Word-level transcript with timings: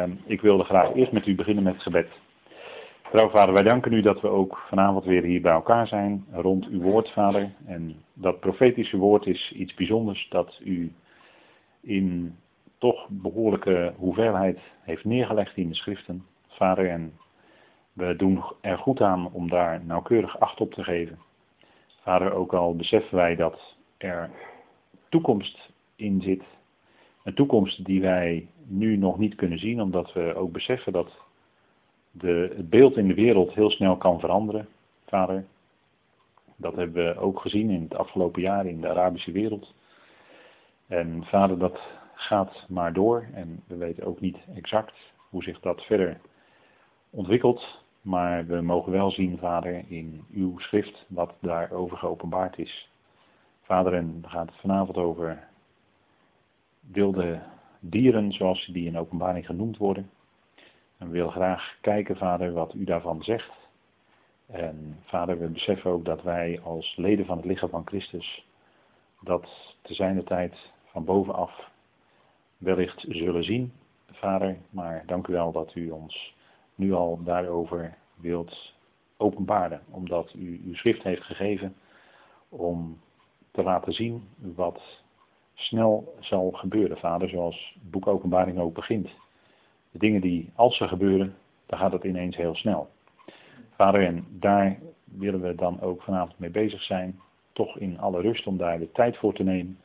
Ehm, 0.00 0.10
ik 0.24 0.40
wilde 0.40 0.64
graag 0.64 0.94
eerst 0.94 1.12
met 1.12 1.26
u 1.26 1.34
beginnen 1.34 1.64
met 1.64 1.72
het 1.72 1.82
gebed. 1.82 2.08
Trouw 3.10 3.28
vader, 3.28 3.54
wij 3.54 3.62
danken 3.62 3.92
u 3.92 4.00
dat 4.00 4.20
we 4.20 4.28
ook 4.28 4.58
vanavond 4.68 5.04
weer 5.04 5.22
hier 5.22 5.40
bij 5.40 5.52
elkaar 5.52 5.86
zijn 5.86 6.24
rond 6.32 6.66
uw 6.66 6.80
woord, 6.80 7.10
vader. 7.10 7.52
En 7.66 8.02
dat 8.12 8.40
profetische 8.40 8.96
woord 8.96 9.26
is 9.26 9.52
iets 9.52 9.74
bijzonders 9.74 10.26
dat 10.30 10.60
u 10.64 10.92
in 11.80 12.36
toch 12.78 13.06
behoorlijke 13.08 13.92
hoeveelheid 13.96 14.58
heeft 14.82 15.04
neergelegd 15.04 15.56
in 15.56 15.68
de 15.68 15.74
schriften, 15.74 16.24
vader. 16.48 16.88
En 16.88 17.12
we 17.92 18.16
doen 18.16 18.42
er 18.60 18.78
goed 18.78 19.00
aan 19.00 19.32
om 19.32 19.48
daar 19.48 19.84
nauwkeurig 19.84 20.40
acht 20.40 20.60
op 20.60 20.74
te 20.74 20.84
geven. 20.84 21.18
Vader, 22.02 22.32
ook 22.32 22.52
al 22.52 22.76
beseffen 22.76 23.16
wij 23.16 23.36
dat 23.36 23.76
er 23.98 24.30
toekomst 25.08 25.70
in 25.96 26.20
zit. 26.20 26.42
Een 27.22 27.34
toekomst 27.34 27.84
die 27.84 28.00
wij 28.00 28.48
nu 28.64 28.96
nog 28.96 29.18
niet 29.18 29.34
kunnen 29.34 29.58
zien, 29.58 29.80
omdat 29.80 30.12
we 30.12 30.34
ook 30.34 30.52
beseffen 30.52 30.92
dat 30.92 31.10
de, 32.10 32.54
het 32.56 32.70
beeld 32.70 32.96
in 32.96 33.08
de 33.08 33.14
wereld 33.14 33.52
heel 33.52 33.70
snel 33.70 33.96
kan 33.96 34.20
veranderen, 34.20 34.68
vader. 35.06 35.44
Dat 36.56 36.76
hebben 36.76 37.04
we 37.04 37.20
ook 37.20 37.40
gezien 37.40 37.70
in 37.70 37.82
het 37.82 37.94
afgelopen 37.94 38.42
jaar 38.42 38.66
in 38.66 38.80
de 38.80 38.88
Arabische 38.88 39.32
wereld. 39.32 39.74
En 40.86 41.24
vader, 41.24 41.58
dat 41.58 41.80
gaat 42.14 42.64
maar 42.68 42.92
door 42.92 43.26
en 43.34 43.62
we 43.66 43.76
weten 43.76 44.04
ook 44.04 44.20
niet 44.20 44.36
exact 44.54 44.94
hoe 45.28 45.42
zich 45.42 45.60
dat 45.60 45.82
verder 45.82 46.20
ontwikkelt. 47.10 47.82
Maar 48.02 48.46
we 48.46 48.60
mogen 48.60 48.92
wel 48.92 49.10
zien, 49.10 49.38
vader, 49.38 49.84
in 49.88 50.24
uw 50.32 50.58
schrift 50.58 51.06
wat 51.08 51.34
daarover 51.40 51.96
geopenbaard 51.96 52.58
is. 52.58 52.90
Vader, 53.62 53.94
en 53.94 54.18
dan 54.20 54.30
gaat 54.30 54.46
het 54.46 54.60
vanavond 54.60 54.96
over 54.96 55.48
wilde 56.80 57.42
dieren, 57.80 58.32
zoals 58.32 58.66
die 58.66 58.86
in 58.86 58.98
openbaring 58.98 59.46
genoemd 59.46 59.76
worden. 59.76 60.10
En 60.98 61.10
we 61.10 61.30
graag 61.30 61.76
kijken, 61.80 62.16
vader, 62.16 62.52
wat 62.52 62.74
u 62.74 62.84
daarvan 62.84 63.22
zegt. 63.22 63.52
En 64.46 64.98
vader, 65.04 65.38
we 65.38 65.46
beseffen 65.46 65.90
ook 65.90 66.04
dat 66.04 66.22
wij 66.22 66.60
als 66.62 66.96
leden 66.96 67.26
van 67.26 67.36
het 67.36 67.46
lichaam 67.46 67.68
van 67.68 67.86
Christus 67.86 68.46
dat 69.20 69.74
te 69.82 69.94
zijner 69.94 70.24
tijd 70.24 70.72
van 70.84 71.04
bovenaf 71.04 71.70
wellicht 72.58 73.04
zullen 73.08 73.44
zien, 73.44 73.72
vader. 74.10 74.56
Maar 74.70 75.02
dank 75.06 75.26
u 75.26 75.32
wel 75.32 75.52
dat 75.52 75.74
u 75.74 75.90
ons 75.90 76.34
nu 76.74 76.92
al 76.92 77.22
daarover 77.22 77.96
wilt 78.14 78.74
openbaren, 79.16 79.80
omdat 79.90 80.32
u 80.34 80.60
uw 80.64 80.74
schrift 80.74 81.02
heeft 81.02 81.22
gegeven 81.22 81.76
om 82.48 83.00
te 83.50 83.62
laten 83.62 83.92
zien 83.92 84.28
wat 84.36 84.99
snel 85.60 86.14
zal 86.20 86.50
gebeuren, 86.50 86.98
vader, 86.98 87.28
zoals 87.28 87.72
het 87.74 87.90
boek 87.90 88.06
Openbaring 88.06 88.58
ook 88.58 88.74
begint. 88.74 89.08
De 89.90 89.98
dingen 89.98 90.20
die, 90.20 90.50
als 90.54 90.76
ze 90.76 90.88
gebeuren, 90.88 91.34
dan 91.66 91.78
gaat 91.78 91.92
het 91.92 92.04
ineens 92.04 92.36
heel 92.36 92.54
snel. 92.54 92.88
Vader, 93.70 94.04
en 94.04 94.26
daar 94.28 94.78
willen 95.04 95.40
we 95.40 95.54
dan 95.54 95.80
ook 95.80 96.02
vanavond 96.02 96.38
mee 96.38 96.50
bezig 96.50 96.82
zijn, 96.82 97.20
toch 97.52 97.78
in 97.78 97.98
alle 97.98 98.20
rust 98.20 98.46
om 98.46 98.56
daar 98.56 98.78
de 98.78 98.92
tijd 98.92 99.16
voor 99.16 99.34
te 99.34 99.42
nemen. 99.42 99.78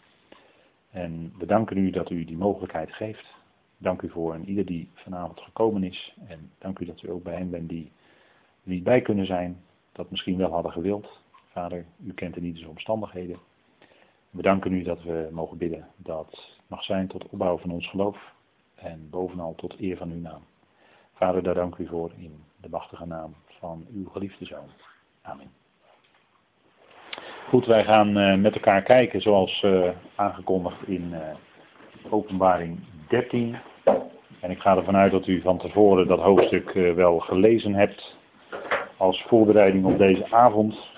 En 0.92 1.34
we 1.38 1.46
danken 1.46 1.78
u 1.78 1.90
dat 1.90 2.10
u 2.10 2.26
die 2.26 2.38
mogelijkheid 2.38 2.94
geeft. 2.94 3.34
Dank 3.78 4.02
u 4.02 4.10
voor 4.10 4.34
en 4.34 4.50
ieder 4.50 4.66
die 4.66 4.90
vanavond 4.94 5.40
gekomen 5.40 5.84
is. 5.84 6.16
En 6.28 6.52
dank 6.58 6.80
u 6.80 6.86
dat 6.86 7.02
u 7.02 7.10
ook 7.10 7.24
bij 7.24 7.36
hen 7.36 7.50
bent 7.50 7.70
die 7.70 7.92
niet 8.64 8.84
bij 8.84 9.02
kunnen 9.02 9.26
zijn, 9.26 9.62
dat 9.92 10.12
misschien 10.12 10.38
wel 10.38 10.52
hadden 10.52 10.72
gewild. 10.72 11.20
Vader, 11.52 11.86
u 12.06 12.14
kent 12.14 12.34
de 12.34 12.42
niet 12.42 12.60
de 12.60 12.70
omstandigheden. 12.70 13.38
We 14.36 14.42
danken 14.42 14.74
u 14.74 14.84
dat 14.84 15.04
we 15.04 15.28
mogen 15.32 15.58
bidden 15.58 15.88
dat 15.96 16.58
mag 16.68 16.84
zijn 16.84 17.08
tot 17.08 17.30
opbouw 17.30 17.58
van 17.58 17.72
ons 17.72 17.90
geloof 17.90 18.18
en 18.76 19.08
bovenal 19.10 19.56
tot 19.56 19.80
eer 19.80 19.98
van 19.98 20.12
uw 20.12 20.20
naam. 20.20 20.42
Vader, 21.14 21.44
daar 21.44 21.54
dank 21.54 21.78
u 21.78 21.88
voor 21.88 22.12
in 22.18 22.44
de 22.62 22.70
machtige 22.70 23.06
naam 23.06 23.36
van 23.48 23.86
uw 23.94 24.10
geliefde 24.10 24.46
zoon. 24.46 24.70
Amen. 25.22 25.52
Goed, 27.48 27.66
wij 27.66 27.84
gaan 27.84 28.18
uh, 28.18 28.36
met 28.36 28.56
elkaar 28.56 28.82
kijken 28.82 29.22
zoals 29.22 29.64
uh, 29.64 29.90
aangekondigd 30.16 30.88
in 30.88 31.12
uh, 31.12 31.20
openbaring 32.14 32.80
13. 33.08 33.58
En 34.40 34.52
ik 34.52 34.60
ga 34.60 34.78
ervan 34.78 34.96
uit 34.96 35.12
dat 35.12 35.28
u 35.28 35.42
van 35.42 35.58
tevoren 35.58 36.08
dat 36.08 36.20
hoofdstuk 36.20 36.72
wel 36.74 37.20
gelezen 37.20 37.74
hebt 37.74 38.16
als 38.98 39.24
voorbereiding 39.28 39.86
op 39.86 39.98
deze 39.98 40.32
avond. 40.32 40.94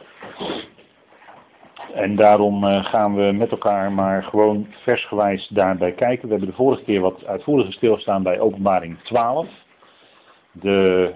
En 1.94 2.16
daarom 2.16 2.64
eh, 2.64 2.86
gaan 2.86 3.16
we 3.16 3.32
met 3.32 3.52
elkaar 3.52 3.92
maar 3.92 4.24
gewoon 4.24 4.68
versgewijs 4.70 5.48
daarbij 5.48 5.92
kijken. 5.92 6.26
We 6.28 6.34
hebben 6.34 6.50
de 6.50 6.56
vorige 6.56 6.84
keer 6.84 7.02
wat 7.02 7.26
uitvoeriger 7.26 7.74
stilstaan 7.74 8.24
bij 8.24 8.40
openbaring 8.40 8.98
12. 9.04 9.48
De 10.52 11.14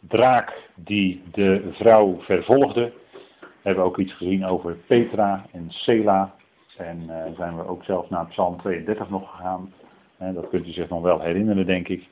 draak 0.00 0.70
die 0.74 1.22
de 1.32 1.68
vrouw 1.72 2.16
vervolgde. 2.20 2.92
We 3.40 3.46
hebben 3.68 3.84
ook 3.84 3.98
iets 3.98 4.12
gezien 4.12 4.46
over 4.46 4.76
Petra 4.86 5.46
en 5.52 5.66
Sela. 5.68 6.34
En 6.76 7.02
uh, 7.08 7.36
zijn 7.36 7.56
we 7.56 7.66
ook 7.66 7.84
zelfs 7.84 8.08
naar 8.08 8.26
Psalm 8.26 8.58
32 8.58 9.10
nog 9.10 9.30
gegaan. 9.30 9.72
dat 10.18 10.48
kunt 10.48 10.66
u 10.66 10.70
zich 10.70 10.88
nog 10.88 11.02
wel 11.02 11.20
herinneren, 11.20 11.66
denk 11.66 11.88
ik. 11.88 12.08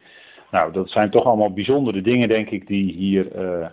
Nou, 0.50 0.72
dat 0.72 0.90
zijn 0.90 1.10
toch 1.10 1.24
allemaal 1.24 1.52
bijzondere 1.52 2.00
dingen, 2.00 2.28
denk 2.28 2.50
ik, 2.50 2.66
die 2.66 2.92
hier 2.92 3.36
uh, 3.36 3.66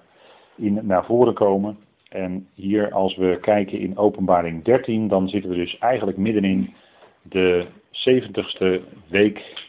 in, 0.56 0.80
naar 0.84 1.06
voren 1.06 1.34
komen. 1.34 1.78
En 2.10 2.48
hier 2.54 2.92
als 2.92 3.16
we 3.16 3.38
kijken 3.42 3.80
in 3.80 3.98
openbaring 3.98 4.64
13, 4.64 5.08
dan 5.08 5.30
zitten 5.30 5.50
we 5.50 5.56
dus 5.56 5.78
eigenlijk 5.78 6.18
middenin 6.18 6.74
de 7.22 7.66
70ste 7.92 8.82
week, 9.08 9.68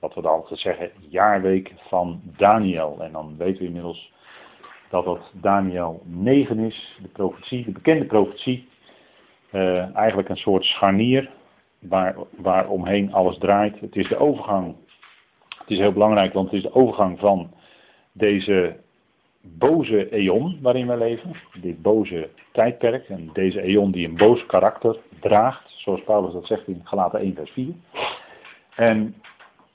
wat 0.00 0.14
we 0.14 0.22
dan 0.22 0.32
altijd 0.32 0.60
zeggen, 0.60 0.90
jaarweek 1.08 1.72
van 1.76 2.20
Daniel. 2.36 2.96
En 3.00 3.12
dan 3.12 3.36
weten 3.36 3.60
we 3.60 3.66
inmiddels 3.66 4.12
dat 4.90 5.04
dat 5.04 5.32
Daniel 5.32 6.02
9 6.04 6.58
is, 6.58 6.98
de 7.02 7.08
profetie, 7.08 7.64
de 7.64 7.70
bekende 7.70 8.04
profetie. 8.04 8.68
Uh, 9.52 9.96
eigenlijk 9.96 10.28
een 10.28 10.36
soort 10.36 10.64
scharnier 10.64 11.30
waar, 11.78 12.16
waar 12.36 12.68
omheen 12.68 13.12
alles 13.12 13.38
draait. 13.38 13.80
Het 13.80 13.96
is 13.96 14.08
de 14.08 14.18
overgang, 14.18 14.76
het 15.58 15.70
is 15.70 15.78
heel 15.78 15.92
belangrijk, 15.92 16.32
want 16.32 16.46
het 16.46 16.56
is 16.56 16.62
de 16.62 16.74
overgang 16.74 17.18
van 17.18 17.54
deze 18.12 18.76
boze 19.58 20.08
eon 20.08 20.58
waarin 20.62 20.86
we 20.86 20.96
leven, 20.96 21.32
dit 21.60 21.82
boze 21.82 22.28
tijdperk 22.52 23.08
en 23.08 23.30
deze 23.32 23.60
eon 23.62 23.90
die 23.90 24.08
een 24.08 24.16
boos 24.16 24.46
karakter 24.46 24.98
draagt, 25.20 25.70
zoals 25.76 26.02
Paulus 26.02 26.32
dat 26.32 26.46
zegt 26.46 26.68
in 26.68 26.80
Galaten 26.84 27.20
1 27.20 27.34
vers 27.34 27.50
4. 27.50 27.74
En 28.76 29.14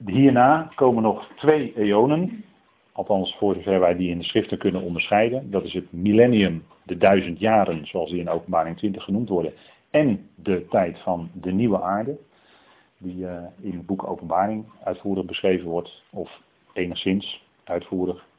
hierna 0.05 0.71
komen 0.75 1.03
nog 1.03 1.27
twee 1.35 1.73
eonen, 1.75 2.43
althans 2.91 3.35
voor 3.37 3.53
zover 3.53 3.79
wij 3.79 3.95
die 3.95 4.09
in 4.09 4.17
de 4.17 4.23
schriften 4.23 4.57
kunnen 4.57 4.81
onderscheiden. 4.81 5.51
Dat 5.51 5.63
is 5.63 5.73
het 5.73 5.91
millennium, 5.91 6.63
de 6.83 6.97
duizend 6.97 7.39
jaren, 7.39 7.85
zoals 7.85 8.09
die 8.09 8.19
in 8.19 8.29
openbaring 8.29 8.77
20 8.77 9.03
genoemd 9.03 9.29
worden, 9.29 9.53
en 9.89 10.29
de 10.35 10.65
tijd 10.69 10.99
van 10.99 11.29
de 11.33 11.51
nieuwe 11.51 11.81
aarde, 11.81 12.17
die 12.97 13.17
uh, 13.17 13.43
in 13.61 13.71
het 13.71 13.85
boek 13.85 14.07
Openbaring 14.07 14.65
uitvoerig 14.83 15.25
beschreven 15.25 15.69
wordt, 15.69 16.03
of 16.09 16.41
enigszins 16.73 17.43
uitvoerig. 17.63 18.29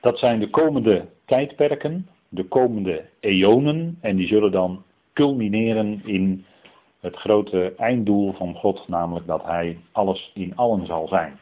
Dat 0.00 0.18
zijn 0.18 0.40
de 0.40 0.50
komende 0.50 1.06
tijdperken, 1.24 2.08
de 2.28 2.44
komende 2.44 3.04
eonen, 3.20 3.98
en 4.00 4.16
die 4.16 4.26
zullen 4.26 4.52
dan 4.52 4.82
culmineren 5.12 6.02
in 6.04 6.44
het 7.00 7.16
grote 7.16 7.74
einddoel 7.76 8.32
van 8.32 8.54
God, 8.54 8.88
namelijk 8.88 9.26
dat 9.26 9.44
Hij 9.44 9.78
alles 9.92 10.30
in 10.34 10.56
allen 10.56 10.86
zal 10.86 11.08
zijn. 11.08 11.38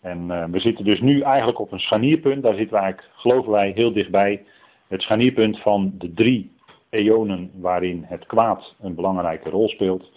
En 0.00 0.18
uh, 0.28 0.44
we 0.44 0.60
zitten 0.60 0.84
dus 0.84 1.00
nu 1.00 1.20
eigenlijk 1.20 1.58
op 1.58 1.72
een 1.72 1.80
scharnierpunt, 1.80 2.42
daar 2.42 2.54
zitten 2.54 2.76
we 2.76 2.82
eigenlijk, 2.82 3.12
geloven 3.16 3.52
wij, 3.52 3.72
heel 3.74 3.92
dichtbij. 3.92 4.44
Het 4.88 5.02
scharnierpunt 5.02 5.58
van 5.58 5.94
de 5.98 6.12
drie 6.12 6.52
eonen 6.90 7.50
waarin 7.54 8.04
het 8.06 8.26
kwaad 8.26 8.74
een 8.80 8.94
belangrijke 8.94 9.50
rol 9.50 9.68
speelt. 9.68 10.12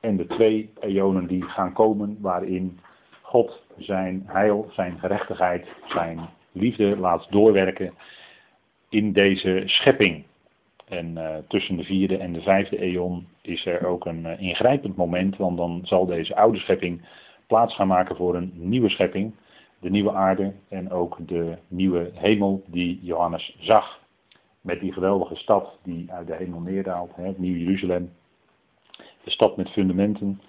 En 0.00 0.16
de 0.16 0.26
twee 0.26 0.72
eonen 0.80 1.26
die 1.26 1.42
gaan 1.42 1.72
komen 1.72 2.16
waarin 2.20 2.80
God 3.22 3.62
zijn 3.76 4.22
heil, 4.26 4.68
zijn 4.70 4.98
gerechtigheid, 4.98 5.66
zijn 5.88 6.20
liefde 6.52 6.96
laat 6.96 7.26
doorwerken 7.30 7.94
in 8.88 9.12
deze 9.12 9.62
schepping. 9.66 10.24
En 10.88 11.10
uh, 11.16 11.36
tussen 11.48 11.76
de 11.76 11.84
vierde 11.84 12.16
en 12.16 12.32
de 12.32 12.40
vijfde 12.40 12.78
eon 12.78 13.26
is 13.42 13.66
er 13.66 13.86
ook 13.86 14.06
een 14.06 14.24
uh, 14.24 14.40
ingrijpend 14.40 14.96
moment, 14.96 15.36
want 15.36 15.56
dan 15.56 15.80
zal 15.84 16.06
deze 16.06 16.36
oude 16.36 16.58
schepping 16.58 17.00
plaats 17.46 17.74
gaan 17.74 17.86
maken 17.86 18.16
voor 18.16 18.34
een 18.34 18.52
nieuwe 18.54 18.88
schepping, 18.88 19.34
de 19.78 19.90
nieuwe 19.90 20.12
aarde 20.12 20.52
en 20.68 20.90
ook 20.90 21.16
de 21.26 21.58
nieuwe 21.68 22.10
hemel 22.14 22.62
die 22.66 22.98
Johannes 23.02 23.56
zag. 23.60 24.00
Met 24.60 24.80
die 24.80 24.92
geweldige 24.92 25.36
stad 25.36 25.78
die 25.82 26.12
uit 26.12 26.26
de 26.26 26.34
hemel 26.34 26.60
neerdaalt, 26.60 27.12
het 27.14 27.38
Nieuw 27.38 27.56
Jeruzalem, 27.56 28.12
de 29.24 29.30
stad 29.30 29.56
met 29.56 29.70
fundamenten. 29.70 30.40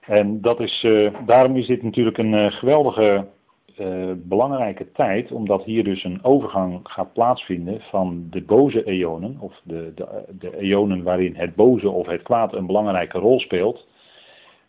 En 0.00 0.40
dat 0.40 0.60
is, 0.60 0.82
uh, 0.82 1.14
daarom 1.26 1.56
is 1.56 1.66
dit 1.66 1.82
natuurlijk 1.82 2.18
een 2.18 2.52
geweldige 2.52 3.26
uh, 3.78 4.12
belangrijke 4.16 4.92
tijd, 4.92 5.32
omdat 5.32 5.64
hier 5.64 5.84
dus 5.84 6.04
een 6.04 6.24
overgang 6.24 6.80
gaat 6.82 7.12
plaatsvinden 7.12 7.80
van 7.80 8.26
de 8.30 8.42
boze 8.42 8.84
eonen, 8.84 9.36
of 9.40 9.60
de, 9.62 9.92
de, 9.94 10.24
de 10.38 10.58
eonen 10.58 11.02
waarin 11.02 11.36
het 11.36 11.54
boze 11.54 11.90
of 11.90 12.06
het 12.06 12.22
kwaad 12.22 12.54
een 12.54 12.66
belangrijke 12.66 13.18
rol 13.18 13.40
speelt, 13.40 13.88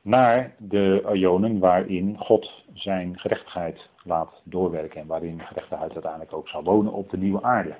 naar 0.01 0.55
de 0.57 1.09
Ionen 1.13 1.59
waarin 1.59 2.17
God 2.17 2.63
zijn 2.73 3.19
gerechtigheid 3.19 3.89
laat 4.03 4.41
doorwerken 4.43 5.01
en 5.01 5.07
waarin 5.07 5.39
gerechtigheid 5.39 5.93
uiteindelijk 5.93 6.33
ook 6.33 6.47
zal 6.47 6.63
wonen 6.63 6.93
op 6.93 7.09
de 7.09 7.17
nieuwe 7.17 7.43
aarde. 7.43 7.75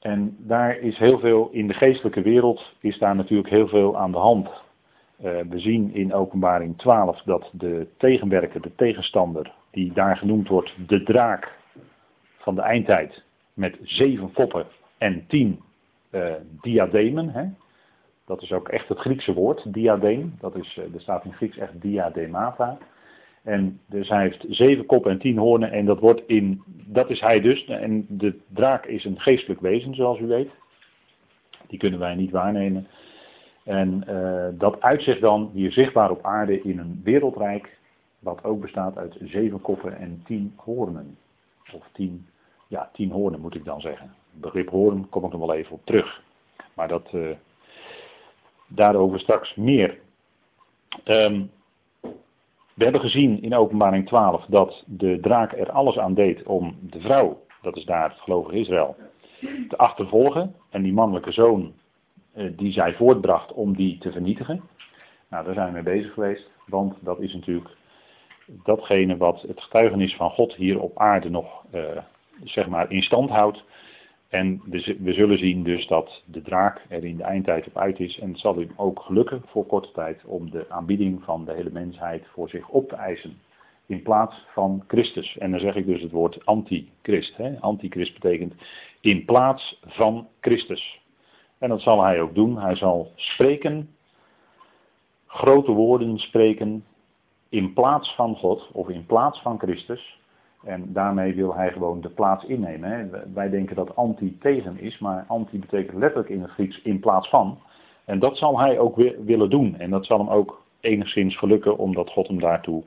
En 0.00 0.36
daar 0.38 0.78
is 0.78 0.98
heel 0.98 1.18
veel, 1.18 1.48
in 1.52 1.66
de 1.66 1.74
geestelijke 1.74 2.22
wereld 2.22 2.74
is 2.80 2.98
daar 2.98 3.16
natuurlijk 3.16 3.48
heel 3.48 3.68
veel 3.68 3.96
aan 3.96 4.12
de 4.12 4.18
hand. 4.18 4.48
Uh, 4.48 5.30
we 5.48 5.58
zien 5.58 5.94
in 5.94 6.14
openbaring 6.14 6.78
12 6.78 7.22
dat 7.22 7.50
de 7.52 7.86
tegenwerker, 7.96 8.60
de 8.60 8.74
tegenstander, 8.74 9.52
die 9.72 9.92
daar 9.92 10.16
genoemd 10.16 10.48
wordt, 10.48 10.74
de 10.86 11.02
draak 11.02 11.58
van 12.36 12.54
de 12.54 12.60
eindtijd, 12.60 13.22
met 13.54 13.78
zeven 13.82 14.32
koppen 14.32 14.66
en 14.98 15.24
tien 15.26 15.60
uh, 16.10 16.32
diademen. 16.60 17.28
Hè? 17.28 17.44
Dat 18.26 18.42
is 18.42 18.52
ook 18.52 18.68
echt 18.68 18.88
het 18.88 18.98
Griekse 18.98 19.32
woord, 19.32 19.72
diadeem. 19.72 20.34
Dat 20.40 20.56
is, 20.56 20.76
uh, 20.76 20.94
er 20.94 21.00
staat 21.00 21.24
in 21.24 21.32
Grieks 21.32 21.56
echt 21.56 21.80
diademata. 21.80 22.78
En 23.42 23.80
dus 23.86 24.08
hij 24.08 24.22
heeft 24.22 24.44
zeven 24.48 24.86
koppen 24.86 25.10
en 25.10 25.18
tien 25.18 25.38
hoornen 25.38 25.72
en 25.72 25.84
dat 25.84 26.00
wordt 26.00 26.22
in, 26.26 26.62
dat 26.66 27.10
is 27.10 27.20
hij 27.20 27.40
dus. 27.40 27.64
En 27.64 28.06
de 28.08 28.38
draak 28.48 28.86
is 28.86 29.04
een 29.04 29.20
geestelijk 29.20 29.60
wezen, 29.60 29.94
zoals 29.94 30.18
u 30.18 30.26
weet. 30.26 30.50
Die 31.66 31.78
kunnen 31.78 31.98
wij 31.98 32.14
niet 32.14 32.30
waarnemen. 32.30 32.86
En 33.64 34.04
uh, 34.08 34.48
dat 34.58 34.80
uitzicht 34.80 35.20
dan 35.20 35.50
hier 35.54 35.72
zichtbaar 35.72 36.10
op 36.10 36.24
aarde 36.24 36.62
in 36.62 36.78
een 36.78 37.00
wereldrijk, 37.04 37.78
wat 38.22 38.44
ook 38.44 38.60
bestaat 38.60 38.96
uit 38.96 39.16
zeven 39.20 39.60
koppen 39.60 39.96
en 39.96 40.22
tien 40.24 40.54
hoornen. 40.56 41.18
Of 41.72 41.88
tien, 41.92 42.26
ja, 42.66 42.90
tien 42.92 43.10
hoornen 43.10 43.40
moet 43.40 43.54
ik 43.54 43.64
dan 43.64 43.80
zeggen. 43.80 44.14
Begrip 44.30 44.68
hoorn 44.68 45.08
kom 45.08 45.24
ik 45.24 45.32
nog 45.32 45.40
wel 45.40 45.54
even 45.54 45.72
op 45.72 45.84
terug. 45.84 46.22
Maar 46.74 46.88
dat, 46.88 47.12
uh, 47.12 47.30
daarover 48.66 49.20
straks 49.20 49.54
meer. 49.54 49.98
Um, 51.04 51.50
we 52.74 52.84
hebben 52.84 53.00
gezien 53.00 53.42
in 53.42 53.54
openbaring 53.54 54.06
12 54.06 54.44
dat 54.44 54.84
de 54.86 55.18
draak 55.20 55.52
er 55.52 55.70
alles 55.70 55.98
aan 55.98 56.14
deed 56.14 56.42
om 56.42 56.76
de 56.80 57.00
vrouw, 57.00 57.40
dat 57.62 57.76
is 57.76 57.84
daar 57.84 58.10
het 58.10 58.20
gelovige 58.20 58.56
Israël, 58.56 58.96
te 59.68 59.76
achtervolgen. 59.76 60.54
En 60.70 60.82
die 60.82 60.92
mannelijke 60.92 61.32
zoon 61.32 61.72
eh, 62.32 62.50
die 62.56 62.72
zij 62.72 62.94
voortbracht 62.94 63.52
om 63.52 63.76
die 63.76 63.98
te 63.98 64.12
vernietigen. 64.12 64.62
Nou, 65.28 65.44
daar 65.44 65.54
zijn 65.54 65.66
we 65.66 65.72
mee 65.72 65.82
bezig 65.82 66.12
geweest, 66.12 66.50
want 66.66 66.94
dat 67.00 67.20
is 67.20 67.34
natuurlijk 67.34 67.70
datgene 68.64 69.16
wat 69.16 69.42
het 69.42 69.60
getuigenis 69.60 70.14
van 70.14 70.30
God 70.30 70.54
hier 70.54 70.80
op 70.80 70.98
aarde 70.98 71.30
nog 71.30 71.64
uh, 71.74 71.80
zeg 72.44 72.68
maar 72.68 72.90
in 72.90 73.02
stand 73.02 73.30
houdt. 73.30 73.64
En 74.28 74.62
we 74.98 75.12
zullen 75.12 75.38
zien 75.38 75.62
dus 75.62 75.86
dat 75.86 76.22
de 76.24 76.42
draak 76.42 76.84
er 76.88 77.04
in 77.04 77.16
de 77.16 77.22
eindtijd 77.22 77.66
op 77.66 77.78
uit 77.78 78.00
is. 78.00 78.18
En 78.18 78.28
het 78.28 78.38
zal 78.38 78.56
hem 78.56 78.72
ook 78.76 79.00
gelukken 79.00 79.42
voor 79.46 79.66
korte 79.66 79.90
tijd 79.92 80.24
om 80.24 80.50
de 80.50 80.66
aanbieding 80.68 81.22
van 81.24 81.44
de 81.44 81.52
hele 81.52 81.70
mensheid 81.70 82.26
voor 82.26 82.48
zich 82.48 82.68
op 82.68 82.88
te 82.88 82.96
eisen. 82.96 83.38
In 83.86 84.02
plaats 84.02 84.46
van 84.52 84.84
Christus. 84.86 85.38
En 85.38 85.50
dan 85.50 85.60
zeg 85.60 85.74
ik 85.74 85.86
dus 85.86 86.02
het 86.02 86.10
woord 86.10 86.46
antichrist. 86.46 87.36
Antichrist 87.60 88.12
betekent 88.20 88.54
in 89.00 89.24
plaats 89.24 89.80
van 89.86 90.28
Christus. 90.40 91.00
En 91.58 91.68
dat 91.68 91.80
zal 91.80 92.02
hij 92.02 92.20
ook 92.20 92.34
doen. 92.34 92.58
Hij 92.58 92.76
zal 92.76 93.12
spreken, 93.14 93.88
grote 95.26 95.72
woorden 95.72 96.18
spreken 96.18 96.84
in 97.52 97.72
plaats 97.72 98.14
van 98.14 98.36
God 98.36 98.70
of 98.72 98.88
in 98.88 99.06
plaats 99.06 99.40
van 99.40 99.58
Christus. 99.58 100.20
En 100.64 100.92
daarmee 100.92 101.34
wil 101.34 101.54
hij 101.54 101.72
gewoon 101.72 102.00
de 102.00 102.08
plaats 102.08 102.44
innemen. 102.44 102.90
Hè. 102.90 103.32
Wij 103.32 103.50
denken 103.50 103.76
dat 103.76 103.96
anti 103.96 104.38
tegen 104.38 104.78
is, 104.80 104.98
maar 104.98 105.24
anti 105.28 105.58
betekent 105.58 105.98
letterlijk 105.98 106.28
in 106.28 106.40
het 106.42 106.50
Grieks 106.50 106.82
in 106.82 107.00
plaats 107.00 107.28
van. 107.28 107.58
En 108.04 108.18
dat 108.18 108.36
zal 108.36 108.58
hij 108.60 108.78
ook 108.78 108.96
willen 109.24 109.50
doen. 109.50 109.78
En 109.78 109.90
dat 109.90 110.06
zal 110.06 110.18
hem 110.18 110.28
ook 110.28 110.62
enigszins 110.80 111.38
gelukken, 111.38 111.78
omdat 111.78 112.10
God 112.10 112.28
hem 112.28 112.40
daartoe 112.40 112.82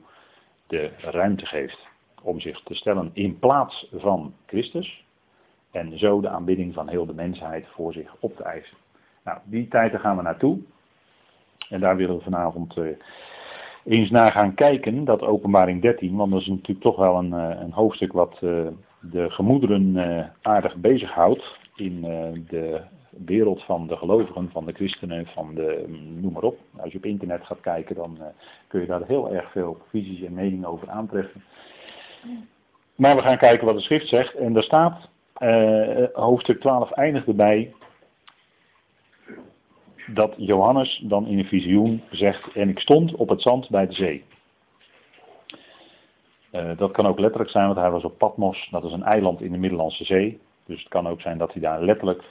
de 0.66 0.90
ruimte 0.98 1.46
geeft. 1.46 1.88
Om 2.22 2.40
zich 2.40 2.60
te 2.60 2.74
stellen 2.74 3.10
in 3.12 3.38
plaats 3.38 3.88
van 3.92 4.34
Christus. 4.46 5.04
En 5.70 5.98
zo 5.98 6.20
de 6.20 6.28
aanbidding 6.28 6.74
van 6.74 6.88
heel 6.88 7.06
de 7.06 7.14
mensheid 7.14 7.66
voor 7.68 7.92
zich 7.92 8.16
op 8.20 8.36
te 8.36 8.42
eisen. 8.42 8.76
Nou, 9.24 9.38
die 9.44 9.68
tijden 9.68 10.00
gaan 10.00 10.16
we 10.16 10.22
naartoe. 10.22 10.58
En 11.68 11.80
daar 11.80 11.96
willen 11.96 12.16
we 12.16 12.22
vanavond. 12.22 12.76
Uh, 12.76 12.96
eens 13.86 14.10
naar 14.10 14.32
gaan 14.32 14.54
kijken, 14.54 15.04
dat 15.04 15.22
openbaring 15.22 15.82
13, 15.82 16.16
want 16.16 16.30
dat 16.32 16.40
is 16.40 16.46
natuurlijk 16.46 16.80
toch 16.80 16.96
wel 16.96 17.18
een, 17.18 17.32
eh, 17.32 17.60
een 17.60 17.72
hoofdstuk 17.72 18.12
wat 18.12 18.38
uh, 18.40 18.66
de 19.00 19.30
gemoederen 19.30 19.96
uh, 19.96 20.24
aardig 20.42 20.76
bezighoudt 20.76 21.58
in 21.76 22.00
de 22.48 22.80
wereld 23.24 23.62
van 23.62 23.86
de 23.86 23.96
gelovigen, 23.96 24.50
van 24.52 24.66
de 24.66 24.72
christenen, 24.72 25.26
van 25.26 25.54
de 25.54 25.84
mm, 25.86 26.20
noem 26.20 26.32
maar 26.32 26.42
op. 26.42 26.58
Als 26.76 26.92
je 26.92 26.98
op 26.98 27.04
internet 27.04 27.44
gaat 27.44 27.60
kijken, 27.60 27.94
dan 27.94 28.18
kun 28.66 28.80
je 28.80 28.86
daar 28.86 29.02
heel 29.06 29.32
erg 29.32 29.50
veel 29.50 29.78
visies 29.90 30.22
en 30.22 30.34
meningen 30.34 30.68
over 30.68 30.90
aantreffen. 30.90 31.42
Maar 32.94 33.16
we 33.16 33.22
gaan 33.22 33.38
kijken 33.38 33.66
wat 33.66 33.76
de 33.76 33.82
schrift 33.82 34.08
zegt 34.08 34.34
en 34.34 34.52
daar 34.52 34.62
staat, 34.62 35.08
hoofdstuk 36.12 36.60
12 36.60 36.90
eindigt 36.90 37.26
erbij, 37.26 37.74
dat 40.14 40.34
Johannes 40.36 41.02
dan 41.04 41.26
in 41.26 41.38
een 41.38 41.44
visioen 41.44 42.02
zegt, 42.10 42.52
en 42.52 42.68
ik 42.68 42.78
stond 42.78 43.14
op 43.14 43.28
het 43.28 43.42
zand 43.42 43.70
bij 43.70 43.86
de 43.86 43.92
zee. 43.92 44.24
Uh, 46.52 46.76
dat 46.76 46.92
kan 46.92 47.06
ook 47.06 47.18
letterlijk 47.18 47.50
zijn, 47.50 47.66
want 47.66 47.78
hij 47.78 47.90
was 47.90 48.04
op 48.04 48.18
Patmos, 48.18 48.68
dat 48.70 48.84
is 48.84 48.92
een 48.92 49.02
eiland 49.02 49.40
in 49.40 49.52
de 49.52 49.58
Middellandse 49.58 50.04
Zee. 50.04 50.40
Dus 50.66 50.78
het 50.78 50.88
kan 50.88 51.08
ook 51.08 51.20
zijn 51.20 51.38
dat 51.38 51.52
hij 51.52 51.62
daar 51.62 51.82
letterlijk 51.82 52.24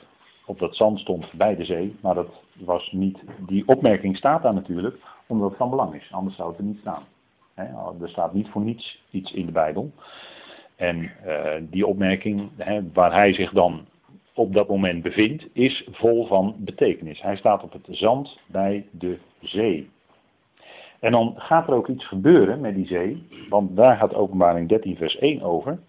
op 0.46 0.60
dat 0.60 0.76
zand 0.76 1.00
stond 1.00 1.34
bij 1.34 1.56
de 1.56 1.66
zee. 1.66 1.96
Maar 2.02 2.16
dat 2.16 2.30
was 2.54 2.92
niet, 2.92 3.20
die 3.40 3.68
opmerking 3.68 4.18
staat 4.18 4.44
daar 4.44 4.54
natuurlijk, 4.54 4.98
omdat 5.28 5.50
het 5.50 5.58
van 5.58 5.70
belang 5.70 5.96
is. 5.96 6.12
Anders 6.12 6.36
zou 6.36 6.50
het 6.50 6.58
er 6.58 6.64
niet 6.64 6.80
staan. 6.80 7.04
Er 8.02 8.10
staat 8.10 8.34
niet 8.34 8.48
voor 8.48 8.62
niets 8.62 9.04
iets 9.12 9.32
in 9.32 9.46
de 9.46 9.52
Bijbel. 9.52 9.92
En 10.76 11.12
uh, 11.26 11.54
die 11.62 11.88
opmerking, 11.88 12.50
waar 12.94 13.14
hij 13.14 13.34
zich 13.34 13.52
dan 13.52 13.86
op 14.36 14.54
dat 14.54 14.68
moment 14.68 15.04
bevindt, 15.04 15.48
is 15.54 15.88
vol 15.92 16.26
van 16.26 16.56
betekenis. 16.58 17.22
Hij 17.22 17.36
staat 17.36 17.64
op 17.64 17.74
het 17.74 17.88
zand 17.90 18.40
bij 18.48 18.86
de 18.92 19.18
zee. 19.42 19.90
En 21.00 21.12
dan 21.12 21.34
gaat 21.38 21.68
er 21.68 21.74
ook 21.74 21.88
iets 21.88 22.08
gebeuren 22.08 22.62
met 22.62 22.76
die 22.76 22.88
zee, 22.88 23.28
want 23.50 23.76
daar 23.76 23.98
gaat 23.98 24.14
openbaring 24.14 24.70
13 24.70 24.96
vers 24.96 25.18
1 25.18 25.42
over. 25.42 25.80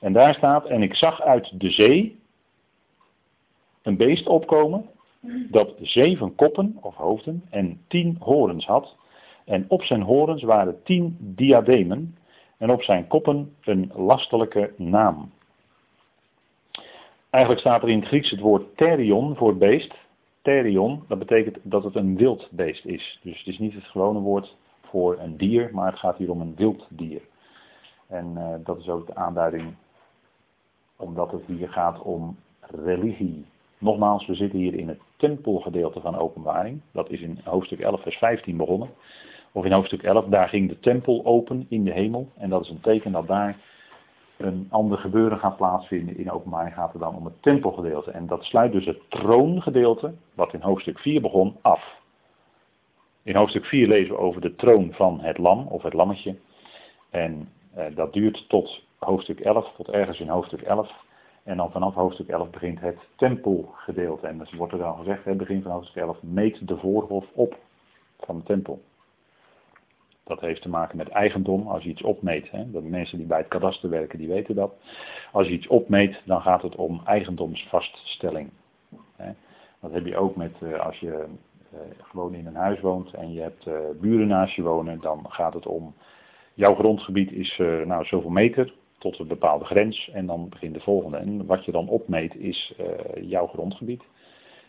En 0.00 0.12
daar 0.12 0.34
staat, 0.34 0.66
en 0.66 0.82
ik 0.82 0.94
zag 0.94 1.22
uit 1.22 1.60
de 1.60 1.70
zee 1.70 2.20
een 3.82 3.96
beest 3.96 4.26
opkomen 4.26 4.86
dat 5.50 5.74
zeven 5.80 6.34
koppen 6.34 6.78
of 6.80 6.94
hoofden 6.94 7.44
en 7.50 7.80
tien 7.88 8.16
horens 8.20 8.66
had. 8.66 8.96
En 9.44 9.64
op 9.68 9.82
zijn 9.82 10.02
horens 10.02 10.42
waren 10.42 10.82
tien 10.82 11.16
diademen 11.20 12.16
en 12.58 12.70
op 12.70 12.82
zijn 12.82 13.06
koppen 13.06 13.54
een 13.60 13.92
lastelijke 13.94 14.72
naam. 14.76 15.30
Eigenlijk 17.32 17.64
staat 17.64 17.82
er 17.82 17.88
in 17.88 17.98
het 17.98 18.08
Grieks 18.08 18.30
het 18.30 18.40
woord 18.40 18.76
therion 18.76 19.36
voor 19.36 19.56
beest. 19.56 19.94
Therion, 20.42 21.04
dat 21.08 21.18
betekent 21.18 21.58
dat 21.62 21.84
het 21.84 21.94
een 21.94 22.16
wild 22.16 22.48
beest 22.50 22.84
is. 22.84 23.20
Dus 23.22 23.38
het 23.38 23.46
is 23.46 23.58
niet 23.58 23.74
het 23.74 23.84
gewone 23.84 24.18
woord 24.18 24.56
voor 24.80 25.18
een 25.18 25.36
dier, 25.36 25.70
maar 25.72 25.90
het 25.90 25.98
gaat 25.98 26.16
hier 26.16 26.30
om 26.30 26.40
een 26.40 26.54
wild 26.56 26.86
dier. 26.88 27.20
En 28.06 28.34
uh, 28.36 28.54
dat 28.64 28.78
is 28.78 28.88
ook 28.88 29.06
de 29.06 29.14
aanduiding, 29.14 29.74
omdat 30.96 31.30
het 31.30 31.42
hier 31.46 31.68
gaat 31.68 32.02
om 32.02 32.36
religie. 32.60 33.44
Nogmaals, 33.78 34.26
we 34.26 34.34
zitten 34.34 34.58
hier 34.58 34.74
in 34.74 34.88
het 34.88 35.00
tempelgedeelte 35.16 36.00
van 36.00 36.16
openbaring. 36.18 36.80
Dat 36.90 37.10
is 37.10 37.20
in 37.20 37.40
hoofdstuk 37.44 37.80
11, 37.80 38.02
vers 38.02 38.16
15 38.16 38.56
begonnen. 38.56 38.88
Of 39.52 39.64
in 39.64 39.72
hoofdstuk 39.72 40.02
11, 40.02 40.24
daar 40.24 40.48
ging 40.48 40.68
de 40.68 40.80
tempel 40.80 41.24
open 41.24 41.66
in 41.68 41.84
de 41.84 41.92
hemel. 41.92 42.28
En 42.36 42.50
dat 42.50 42.62
is 42.64 42.70
een 42.70 42.80
teken 42.80 43.12
dat 43.12 43.26
daar 43.26 43.56
een 44.44 44.66
ander 44.70 44.98
gebeuren 44.98 45.38
gaat 45.38 45.56
plaatsvinden. 45.56 46.18
In 46.18 46.30
openbaring 46.30 46.74
gaat 46.74 46.92
het 46.92 47.00
dan 47.00 47.16
om 47.16 47.24
het 47.24 47.42
tempelgedeelte. 47.42 48.10
En 48.10 48.26
dat 48.26 48.44
sluit 48.44 48.72
dus 48.72 48.86
het 48.86 49.00
troongedeelte, 49.08 50.14
wat 50.34 50.52
in 50.52 50.60
hoofdstuk 50.60 50.98
4 50.98 51.20
begon, 51.20 51.56
af. 51.60 52.00
In 53.22 53.36
hoofdstuk 53.36 53.64
4 53.64 53.88
lezen 53.88 54.14
we 54.14 54.20
over 54.20 54.40
de 54.40 54.54
troon 54.54 54.92
van 54.92 55.20
het 55.20 55.38
lam, 55.38 55.66
of 55.66 55.82
het 55.82 55.92
lammetje. 55.92 56.36
En 57.10 57.48
eh, 57.74 57.84
dat 57.94 58.12
duurt 58.12 58.48
tot 58.48 58.84
hoofdstuk 58.98 59.40
11, 59.40 59.72
tot 59.76 59.88
ergens 59.88 60.20
in 60.20 60.28
hoofdstuk 60.28 60.62
11. 60.62 60.90
En 61.42 61.56
dan 61.56 61.70
vanaf 61.70 61.94
hoofdstuk 61.94 62.28
11 62.28 62.50
begint 62.50 62.80
het 62.80 62.98
tempelgedeelte. 63.16 64.26
En 64.26 64.38
dus 64.38 64.52
wordt 64.52 64.72
er 64.72 64.78
dan 64.78 64.96
gezegd, 64.96 65.24
het 65.24 65.36
begin 65.36 65.62
van 65.62 65.72
hoofdstuk 65.72 66.02
11, 66.02 66.22
meet 66.22 66.68
de 66.68 66.76
voorhof 66.76 67.26
op 67.32 67.56
van 68.18 68.36
de 68.36 68.42
tempel. 68.42 68.82
Dat 70.24 70.40
heeft 70.40 70.62
te 70.62 70.68
maken 70.68 70.96
met 70.96 71.08
eigendom. 71.08 71.66
Als 71.66 71.82
je 71.82 71.90
iets 71.90 72.02
opmeet, 72.02 72.50
hè, 72.50 72.70
de 72.70 72.80
mensen 72.80 73.18
die 73.18 73.26
bij 73.26 73.38
het 73.38 73.48
kadaster 73.48 73.90
werken, 73.90 74.18
die 74.18 74.28
weten 74.28 74.54
dat. 74.54 74.74
Als 75.32 75.46
je 75.46 75.52
iets 75.52 75.66
opmeet, 75.66 76.22
dan 76.24 76.40
gaat 76.40 76.62
het 76.62 76.76
om 76.76 77.00
eigendomsvaststelling. 77.04 78.50
Hè. 79.16 79.32
Dat 79.80 79.92
heb 79.92 80.06
je 80.06 80.16
ook 80.16 80.36
met 80.36 80.52
uh, 80.62 80.80
als 80.80 80.98
je 80.98 81.26
uh, 81.74 81.80
gewoon 82.02 82.34
in 82.34 82.46
een 82.46 82.54
huis 82.54 82.80
woont 82.80 83.14
en 83.14 83.32
je 83.32 83.40
hebt 83.40 83.66
uh, 83.66 83.74
buren 84.00 84.26
naast 84.26 84.54
je 84.54 84.62
wonen, 84.62 85.00
dan 85.00 85.24
gaat 85.28 85.54
het 85.54 85.66
om 85.66 85.94
jouw 86.54 86.74
grondgebied 86.74 87.32
is 87.32 87.56
nou 87.84 88.04
zoveel 88.04 88.30
meter 88.30 88.74
tot 88.98 89.18
een 89.18 89.26
bepaalde 89.26 89.64
grens 89.64 90.10
en 90.12 90.26
dan 90.26 90.48
begint 90.48 90.74
de 90.74 90.80
volgende. 90.80 91.16
En 91.16 91.46
wat 91.46 91.64
je 91.64 91.72
dan 91.72 91.88
opmeet 91.88 92.34
is 92.34 92.74
jouw 93.20 93.46
grondgebied. 93.46 94.02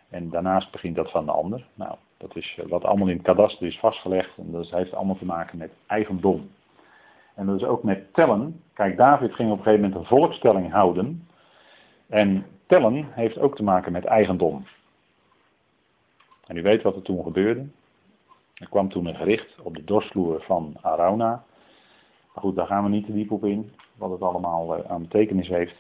En 0.10 0.30
daarnaast 0.30 0.72
begint 0.72 0.96
dat 0.96 1.12
van 1.12 1.26
de 1.26 1.32
ander. 1.32 1.66
Nou, 1.74 1.96
Dat 2.24 2.36
is 2.36 2.60
wat 2.68 2.84
allemaal 2.84 3.08
in 3.08 3.16
het 3.16 3.26
kadaster 3.26 3.68
is 3.68 3.80
vastgelegd. 3.80 4.38
En 4.38 4.52
dat 4.52 4.70
heeft 4.70 4.94
allemaal 4.94 5.18
te 5.18 5.26
maken 5.26 5.58
met 5.58 5.72
eigendom. 5.88 6.50
En 7.36 7.46
dat 7.46 7.56
is 7.56 7.64
ook 7.64 7.84
met 7.84 8.14
tellen. 8.14 8.62
Kijk, 8.74 8.98
David 8.98 9.34
ging 9.34 9.52
op 9.52 9.58
een 9.58 9.64
gegeven 9.64 9.86
moment 9.86 10.02
een 10.02 10.18
volkstelling 10.18 10.72
houden. 10.72 11.28
En 12.08 12.46
tellen 12.66 13.08
heeft 13.12 13.40
ook 13.40 13.56
te 13.56 13.64
maken 13.64 13.92
met 13.92 14.06
eigendom. 14.06 14.66
En 16.48 16.58
u 16.58 16.62
weet 16.62 16.82
wat 16.82 16.96
er 16.96 17.02
toen 17.02 17.24
gebeurde. 17.24 17.66
Er 18.54 18.70
kwam 18.70 18.90
toen 18.90 19.06
een 19.06 19.16
gericht 19.16 19.62
op 19.62 19.76
de 19.76 19.84
dorsvloer 19.84 20.42
van 20.42 20.76
Arauna. 20.82 21.44
Maar 22.34 22.44
goed, 22.44 22.56
daar 22.56 22.68
gaan 22.68 22.84
we 22.84 22.90
niet 22.90 23.06
te 23.06 23.14
diep 23.14 23.32
op 23.32 23.46
in, 23.46 23.72
wat 23.96 24.12
het 24.12 24.22
allemaal 24.22 24.76
eh, 24.76 24.92
aan 24.92 25.02
betekenis 25.02 25.48
heeft. 25.48 25.76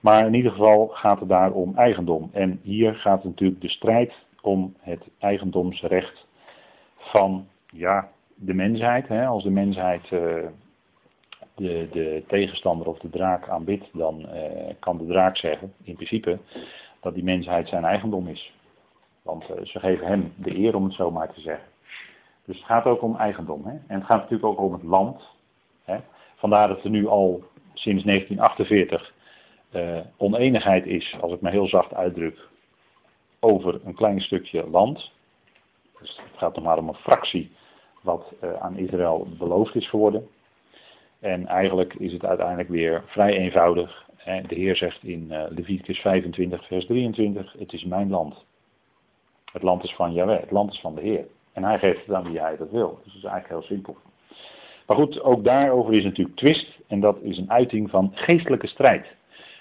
Maar 0.00 0.26
in 0.26 0.34
ieder 0.34 0.50
geval 0.50 0.86
gaat 0.86 1.20
het 1.20 1.28
daar 1.28 1.52
om 1.52 1.76
eigendom. 1.76 2.30
En 2.32 2.60
hier 2.62 2.94
gaat 2.94 3.24
natuurlijk 3.24 3.60
de 3.60 3.68
strijd 3.68 4.26
om 4.42 4.74
het 4.78 5.08
eigendomsrecht 5.18 6.26
van 6.96 7.48
ja, 7.70 8.08
de 8.34 8.54
mensheid. 8.54 9.08
Hè. 9.08 9.26
Als 9.26 9.42
de 9.42 9.50
mensheid 9.50 10.10
uh, 10.10 10.46
de, 11.54 11.88
de, 11.92 12.24
tegenstander 12.26 12.86
of 12.86 12.98
de 12.98 13.10
draak 13.10 13.48
aanbidt, 13.48 13.88
dan 13.92 14.20
uh, 14.20 14.72
kan 14.78 14.98
de 14.98 15.06
draak 15.06 15.36
zeggen, 15.36 15.72
in 15.82 15.94
principe, 15.94 16.38
dat 17.00 17.14
die 17.14 17.24
mensheid 17.24 17.68
zijn 17.68 17.84
eigendom 17.84 18.28
is. 18.28 18.52
Want 19.22 19.50
uh, 19.50 19.64
ze 19.64 19.78
geven 19.78 20.06
hem 20.06 20.32
de 20.36 20.56
eer 20.56 20.76
om 20.76 20.84
het 20.84 20.94
zo 20.94 21.10
maar 21.10 21.32
te 21.32 21.40
zeggen. 21.40 21.68
Dus 22.44 22.56
het 22.56 22.66
gaat 22.66 22.84
ook 22.84 23.02
om 23.02 23.16
eigendom. 23.16 23.64
Hè? 23.64 23.70
En 23.70 23.98
het 23.98 24.04
gaat 24.04 24.20
natuurlijk 24.20 24.48
ook 24.48 24.60
om 24.60 24.72
het 24.72 24.82
land. 24.82 25.22
Hè? 25.84 25.98
Vandaar 26.36 26.68
dat 26.68 26.84
er 26.84 26.90
nu 26.90 27.06
al 27.06 27.42
sinds 27.74 28.04
1948 28.04 29.12
uh, 29.72 29.98
oneenigheid 30.16 30.86
is, 30.86 31.16
als 31.20 31.32
ik 31.32 31.40
me 31.40 31.50
heel 31.50 31.68
zacht 31.68 31.94
uitdruk, 31.94 32.48
over 33.40 33.80
een 33.84 33.94
klein 33.94 34.20
stukje 34.20 34.70
land. 34.70 35.12
Dus 36.00 36.16
het 36.16 36.38
gaat 36.38 36.54
nog 36.54 36.64
maar 36.64 36.78
om 36.78 36.88
een 36.88 36.94
fractie 36.94 37.50
wat 38.02 38.32
uh, 38.44 38.52
aan 38.52 38.76
Israël 38.76 39.26
beloofd 39.38 39.74
is 39.74 39.88
geworden. 39.88 40.28
En 41.20 41.46
eigenlijk 41.46 41.94
is 41.94 42.12
het 42.12 42.24
uiteindelijk 42.24 42.68
weer 42.68 43.02
vrij 43.06 43.36
eenvoudig. 43.38 44.06
De 44.24 44.54
Heer 44.54 44.76
zegt 44.76 45.02
in 45.02 45.26
uh, 45.30 45.44
Leviticus 45.48 45.98
25, 45.98 46.66
vers 46.66 46.86
23, 46.86 47.54
het 47.58 47.72
is 47.72 47.84
mijn 47.84 48.10
land. 48.10 48.44
Het 49.52 49.62
land 49.62 49.84
is 49.84 49.94
van 49.94 50.12
Jahweh, 50.12 50.40
het 50.40 50.50
land 50.50 50.72
is 50.72 50.80
van 50.80 50.94
de 50.94 51.00
Heer. 51.00 51.26
En 51.52 51.64
hij 51.64 51.78
geeft 51.78 52.06
het 52.06 52.14
aan 52.14 52.30
wie 52.30 52.40
hij 52.40 52.56
dat 52.56 52.70
wil. 52.70 53.00
Dus 53.04 53.12
dat 53.12 53.22
is 53.22 53.28
eigenlijk 53.28 53.48
heel 53.48 53.76
simpel. 53.76 53.96
Maar 54.86 54.96
goed, 54.96 55.22
ook 55.22 55.44
daarover 55.44 55.94
is 55.94 56.04
natuurlijk 56.04 56.36
twist. 56.36 56.78
En 56.86 57.00
dat 57.00 57.18
is 57.22 57.38
een 57.38 57.50
uiting 57.50 57.90
van 57.90 58.10
geestelijke 58.14 58.66
strijd. 58.66 59.06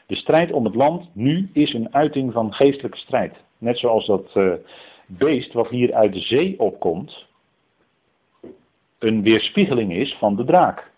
De 0.05 0.15
strijd 0.15 0.51
om 0.51 0.65
het 0.65 0.75
land 0.75 1.09
nu 1.13 1.49
is 1.53 1.73
een 1.73 1.93
uiting 1.93 2.33
van 2.33 2.53
geestelijke 2.53 2.97
strijd. 2.97 3.35
Net 3.57 3.77
zoals 3.77 4.05
dat 4.05 4.35
uh, 4.35 4.53
beest 5.07 5.53
wat 5.53 5.69
hier 5.69 5.93
uit 5.93 6.13
de 6.13 6.19
zee 6.19 6.59
opkomt, 6.59 7.27
een 8.99 9.21
weerspiegeling 9.21 9.93
is 9.93 10.15
van 10.19 10.35
de 10.35 10.45
draak. 10.45 10.91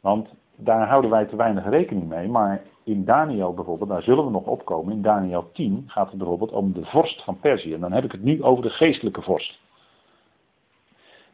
Want 0.00 0.28
daar 0.56 0.88
houden 0.88 1.10
wij 1.10 1.24
te 1.24 1.36
weinig 1.36 1.68
rekening 1.68 2.08
mee, 2.08 2.28
maar 2.28 2.62
in 2.84 3.04
Daniel 3.04 3.54
bijvoorbeeld, 3.54 3.90
daar 3.90 4.02
zullen 4.02 4.24
we 4.24 4.30
nog 4.30 4.46
opkomen, 4.46 4.92
in 4.92 5.02
Daniel 5.02 5.50
10 5.52 5.84
gaat 5.86 6.08
het 6.08 6.18
bijvoorbeeld 6.18 6.52
om 6.52 6.72
de 6.72 6.84
vorst 6.84 7.22
van 7.22 7.40
Perzië. 7.40 7.74
En 7.74 7.80
dan 7.80 7.92
heb 7.92 8.04
ik 8.04 8.12
het 8.12 8.22
nu 8.22 8.42
over 8.42 8.62
de 8.62 8.70
geestelijke 8.70 9.22
vorst. 9.22 9.58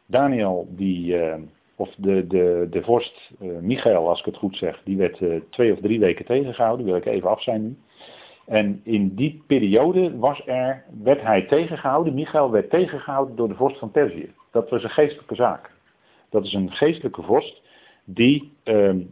Daniel, 0.07 0.67
die, 0.71 1.17
uh, 1.17 1.35
of 1.77 1.95
de, 1.97 2.27
de, 2.27 2.67
de 2.71 2.83
vorst 2.83 3.31
uh, 3.41 3.59
Michael, 3.59 4.09
als 4.09 4.19
ik 4.19 4.25
het 4.25 4.37
goed 4.37 4.57
zeg, 4.57 4.81
die 4.85 4.97
werd 4.97 5.21
twee 5.51 5.73
of 5.73 5.81
drie 5.81 6.01
weken 6.01 6.25
tegengehouden, 6.25 6.87
wil 6.87 6.97
ik 6.97 7.07
even 7.07 7.31
af 7.31 7.43
zijn 7.43 7.63
nu. 7.63 7.77
En 8.53 8.81
in 8.85 9.15
die 9.15 9.43
periode 9.47 10.19
was 10.19 10.43
er, 10.47 10.85
werd 11.03 11.23
hij 11.23 11.43
tegengehouden, 11.43 12.15
Michael 12.15 12.51
werd 12.51 12.71
tegengehouden 12.71 13.37
door 13.37 13.49
de 13.49 13.55
vorst 13.55 13.79
van 13.79 13.91
Perzië. 13.91 14.33
Dat 14.51 14.71
was 14.71 14.83
een 14.83 14.91
geestelijke 14.91 15.35
zaak. 15.35 15.71
Dat 16.31 16.45
is 16.45 16.53
een 16.53 16.71
geestelijke 16.73 17.23
vorst 17.23 17.63
die 18.05 18.53
ehm, 18.63 18.97
uh, 18.99 19.05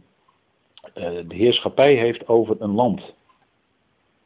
de 1.27 1.35
heerschappij 1.35 1.93
heeft 1.93 2.27
over 2.27 2.55
een 2.59 2.71
land. 2.71 3.15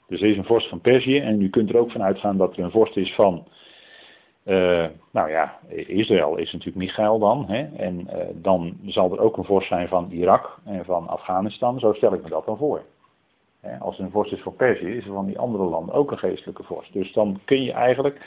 Dus 0.08 0.22
er 0.22 0.30
is 0.30 0.38
een 0.38 0.46
vorst 0.46 0.70
van 0.70 0.82
Perzië 0.82 1.20
en 1.20 1.42
u 1.42 1.50
kunt 1.50 1.70
er 1.70 1.78
ook 1.78 1.92
van 1.92 2.04
uitgaan 2.04 2.38
dat 2.38 2.58
er 2.58 2.64
een 2.64 2.72
vorst 2.72 2.98
is 2.98 3.14
van, 3.14 3.48
uh, 4.44 4.86
nou 5.12 5.30
ja, 5.30 5.60
Israël 5.88 6.38
is 6.38 6.52
natuurlijk 6.52 6.86
Michael 6.86 7.20
dan. 7.20 7.46
Hè? 7.48 7.64
En 7.78 8.00
uh, 8.00 8.18
dan 8.34 8.78
zal 8.86 9.12
er 9.12 9.20
ook 9.20 9.38
een 9.38 9.46
vorst 9.46 9.68
zijn 9.68 9.88
van 9.88 10.12
Irak 10.12 10.60
en 10.66 10.86
van 10.86 11.08
Afghanistan. 11.08 11.80
Zo 11.80 11.94
stel 11.94 12.14
ik 12.14 12.24
me 12.24 12.30
dat 12.30 12.46
dan 12.46 12.58
voor. 12.58 12.84
Als 13.80 13.98
er 13.98 14.04
een 14.04 14.12
vorst 14.12 14.32
is 14.32 14.42
van 14.42 14.56
Perzië, 14.56 14.88
is 14.88 15.06
er 15.06 15.14
van 15.14 15.26
die 15.26 15.40
andere 15.40 15.64
landen 15.64 15.96
ook 15.96 16.12
een 16.12 16.18
geestelijke 16.18 16.64
vorst. 16.64 16.94
Dus 16.94 17.14
dan 17.14 17.40
kun 17.46 17.64
je 17.64 17.72
eigenlijk. 17.72 18.20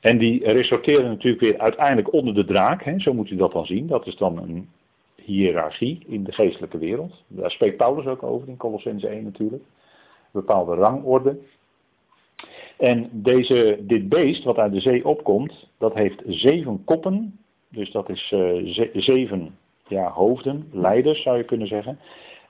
En 0.00 0.18
die 0.18 0.52
resorteren 0.52 1.08
natuurlijk 1.08 1.42
weer 1.42 1.58
uiteindelijk 1.58 2.12
onder 2.12 2.34
de 2.34 2.44
draak. 2.44 2.82
Hè? 2.82 2.98
Zo 2.98 3.14
moet 3.14 3.30
u 3.30 3.36
dat 3.36 3.52
dan 3.52 3.66
zien. 3.66 3.86
Dat 3.86 4.06
is 4.06 4.16
dan 4.16 4.38
een 4.38 4.68
hiërarchie 5.14 6.04
in 6.06 6.24
de 6.24 6.32
geestelijke 6.32 6.78
wereld. 6.78 7.22
Daar 7.26 7.50
spreekt 7.50 7.76
Paulus 7.76 8.06
ook 8.06 8.22
over 8.22 8.48
in 8.48 8.56
Colossense 8.56 9.08
1 9.08 9.24
natuurlijk. 9.24 9.62
Bepaalde 10.30 10.74
rangorde. 10.74 11.38
En 12.76 13.08
deze, 13.12 13.78
dit 13.80 14.08
beest 14.08 14.44
wat 14.44 14.58
uit 14.58 14.72
de 14.72 14.80
zee 14.80 15.06
opkomt, 15.06 15.68
dat 15.78 15.94
heeft 15.94 16.22
zeven 16.26 16.84
koppen. 16.84 17.38
Dus 17.68 17.90
dat 17.90 18.08
is 18.08 18.32
uh, 18.34 18.88
zeven 18.92 19.56
ja, 19.86 20.10
hoofden, 20.10 20.68
leiders 20.72 21.22
zou 21.22 21.36
je 21.36 21.44
kunnen 21.44 21.66
zeggen. 21.66 21.98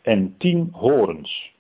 En 0.03 0.35
tien 0.39 0.69
horens. 0.73 1.54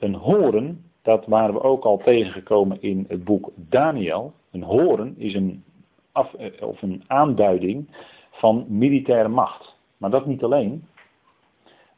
Een 0.00 0.14
horen, 0.14 0.84
dat 1.02 1.26
waren 1.26 1.54
we 1.54 1.62
ook 1.62 1.84
al 1.84 1.98
tegengekomen 1.98 2.82
in 2.82 3.04
het 3.08 3.24
boek 3.24 3.50
Daniel. 3.54 4.32
Een 4.50 4.62
horen 4.62 5.14
is 5.18 5.34
een, 5.34 5.64
af, 6.12 6.34
eh, 6.34 6.68
of 6.68 6.82
een 6.82 7.04
aanduiding 7.06 7.88
van 8.30 8.64
militaire 8.68 9.28
macht. 9.28 9.76
Maar 9.96 10.10
dat 10.10 10.26
niet 10.26 10.42
alleen. 10.42 10.84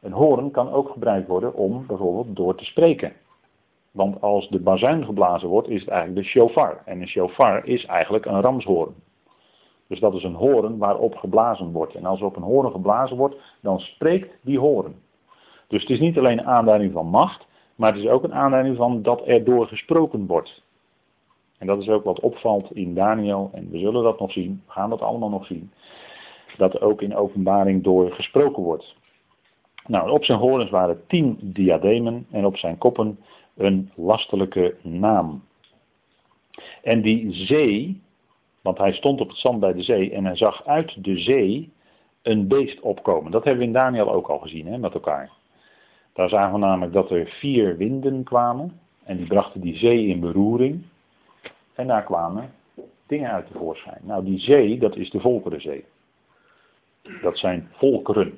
Een 0.01 0.11
hoorn 0.11 0.51
kan 0.51 0.71
ook 0.71 0.89
gebruikt 0.89 1.27
worden 1.27 1.53
om 1.53 1.85
bijvoorbeeld 1.85 2.35
door 2.35 2.55
te 2.55 2.65
spreken. 2.65 3.13
Want 3.91 4.21
als 4.21 4.49
de 4.49 4.59
bazuin 4.59 5.05
geblazen 5.05 5.49
wordt, 5.49 5.69
is 5.69 5.79
het 5.79 5.89
eigenlijk 5.89 6.25
de 6.25 6.31
shofar. 6.31 6.81
En 6.85 7.01
een 7.01 7.07
shofar 7.07 7.65
is 7.65 7.85
eigenlijk 7.85 8.25
een 8.25 8.41
ramshoorn. 8.41 8.93
Dus 9.87 9.99
dat 9.99 10.13
is 10.13 10.23
een 10.23 10.33
hoorn 10.33 10.77
waarop 10.77 11.15
geblazen 11.15 11.71
wordt. 11.71 11.95
En 11.95 12.05
als 12.05 12.19
er 12.19 12.25
op 12.25 12.35
een 12.35 12.43
hoorn 12.43 12.71
geblazen 12.71 13.17
wordt, 13.17 13.35
dan 13.61 13.79
spreekt 13.79 14.37
die 14.41 14.59
hoorn. 14.59 14.95
Dus 15.67 15.81
het 15.81 15.91
is 15.91 15.99
niet 15.99 16.17
alleen 16.17 16.39
een 16.39 16.45
aanduiding 16.45 16.93
van 16.93 17.07
macht, 17.07 17.47
maar 17.75 17.93
het 17.93 18.03
is 18.03 18.09
ook 18.09 18.23
een 18.23 18.33
aanduiding 18.33 18.77
van 18.77 19.01
dat 19.01 19.27
er 19.27 19.43
door 19.43 19.67
gesproken 19.67 20.25
wordt. 20.25 20.61
En 21.57 21.67
dat 21.67 21.81
is 21.81 21.89
ook 21.89 22.03
wat 22.03 22.19
opvalt 22.19 22.75
in 22.75 22.93
Daniel, 22.93 23.49
en 23.53 23.69
we 23.69 23.77
zullen 23.77 24.03
dat 24.03 24.19
nog 24.19 24.31
zien, 24.31 24.61
we 24.65 24.71
gaan 24.71 24.89
dat 24.89 25.01
allemaal 25.01 25.29
nog 25.29 25.45
zien 25.45 25.71
dat 26.57 26.81
ook 26.81 27.01
in 27.01 27.15
openbaring 27.15 27.83
door 27.83 28.11
gesproken 28.11 28.63
wordt. 28.63 28.95
Nou, 29.87 30.09
op 30.09 30.23
zijn 30.23 30.39
horens 30.39 30.69
waren 30.69 31.07
tien 31.07 31.37
diademen 31.41 32.25
en 32.31 32.45
op 32.45 32.57
zijn 32.57 32.77
koppen 32.77 33.19
een 33.55 33.91
lastelijke 33.95 34.75
naam. 34.81 35.43
En 36.83 37.01
die 37.01 37.33
zee, 37.33 38.01
want 38.61 38.77
hij 38.77 38.93
stond 38.93 39.21
op 39.21 39.27
het 39.27 39.37
zand 39.37 39.59
bij 39.59 39.73
de 39.73 39.81
zee 39.81 40.11
en 40.11 40.25
hij 40.25 40.35
zag 40.35 40.65
uit 40.65 41.03
de 41.03 41.17
zee 41.17 41.71
een 42.21 42.47
beest 42.47 42.79
opkomen. 42.79 43.31
Dat 43.31 43.43
hebben 43.43 43.61
we 43.61 43.67
in 43.67 43.73
Daniel 43.73 44.11
ook 44.11 44.27
al 44.27 44.39
gezien 44.39 44.67
hè, 44.67 44.77
met 44.77 44.93
elkaar. 44.93 45.31
Daar 46.13 46.29
zagen 46.29 46.53
we 46.53 46.59
namelijk 46.59 46.93
dat 46.93 47.11
er 47.11 47.27
vier 47.27 47.77
winden 47.77 48.23
kwamen 48.23 48.79
en 49.03 49.17
die 49.17 49.27
brachten 49.27 49.61
die 49.61 49.75
zee 49.75 50.07
in 50.07 50.19
beroering. 50.19 50.83
En 51.73 51.87
daar 51.87 52.03
kwamen 52.03 52.51
dingen 53.07 53.31
uit 53.31 53.47
tevoorschijn. 53.51 54.01
Nou, 54.01 54.23
die 54.23 54.39
zee, 54.39 54.79
dat 54.79 54.95
is 54.95 55.09
de 55.09 55.19
Volkerenzee. 55.19 55.85
Dat 57.21 57.37
zijn 57.37 57.69
volkeren. 57.71 58.33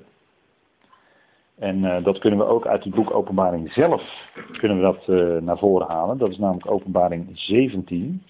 En 1.56 1.84
uh, 1.84 2.04
dat 2.04 2.20
kunnen 2.20 2.40
we 2.40 2.46
ook 2.46 2.68
uit 2.68 2.84
het 2.84 2.96
boek 2.96 3.14
Openbaring 3.14 3.72
zelf 3.72 4.04
kunnen 4.52 4.78
we 4.78 4.84
dat 4.84 5.08
uh, 5.08 5.42
naar 5.42 5.58
voren 5.58 5.88
halen. 5.88 6.18
Dat 6.18 6.30
is 6.30 6.38
namelijk 6.38 6.72
Openbaring 6.72 7.30
17. 7.34 8.24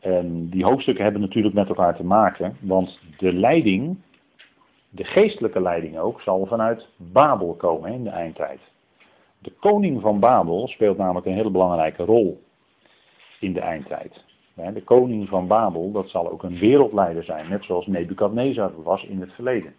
En 0.00 0.48
die 0.48 0.64
hoofdstukken 0.64 1.04
hebben 1.04 1.22
natuurlijk 1.22 1.54
met 1.54 1.68
elkaar 1.68 1.96
te 1.96 2.04
maken, 2.04 2.56
want 2.60 2.98
de 3.18 3.32
leiding, 3.32 3.96
de 4.94 5.04
geestelijke 5.04 5.60
leiding 5.60 5.98
ook, 5.98 6.20
zal 6.20 6.46
vanuit 6.46 6.88
Babel 6.96 7.54
komen 7.54 7.92
in 7.92 8.04
de 8.04 8.10
eindtijd. 8.10 8.60
De 9.38 9.52
koning 9.60 10.00
van 10.00 10.20
Babel 10.20 10.68
speelt 10.68 10.96
namelijk 10.96 11.26
een 11.26 11.34
hele 11.34 11.50
belangrijke 11.50 12.04
rol 12.04 12.42
in 13.40 13.52
de 13.52 13.60
eindtijd. 13.60 14.24
De 14.54 14.82
koning 14.84 15.28
van 15.28 15.46
Babel, 15.46 15.92
dat 15.92 16.08
zal 16.08 16.30
ook 16.30 16.42
een 16.42 16.58
wereldleider 16.58 17.24
zijn, 17.24 17.48
net 17.48 17.64
zoals 17.64 17.86
Nebukadnezar 17.86 18.82
was 18.82 19.04
in 19.04 19.20
het 19.20 19.32
verleden. 19.32 19.74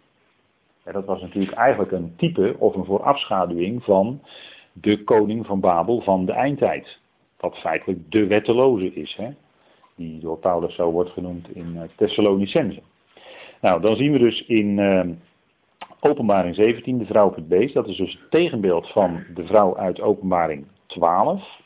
Dat 0.84 1.04
was 1.04 1.20
natuurlijk 1.20 1.56
eigenlijk 1.56 1.92
een 1.92 2.14
type 2.16 2.56
of 2.58 2.74
een 2.74 2.84
voorafschaduwing 2.84 3.84
van 3.84 4.20
de 4.72 5.04
koning 5.04 5.46
van 5.46 5.60
Babel 5.60 6.00
van 6.00 6.24
de 6.24 6.32
eindtijd. 6.32 6.98
Wat 7.36 7.56
feitelijk 7.58 8.10
de 8.10 8.26
wetteloze 8.26 8.94
is, 8.94 9.14
hè? 9.16 9.30
die 9.94 10.20
door 10.20 10.38
Paulus 10.38 10.74
zo 10.74 10.90
wordt 10.90 11.10
genoemd 11.10 11.54
in 11.54 11.76
eh, 11.76 11.82
Thessalonicense. 11.96 12.82
Nou, 13.60 13.80
dan 13.80 13.96
zien 13.96 14.12
we 14.12 14.18
dus 14.18 14.46
in 14.46 14.78
uh, 14.78 15.00
Openbaring 16.00 16.54
17 16.54 16.98
de 16.98 17.06
vrouw 17.06 17.26
op 17.26 17.34
het 17.34 17.48
beest. 17.48 17.74
Dat 17.74 17.88
is 17.88 17.96
dus 17.96 18.12
het 18.12 18.30
tegenbeeld 18.30 18.88
van 18.88 19.24
de 19.34 19.46
vrouw 19.46 19.76
uit 19.76 20.00
Openbaring 20.00 20.66
12. 20.86 21.60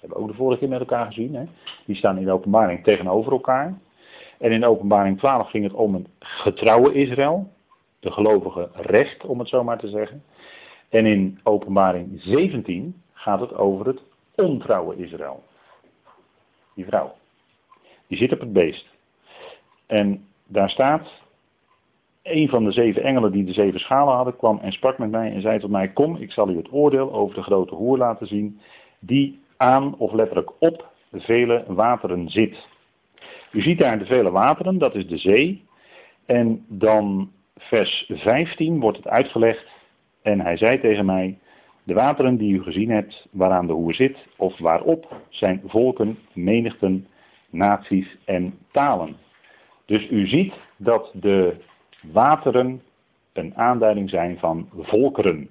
hebben 0.00 0.18
we 0.18 0.24
ook 0.24 0.30
de 0.30 0.36
vorige 0.36 0.58
keer 0.58 0.68
met 0.68 0.80
elkaar 0.80 1.06
gezien. 1.06 1.34
Hè? 1.34 1.44
Die 1.84 1.96
staan 1.96 2.18
in 2.18 2.24
de 2.24 2.32
openbaring 2.32 2.84
tegenover 2.84 3.32
elkaar. 3.32 3.78
En 4.38 4.52
in 4.52 4.64
openbaring 4.64 5.18
12 5.18 5.50
ging 5.50 5.64
het 5.64 5.72
om 5.72 5.94
een 5.94 6.06
getrouwe 6.18 6.92
Israël. 6.92 7.52
De 8.00 8.12
gelovige 8.12 8.68
recht, 8.72 9.24
om 9.24 9.38
het 9.38 9.48
zo 9.48 9.64
maar 9.64 9.78
te 9.78 9.88
zeggen. 9.88 10.22
En 10.88 11.06
in 11.06 11.40
openbaring 11.42 12.20
17 12.20 13.02
gaat 13.12 13.40
het 13.40 13.54
over 13.54 13.86
het 13.86 14.00
ontrouwe 14.34 14.96
Israël. 14.96 15.42
Die 16.74 16.84
vrouw. 16.84 17.14
Die 18.06 18.18
zit 18.18 18.32
op 18.32 18.40
het 18.40 18.52
beest. 18.52 18.88
En 19.86 20.26
daar 20.46 20.70
staat, 20.70 21.23
een 22.34 22.48
van 22.48 22.64
de 22.64 22.72
zeven 22.72 23.02
engelen 23.02 23.32
die 23.32 23.44
de 23.44 23.52
zeven 23.52 23.80
schalen 23.80 24.14
hadden, 24.14 24.36
kwam 24.36 24.58
en 24.62 24.72
sprak 24.72 24.98
met 24.98 25.10
mij 25.10 25.32
en 25.32 25.40
zei 25.40 25.58
tot 25.58 25.70
mij, 25.70 25.88
kom, 25.88 26.16
ik 26.16 26.32
zal 26.32 26.50
u 26.50 26.56
het 26.56 26.72
oordeel 26.72 27.12
over 27.12 27.34
de 27.34 27.42
grote 27.42 27.74
hoer 27.74 27.98
laten 27.98 28.26
zien, 28.26 28.60
die 28.98 29.40
aan 29.56 29.94
of 29.98 30.12
letterlijk 30.12 30.50
op 30.58 30.92
vele 31.12 31.64
wateren 31.68 32.28
zit. 32.28 32.66
U 33.52 33.60
ziet 33.60 33.78
daar 33.78 33.98
de 33.98 34.06
vele 34.06 34.30
wateren, 34.30 34.78
dat 34.78 34.94
is 34.94 35.06
de 35.06 35.16
zee. 35.16 35.62
En 36.26 36.64
dan 36.68 37.30
vers 37.56 38.10
15 38.14 38.80
wordt 38.80 38.96
het 38.96 39.08
uitgelegd. 39.08 39.66
En 40.22 40.40
hij 40.40 40.56
zei 40.56 40.80
tegen 40.80 41.06
mij, 41.06 41.38
de 41.82 41.94
wateren 41.94 42.36
die 42.36 42.54
u 42.54 42.62
gezien 42.62 42.90
hebt, 42.90 43.26
waaraan 43.30 43.66
de 43.66 43.72
hoer 43.72 43.94
zit, 43.94 44.16
of 44.36 44.58
waarop, 44.58 45.20
zijn 45.28 45.62
volken, 45.66 46.18
menigten, 46.32 47.06
naties 47.50 48.16
en 48.24 48.58
talen. 48.72 49.16
Dus 49.86 50.10
u 50.10 50.26
ziet 50.26 50.54
dat 50.76 51.10
de 51.14 51.56
wateren 52.12 52.82
een 53.32 53.54
aanduiding 53.56 54.10
zijn 54.10 54.38
van 54.38 54.68
volkeren. 54.78 55.48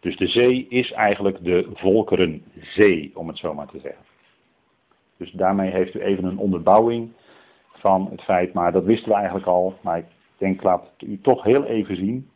Dus 0.00 0.16
de 0.16 0.26
zee 0.26 0.66
is 0.68 0.92
eigenlijk 0.92 1.44
de 1.44 1.68
volkerenzee, 1.74 3.10
om 3.14 3.28
het 3.28 3.38
zo 3.38 3.54
maar 3.54 3.68
te 3.68 3.80
zeggen. 3.80 4.04
Dus 5.16 5.30
daarmee 5.30 5.70
heeft 5.70 5.94
u 5.94 6.00
even 6.00 6.24
een 6.24 6.38
onderbouwing 6.38 7.12
van 7.72 8.08
het 8.10 8.22
feit, 8.22 8.52
maar 8.52 8.72
dat 8.72 8.84
wisten 8.84 9.08
we 9.08 9.14
eigenlijk 9.14 9.46
al, 9.46 9.74
maar 9.80 9.98
ik 9.98 10.06
denk 10.36 10.62
laat 10.62 10.90
het 10.92 11.08
u 11.08 11.20
toch 11.20 11.44
heel 11.44 11.64
even 11.64 11.96
zien. 11.96 12.30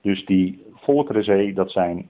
Dus 0.00 0.24
die 0.24 0.62
volkerenzee, 0.74 1.54
dat 1.54 1.70
zijn 1.70 2.08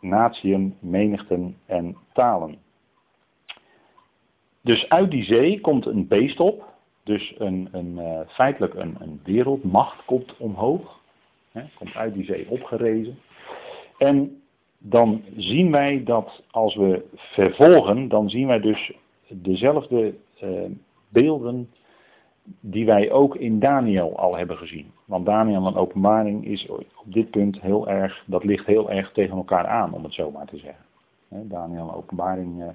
natieën, 0.00 0.76
menigten 0.80 1.56
en 1.66 1.96
talen. 2.12 2.58
Dus 4.60 4.88
uit 4.88 5.10
die 5.10 5.24
zee 5.24 5.60
komt 5.60 5.86
een 5.86 6.08
beest 6.08 6.40
op, 6.40 6.69
dus 7.10 7.34
een, 7.38 7.68
een, 7.72 7.98
uh, 7.98 8.20
feitelijk 8.26 8.74
een, 8.74 8.96
een, 9.00 9.20
wereldmacht 9.24 10.04
komt 10.04 10.36
omhoog, 10.36 11.00
hè, 11.52 11.62
komt 11.78 11.94
uit 11.94 12.14
die 12.14 12.24
zee 12.24 12.50
opgerezen. 12.50 13.18
En 13.98 14.42
dan 14.78 15.22
zien 15.36 15.70
wij 15.70 16.02
dat 16.04 16.42
als 16.50 16.74
we 16.74 17.04
vervolgen, 17.14 18.08
dan 18.08 18.30
zien 18.30 18.46
wij 18.46 18.60
dus 18.60 18.92
dezelfde 19.28 20.14
uh, 20.42 20.50
beelden 21.08 21.70
die 22.60 22.86
wij 22.86 23.10
ook 23.10 23.36
in 23.36 23.58
Daniel 23.58 24.18
al 24.18 24.36
hebben 24.36 24.56
gezien. 24.56 24.90
Want 25.04 25.26
Daniel 25.26 25.66
en 25.66 25.74
openbaring 25.74 26.46
is 26.46 26.68
op 26.68 26.84
dit 27.04 27.30
punt 27.30 27.60
heel 27.60 27.88
erg, 27.88 28.24
dat 28.26 28.44
ligt 28.44 28.66
heel 28.66 28.90
erg 28.90 29.12
tegen 29.12 29.36
elkaar 29.36 29.66
aan, 29.66 29.92
om 29.92 30.04
het 30.04 30.14
zo 30.14 30.30
maar 30.30 30.46
te 30.46 30.58
zeggen. 30.58 30.84
Daniel 31.28 31.88
en 31.88 31.94
openbaring, 31.94 32.62
eh, 32.62 32.68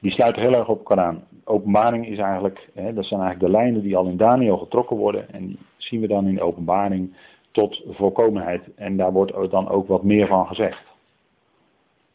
die 0.00 0.10
sluiten 0.10 0.42
heel 0.42 0.54
erg 0.54 0.68
op 0.68 0.78
elkaar 0.78 1.04
aan. 1.04 1.24
Openbaring 1.44 2.06
is 2.06 2.18
eigenlijk, 2.18 2.68
dat 2.74 3.04
zijn 3.04 3.20
eigenlijk 3.20 3.40
de 3.40 3.58
lijnen 3.58 3.82
die 3.82 3.96
al 3.96 4.06
in 4.06 4.16
Daniel 4.16 4.56
getrokken 4.56 4.96
worden. 4.96 5.32
En 5.32 5.46
die 5.46 5.58
zien 5.76 6.00
we 6.00 6.06
dan 6.06 6.26
in 6.26 6.34
de 6.34 6.42
openbaring 6.42 7.14
tot 7.50 7.82
volkomenheid. 7.88 8.74
En 8.74 8.96
daar 8.96 9.12
wordt 9.12 9.50
dan 9.50 9.68
ook 9.68 9.88
wat 9.88 10.02
meer 10.02 10.26
van 10.26 10.46
gezegd. 10.46 10.82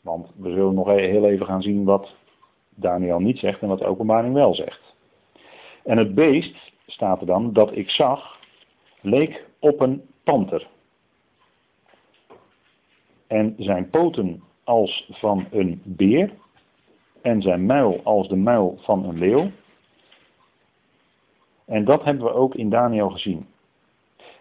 Want 0.01 0.31
we 0.35 0.49
zullen 0.49 0.73
nog 0.73 0.89
e-, 0.89 1.09
heel 1.09 1.25
even 1.25 1.45
gaan 1.45 1.61
zien 1.61 1.83
wat 1.83 2.15
Daniel 2.69 3.19
niet 3.19 3.39
zegt 3.39 3.61
en 3.61 3.67
wat 3.67 3.79
de 3.79 3.85
openbaring 3.85 4.33
wel 4.33 4.55
zegt. 4.55 4.95
En 5.83 5.97
het 5.97 6.15
beest, 6.15 6.71
staat 6.87 7.19
er 7.19 7.25
dan, 7.25 7.53
dat 7.53 7.75
ik 7.75 7.89
zag, 7.89 8.39
leek 9.01 9.45
op 9.59 9.79
een 9.79 10.01
panter. 10.23 10.67
En 13.27 13.55
zijn 13.57 13.89
poten 13.89 14.43
als 14.63 15.09
van 15.11 15.47
een 15.51 15.81
beer 15.83 16.31
en 17.25 17.41
zijn 17.41 17.65
muil 17.65 18.01
als 18.03 18.27
de 18.27 18.35
muil 18.35 18.77
van 18.81 19.05
een 19.05 19.17
leeuw. 19.17 19.51
En 21.65 21.85
dat 21.85 22.03
hebben 22.03 22.23
we 22.23 22.33
ook 22.33 22.55
in 22.55 22.69
Daniel 22.69 23.09
gezien. 23.09 23.47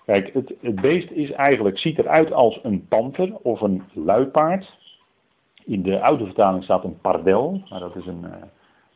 Kijk, 0.05 0.33
het, 0.33 0.55
het 0.61 0.81
beest 0.81 1.11
is 1.11 1.31
eigenlijk, 1.31 1.79
ziet 1.79 1.99
eruit 1.99 2.33
als 2.33 2.61
een 2.63 2.87
panter 2.89 3.37
of 3.43 3.61
een 3.61 3.83
luipaard. 3.93 4.79
In 5.65 5.83
de 5.83 6.01
oude 6.01 6.25
vertaling 6.25 6.65
staat 6.65 6.85
een 6.85 7.01
pardel, 7.01 7.63
maar 7.71 7.81
dat 7.81 7.97
is, 7.97 8.07
een, 8.07 8.23
uh, 8.25 8.31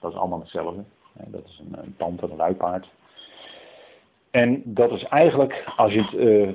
dat 0.00 0.12
is 0.12 0.18
allemaal 0.18 0.40
hetzelfde. 0.40 0.84
Dat 1.12 1.44
is 1.44 1.62
een, 1.66 1.78
een 1.82 1.94
panter, 1.96 2.30
een 2.30 2.36
luipaard. 2.36 2.88
En 4.30 4.62
dat 4.64 4.90
is 4.90 5.04
eigenlijk, 5.04 5.72
als 5.76 5.92
je 5.92 6.02
het 6.02 6.12
uh, 6.12 6.48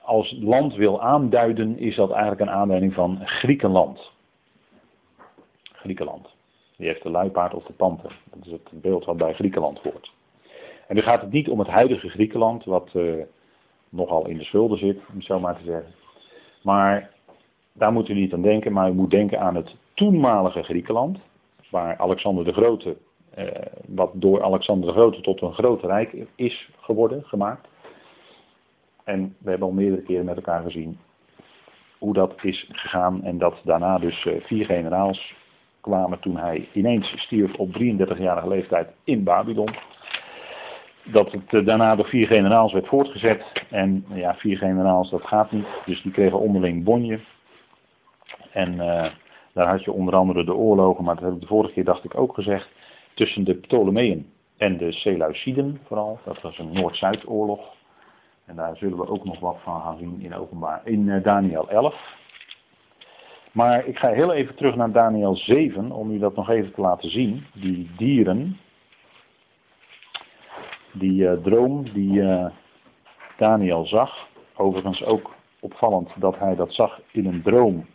als 0.00 0.36
land 0.40 0.74
wil 0.74 1.02
aanduiden, 1.02 1.78
is 1.78 1.96
dat 1.96 2.10
eigenlijk 2.10 2.40
een 2.40 2.50
aanduiding 2.50 2.94
van 2.94 3.20
Griekenland. 3.24 4.12
Griekenland. 5.62 6.38
Die 6.80 6.88
heeft 6.88 7.02
de 7.02 7.10
luipaard 7.10 7.54
of 7.54 7.64
de 7.64 7.72
panter. 7.72 8.20
Dat 8.30 8.46
is 8.46 8.52
het 8.52 8.82
beeld 8.82 9.04
wat 9.04 9.16
bij 9.16 9.34
Griekenland 9.34 9.78
hoort. 9.78 10.12
En 10.86 10.94
nu 10.94 11.02
gaat 11.02 11.20
het 11.20 11.32
niet 11.32 11.48
om 11.48 11.58
het 11.58 11.68
huidige 11.68 12.08
Griekenland, 12.08 12.64
wat 12.64 12.90
uh, 12.94 13.22
nogal 13.88 14.26
in 14.26 14.38
de 14.38 14.44
schulden 14.44 14.78
zit, 14.78 15.00
om 15.14 15.20
zo 15.20 15.40
maar 15.40 15.56
te 15.56 15.64
zeggen. 15.64 15.92
Maar 16.62 17.10
daar 17.72 17.92
moet 17.92 18.08
u 18.08 18.14
niet 18.14 18.32
aan 18.32 18.42
denken, 18.42 18.72
maar 18.72 18.88
u 18.90 18.92
moet 18.92 19.10
denken 19.10 19.40
aan 19.40 19.54
het 19.54 19.76
toenmalige 19.94 20.62
Griekenland, 20.62 21.18
waar 21.70 21.98
Alexander 21.98 22.44
de 22.44 22.52
Grote, 22.52 22.96
uh, 23.38 23.46
wat 23.86 24.10
door 24.14 24.42
Alexander 24.42 24.88
de 24.88 24.94
Grote 24.94 25.20
tot 25.20 25.42
een 25.42 25.54
groot 25.54 25.82
rijk 25.82 26.16
is 26.34 26.70
geworden, 26.80 27.24
gemaakt. 27.24 27.68
En 29.04 29.36
we 29.38 29.50
hebben 29.50 29.68
al 29.68 29.74
meerdere 29.74 30.02
keren 30.02 30.24
met 30.24 30.36
elkaar 30.36 30.62
gezien 30.62 30.98
hoe 31.98 32.14
dat 32.14 32.34
is 32.42 32.68
gegaan 32.72 33.24
en 33.24 33.38
dat 33.38 33.60
daarna 33.64 33.98
dus 33.98 34.24
uh, 34.24 34.40
vier 34.40 34.64
generaals 34.64 35.38
kwamen 35.80 36.20
toen 36.20 36.36
hij 36.36 36.68
ineens 36.72 37.12
stierf 37.16 37.54
op 37.54 37.74
33-jarige 37.78 38.48
leeftijd 38.48 38.88
in 39.04 39.24
Babylon. 39.24 39.68
Dat 41.04 41.32
het 41.32 41.54
eh, 41.54 41.66
daarna 41.66 41.96
door 41.96 42.08
vier 42.08 42.26
generaals 42.26 42.72
werd 42.72 42.86
voortgezet. 42.86 43.44
En 43.70 44.04
ja, 44.12 44.34
vier 44.34 44.58
generaals, 44.58 45.10
dat 45.10 45.26
gaat 45.26 45.50
niet. 45.50 45.66
Dus 45.86 46.02
die 46.02 46.12
kregen 46.12 46.40
onderling 46.40 46.84
bonje. 46.84 47.20
En 48.52 48.74
uh, 48.74 49.04
daar 49.52 49.68
had 49.68 49.84
je 49.84 49.92
onder 49.92 50.14
andere 50.14 50.44
de 50.44 50.54
oorlogen, 50.54 51.04
maar 51.04 51.14
dat 51.14 51.24
heb 51.24 51.34
ik 51.34 51.40
de 51.40 51.46
vorige 51.46 51.72
keer 51.72 51.84
dacht 51.84 52.04
ik 52.04 52.16
ook 52.18 52.34
gezegd. 52.34 52.68
Tussen 53.14 53.44
de 53.44 53.54
Ptolemeën 53.54 54.32
en 54.56 54.76
de 54.76 54.92
Seleuciden 54.92 55.80
vooral. 55.86 56.18
Dat 56.24 56.40
was 56.40 56.58
een 56.58 56.72
Noord-Zuid-oorlog. 56.72 57.60
En 58.44 58.56
daar 58.56 58.76
zullen 58.76 58.98
we 58.98 59.08
ook 59.08 59.24
nog 59.24 59.40
wat 59.40 59.56
van 59.62 59.80
gaan 59.80 59.98
zien 59.98 60.20
in, 60.20 60.34
openbaar, 60.34 60.80
in 60.84 61.06
uh, 61.06 61.22
Daniel 61.22 61.68
11. 61.68 62.19
Maar 63.52 63.86
ik 63.86 63.98
ga 63.98 64.08
heel 64.08 64.32
even 64.32 64.54
terug 64.54 64.74
naar 64.74 64.92
Daniel 64.92 65.36
7 65.36 65.90
om 65.92 66.10
u 66.10 66.18
dat 66.18 66.36
nog 66.36 66.48
even 66.48 66.72
te 66.72 66.80
laten 66.80 67.10
zien. 67.10 67.44
Die 67.52 67.90
dieren, 67.96 68.58
die 70.92 71.22
uh, 71.22 71.32
droom 71.32 71.92
die 71.92 72.12
uh, 72.12 72.46
Daniel 73.36 73.86
zag. 73.86 74.28
Overigens 74.56 75.04
ook 75.04 75.34
opvallend 75.60 76.10
dat 76.16 76.38
hij 76.38 76.54
dat 76.54 76.72
zag 76.72 77.00
in 77.10 77.26
een 77.26 77.42
droom 77.42 77.86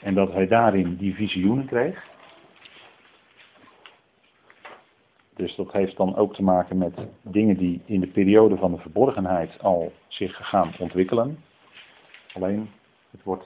en 0.00 0.14
dat 0.14 0.32
hij 0.32 0.46
daarin 0.46 0.96
die 0.96 1.14
visioenen 1.14 1.66
kreeg. 1.66 2.08
Dus 5.34 5.56
dat 5.56 5.72
heeft 5.72 5.96
dan 5.96 6.16
ook 6.16 6.34
te 6.34 6.42
maken 6.42 6.78
met 6.78 6.94
dingen 7.22 7.56
die 7.56 7.82
in 7.84 8.00
de 8.00 8.06
periode 8.06 8.56
van 8.56 8.72
de 8.72 8.78
verborgenheid 8.78 9.62
al 9.62 9.92
zich 10.08 10.48
gaan 10.48 10.72
ontwikkelen. 10.78 11.38
Alleen, 12.32 12.70
het 13.10 13.22
wordt 13.22 13.44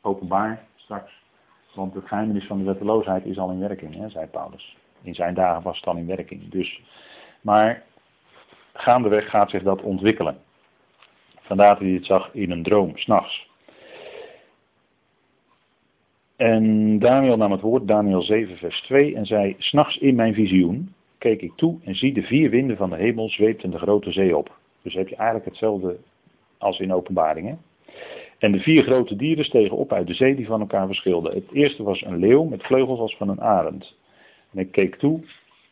openbaar 0.00 0.64
straks. 0.84 1.12
Want 1.74 1.94
het 1.94 2.06
geheimnis 2.06 2.46
van 2.46 2.58
de 2.58 2.64
wetteloosheid 2.64 3.24
is 3.24 3.38
al 3.38 3.50
in 3.50 3.60
werking, 3.60 3.94
hè, 3.94 4.08
zei 4.08 4.26
Paulus. 4.26 4.76
In 5.02 5.14
zijn 5.14 5.34
dagen 5.34 5.62
was 5.62 5.76
het 5.76 5.86
al 5.86 5.96
in 5.96 6.06
werking. 6.06 6.48
Dus, 6.48 6.82
maar 7.40 7.82
gaandeweg 8.72 9.30
gaat 9.30 9.50
zich 9.50 9.62
dat 9.62 9.82
ontwikkelen. 9.82 10.38
Vandaar 11.40 11.68
dat 11.68 11.78
hij 11.78 11.88
het 11.88 12.06
zag 12.06 12.30
in 12.32 12.50
een 12.50 12.62
droom, 12.62 12.96
s'nachts. 12.96 13.48
En 16.36 16.98
Daniel 16.98 17.36
nam 17.36 17.52
het 17.52 17.60
woord, 17.60 17.88
Daniel 17.88 18.22
7, 18.22 18.56
vers 18.56 18.80
2, 18.80 19.14
en 19.14 19.26
zei: 19.26 19.54
S'nachts 19.58 19.96
in 19.96 20.14
mijn 20.14 20.34
visioen 20.34 20.94
keek 21.18 21.42
ik 21.42 21.52
toe 21.56 21.78
en 21.84 21.94
zie 21.94 22.12
de 22.12 22.22
vier 22.22 22.50
winden 22.50 22.76
van 22.76 22.90
de 22.90 22.96
hemel 22.96 23.28
zweepten 23.28 23.70
de 23.70 23.78
grote 23.78 24.12
zee 24.12 24.36
op. 24.36 24.56
Dus 24.82 24.94
heb 24.94 25.08
je 25.08 25.16
eigenlijk 25.16 25.48
hetzelfde 25.48 25.96
als 26.58 26.78
in 26.78 26.92
openbaringen. 26.92 27.58
En 28.44 28.52
de 28.52 28.60
vier 28.60 28.82
grote 28.82 29.16
dieren 29.16 29.44
stegen 29.44 29.76
op 29.76 29.92
uit 29.92 30.06
de 30.06 30.14
zee 30.14 30.34
die 30.34 30.46
van 30.46 30.60
elkaar 30.60 30.86
verschilden. 30.86 31.34
Het 31.34 31.52
eerste 31.52 31.82
was 31.82 32.04
een 32.04 32.18
leeuw 32.18 32.44
met 32.44 32.62
vleugels 32.62 32.98
als 32.98 33.16
van 33.16 33.28
een 33.28 33.40
arend. 33.40 33.96
En 34.52 34.58
ik 34.58 34.72
keek 34.72 34.96
toe 34.96 35.20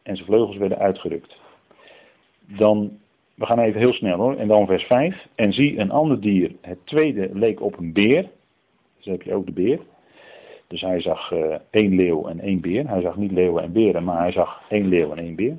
en 0.02 0.16
zijn 0.16 0.28
vleugels 0.28 0.56
werden 0.56 0.78
uitgerukt. 0.78 1.36
Dan, 2.46 2.98
we 3.34 3.46
gaan 3.46 3.58
even 3.58 3.80
heel 3.80 3.92
snel 3.92 4.18
hoor. 4.18 4.36
En 4.36 4.48
dan 4.48 4.66
vers 4.66 4.84
5. 4.84 5.26
En 5.34 5.52
zie 5.52 5.78
een 5.78 5.90
ander 5.90 6.20
dier. 6.20 6.52
Het 6.60 6.78
tweede 6.84 7.30
leek 7.32 7.60
op 7.60 7.78
een 7.78 7.92
beer. 7.92 8.30
Dus 8.96 9.06
heb 9.06 9.22
je 9.22 9.34
ook 9.34 9.46
de 9.46 9.52
beer. 9.52 9.78
Dus 10.66 10.80
hij 10.80 11.00
zag 11.00 11.32
uh, 11.32 11.54
één 11.70 11.94
leeuw 11.94 12.28
en 12.28 12.40
één 12.40 12.60
beer. 12.60 12.88
Hij 12.88 13.00
zag 13.00 13.16
niet 13.16 13.32
leeuwen 13.32 13.62
en 13.62 13.72
beren, 13.72 14.04
maar 14.04 14.18
hij 14.18 14.32
zag 14.32 14.62
één 14.68 14.88
leeuw 14.88 15.12
en 15.12 15.18
één 15.18 15.34
beer. 15.34 15.56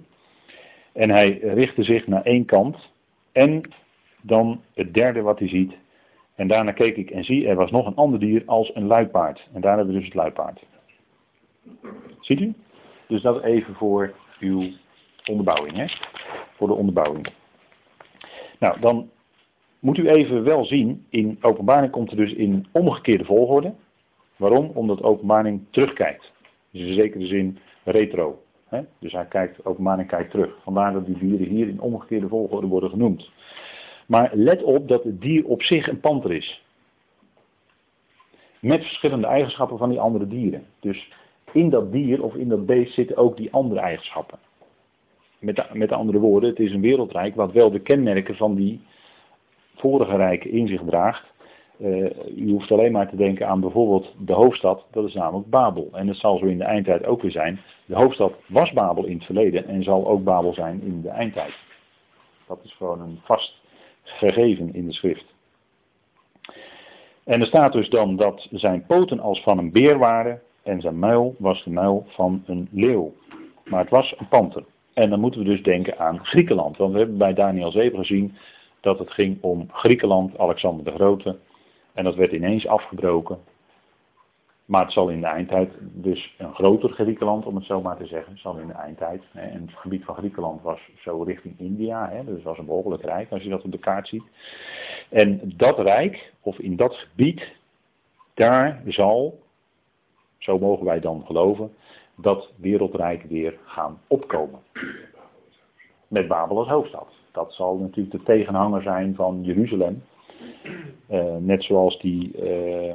En 0.94 1.10
hij 1.10 1.40
richtte 1.42 1.84
zich 1.84 2.08
naar 2.08 2.24
één 2.24 2.46
kant. 2.46 2.78
En 3.32 3.62
dan 4.22 4.62
het 4.74 4.94
derde 4.94 5.22
wat 5.22 5.40
hij 5.40 5.48
ziet. 5.48 5.82
En 6.36 6.48
daarna 6.48 6.72
keek 6.72 6.98
ik 6.98 7.10
en 7.10 7.24
zie, 7.24 7.48
er 7.48 7.56
was 7.56 7.72
nog 7.72 7.86
een 7.86 7.96
ander 7.96 8.20
dier 8.20 8.44
als 8.46 8.76
een 8.76 8.88
luipaard. 8.88 9.48
En 9.54 9.62
daar 9.62 9.76
hebben 9.76 9.94
we 9.94 10.00
dus 10.00 10.10
het 10.10 10.18
luipaard. 10.18 10.64
Ziet 12.20 12.40
u? 12.40 12.54
Dus 13.08 13.22
dat 13.22 13.44
even 13.44 13.74
voor 13.76 14.14
uw 14.40 14.64
onderbouwing, 15.30 15.76
hè? 15.76 15.86
Voor 16.56 16.68
de 16.68 16.74
onderbouwing. 16.74 17.28
Nou, 18.60 18.80
dan 18.80 19.10
moet 19.80 19.98
u 19.98 20.10
even 20.10 20.44
wel 20.44 20.66
zien, 20.66 21.06
in 21.10 21.38
openbaring 21.42 21.92
komt 21.92 22.12
er 22.12 22.18
dus 22.18 22.34
in 22.34 22.66
omgekeerde 22.72 23.26
volgorde. 23.26 23.74
Waarom? 24.36 24.72
Omdat 24.74 25.04
openbaring 25.04 25.62
terugkijkt. 25.70 26.32
Dus 26.72 26.82
in 26.82 26.94
zekere 26.94 27.26
zin 27.26 27.58
retro. 27.84 28.42
Hè? 28.68 28.82
Dus 29.00 29.12
hij 29.12 29.26
kijkt, 29.26 29.66
openbaring 29.66 30.08
kijkt 30.08 30.32
terug. 30.32 30.56
Vandaar 30.64 30.94
dat 30.94 31.06
die 31.06 31.18
dieren 31.18 31.48
hier 31.48 31.68
in 31.68 31.82
omgekeerde 31.82 32.28
volgorde 32.28 32.68
worden 32.68 32.90
genoemd. 32.90 33.32
Maar 34.14 34.32
let 34.34 34.64
op 34.64 34.88
dat 34.88 35.04
het 35.04 35.22
dier 35.22 35.46
op 35.46 35.62
zich 35.62 35.88
een 35.88 36.00
panter 36.00 36.32
is. 36.32 36.64
Met 38.60 38.82
verschillende 38.82 39.28
eigenschappen 39.28 39.78
van 39.78 39.90
die 39.90 40.00
andere 40.00 40.28
dieren. 40.28 40.66
Dus 40.80 41.12
in 41.52 41.70
dat 41.70 41.92
dier 41.92 42.24
of 42.24 42.36
in 42.36 42.50
dat 42.50 42.66
beest 42.66 42.94
zitten 42.94 43.18
ook 43.18 43.38
die 43.38 43.52
andere 43.52 43.80
eigenschappen. 43.80 44.40
Met, 45.40 45.74
met 45.74 45.92
andere 45.92 46.20
woorden, 46.20 46.50
het 46.50 46.60
is 46.60 46.72
een 46.72 46.82
wereldrijk 46.82 47.36
wat 47.36 47.52
wel 47.52 47.72
de 47.72 47.80
kenmerken 47.80 48.36
van 48.36 48.56
die 48.56 48.82
vorige 49.76 50.16
rijken 50.16 50.52
in 50.52 50.68
zich 50.68 50.82
draagt. 50.86 51.32
U 52.36 52.50
hoeft 52.50 52.72
alleen 52.72 52.92
maar 52.92 53.10
te 53.10 53.16
denken 53.16 53.48
aan 53.48 53.60
bijvoorbeeld 53.60 54.14
de 54.18 54.34
hoofdstad, 54.34 54.86
dat 54.92 55.08
is 55.08 55.14
namelijk 55.14 55.50
Babel. 55.50 55.90
En 55.92 56.08
dat 56.08 56.16
zal 56.16 56.38
zo 56.38 56.46
in 56.46 56.58
de 56.58 56.64
eindtijd 56.64 57.06
ook 57.06 57.22
weer 57.22 57.32
zijn. 57.32 57.60
De 57.86 57.96
hoofdstad 57.96 58.34
was 58.48 58.72
Babel 58.72 59.06
in 59.06 59.16
het 59.16 59.26
verleden 59.26 59.68
en 59.68 59.84
zal 59.84 60.08
ook 60.08 60.24
Babel 60.24 60.54
zijn 60.54 60.82
in 60.82 61.02
de 61.02 61.10
eindtijd. 61.10 61.54
Dat 62.48 62.60
is 62.64 62.74
gewoon 62.74 63.02
een 63.02 63.20
vast 63.24 63.62
gegeven 64.04 64.74
in 64.74 64.86
de 64.86 64.94
schrift. 64.94 65.34
En 67.24 67.42
er 67.42 67.48
staat 67.48 67.74
dus 67.74 67.90
dan 67.90 68.16
dat 68.16 68.48
zijn 68.52 68.86
poten 68.86 69.20
als 69.20 69.42
van 69.42 69.58
een 69.58 69.72
beer 69.72 69.98
waren 69.98 70.42
en 70.64 70.82
zijn 70.82 71.00
muil 71.00 71.36
was 71.38 71.64
de 71.64 71.70
muil 71.70 72.06
van 72.08 72.44
een 72.46 72.68
leeuw. 72.72 73.14
Maar 73.64 73.82
het 73.82 73.90
was 73.90 74.16
een 74.18 74.28
panter. 74.28 74.64
En 74.94 75.10
dan 75.10 75.20
moeten 75.20 75.40
we 75.40 75.46
dus 75.46 75.64
denken 75.64 76.00
aan 76.00 76.26
Griekenland. 76.26 76.78
Want 76.78 76.92
we 76.92 76.98
hebben 76.98 77.18
bij 77.18 77.34
Daniel 77.34 77.72
7 77.72 77.98
gezien 77.98 78.36
dat 78.82 79.00
het 79.00 79.12
ging 79.12 79.38
om 79.42 79.68
Griekenland, 79.72 80.38
Alexander 80.38 80.86
de 80.86 80.92
Grote. 80.92 81.38
En 81.94 82.04
dat 82.04 82.16
werd 82.16 82.32
ineens 82.32 82.68
afgebroken. 82.68 83.38
Maar 84.66 84.84
het 84.84 84.94
zal 84.94 85.10
in 85.10 85.20
de 85.20 85.28
eindtijd 85.28 85.72
dus 85.80 86.36
een 86.38 86.54
groter 86.54 86.90
Griekenland, 86.90 87.46
om 87.46 87.56
het 87.56 87.66
zo 87.66 87.82
maar 87.82 87.98
te 87.98 88.06
zeggen, 88.06 88.38
zal 88.38 88.58
in 88.58 88.68
de 88.68 88.74
eindtijd. 88.74 89.24
Hè, 89.32 89.42
en 89.42 89.62
het 89.62 89.76
gebied 89.76 90.04
van 90.04 90.16
Griekenland 90.16 90.62
was 90.62 90.80
zo 90.98 91.24
richting 91.24 91.60
India, 91.60 92.10
hè, 92.10 92.24
dus 92.24 92.44
was 92.44 92.58
een 92.58 92.66
behoorlijk 92.66 93.04
rijk 93.04 93.32
als 93.32 93.44
je 93.44 93.50
dat 93.50 93.64
op 93.64 93.72
de 93.72 93.78
kaart 93.78 94.08
ziet. 94.08 94.24
En 95.10 95.54
dat 95.56 95.80
rijk, 95.80 96.34
of 96.42 96.60
in 96.60 96.76
dat 96.76 96.96
gebied, 96.96 97.56
daar 98.34 98.82
zal, 98.86 99.40
zo 100.38 100.60
mogen 100.60 100.86
wij 100.86 101.00
dan 101.00 101.24
geloven, 101.26 101.74
dat 102.16 102.52
wereldrijk 102.56 103.24
weer 103.24 103.58
gaan 103.66 104.00
opkomen. 104.08 104.60
Met 106.08 106.28
Babel 106.28 106.58
als 106.58 106.68
hoofdstad. 106.68 107.08
Dat 107.32 107.54
zal 107.54 107.78
natuurlijk 107.78 108.12
de 108.16 108.24
tegenhanger 108.24 108.82
zijn 108.82 109.16
van 109.16 109.44
Jeruzalem. 109.44 110.04
Uh, 111.10 111.36
net 111.36 111.64
zoals 111.64 112.00
die, 112.00 112.32
uh, 112.44 112.94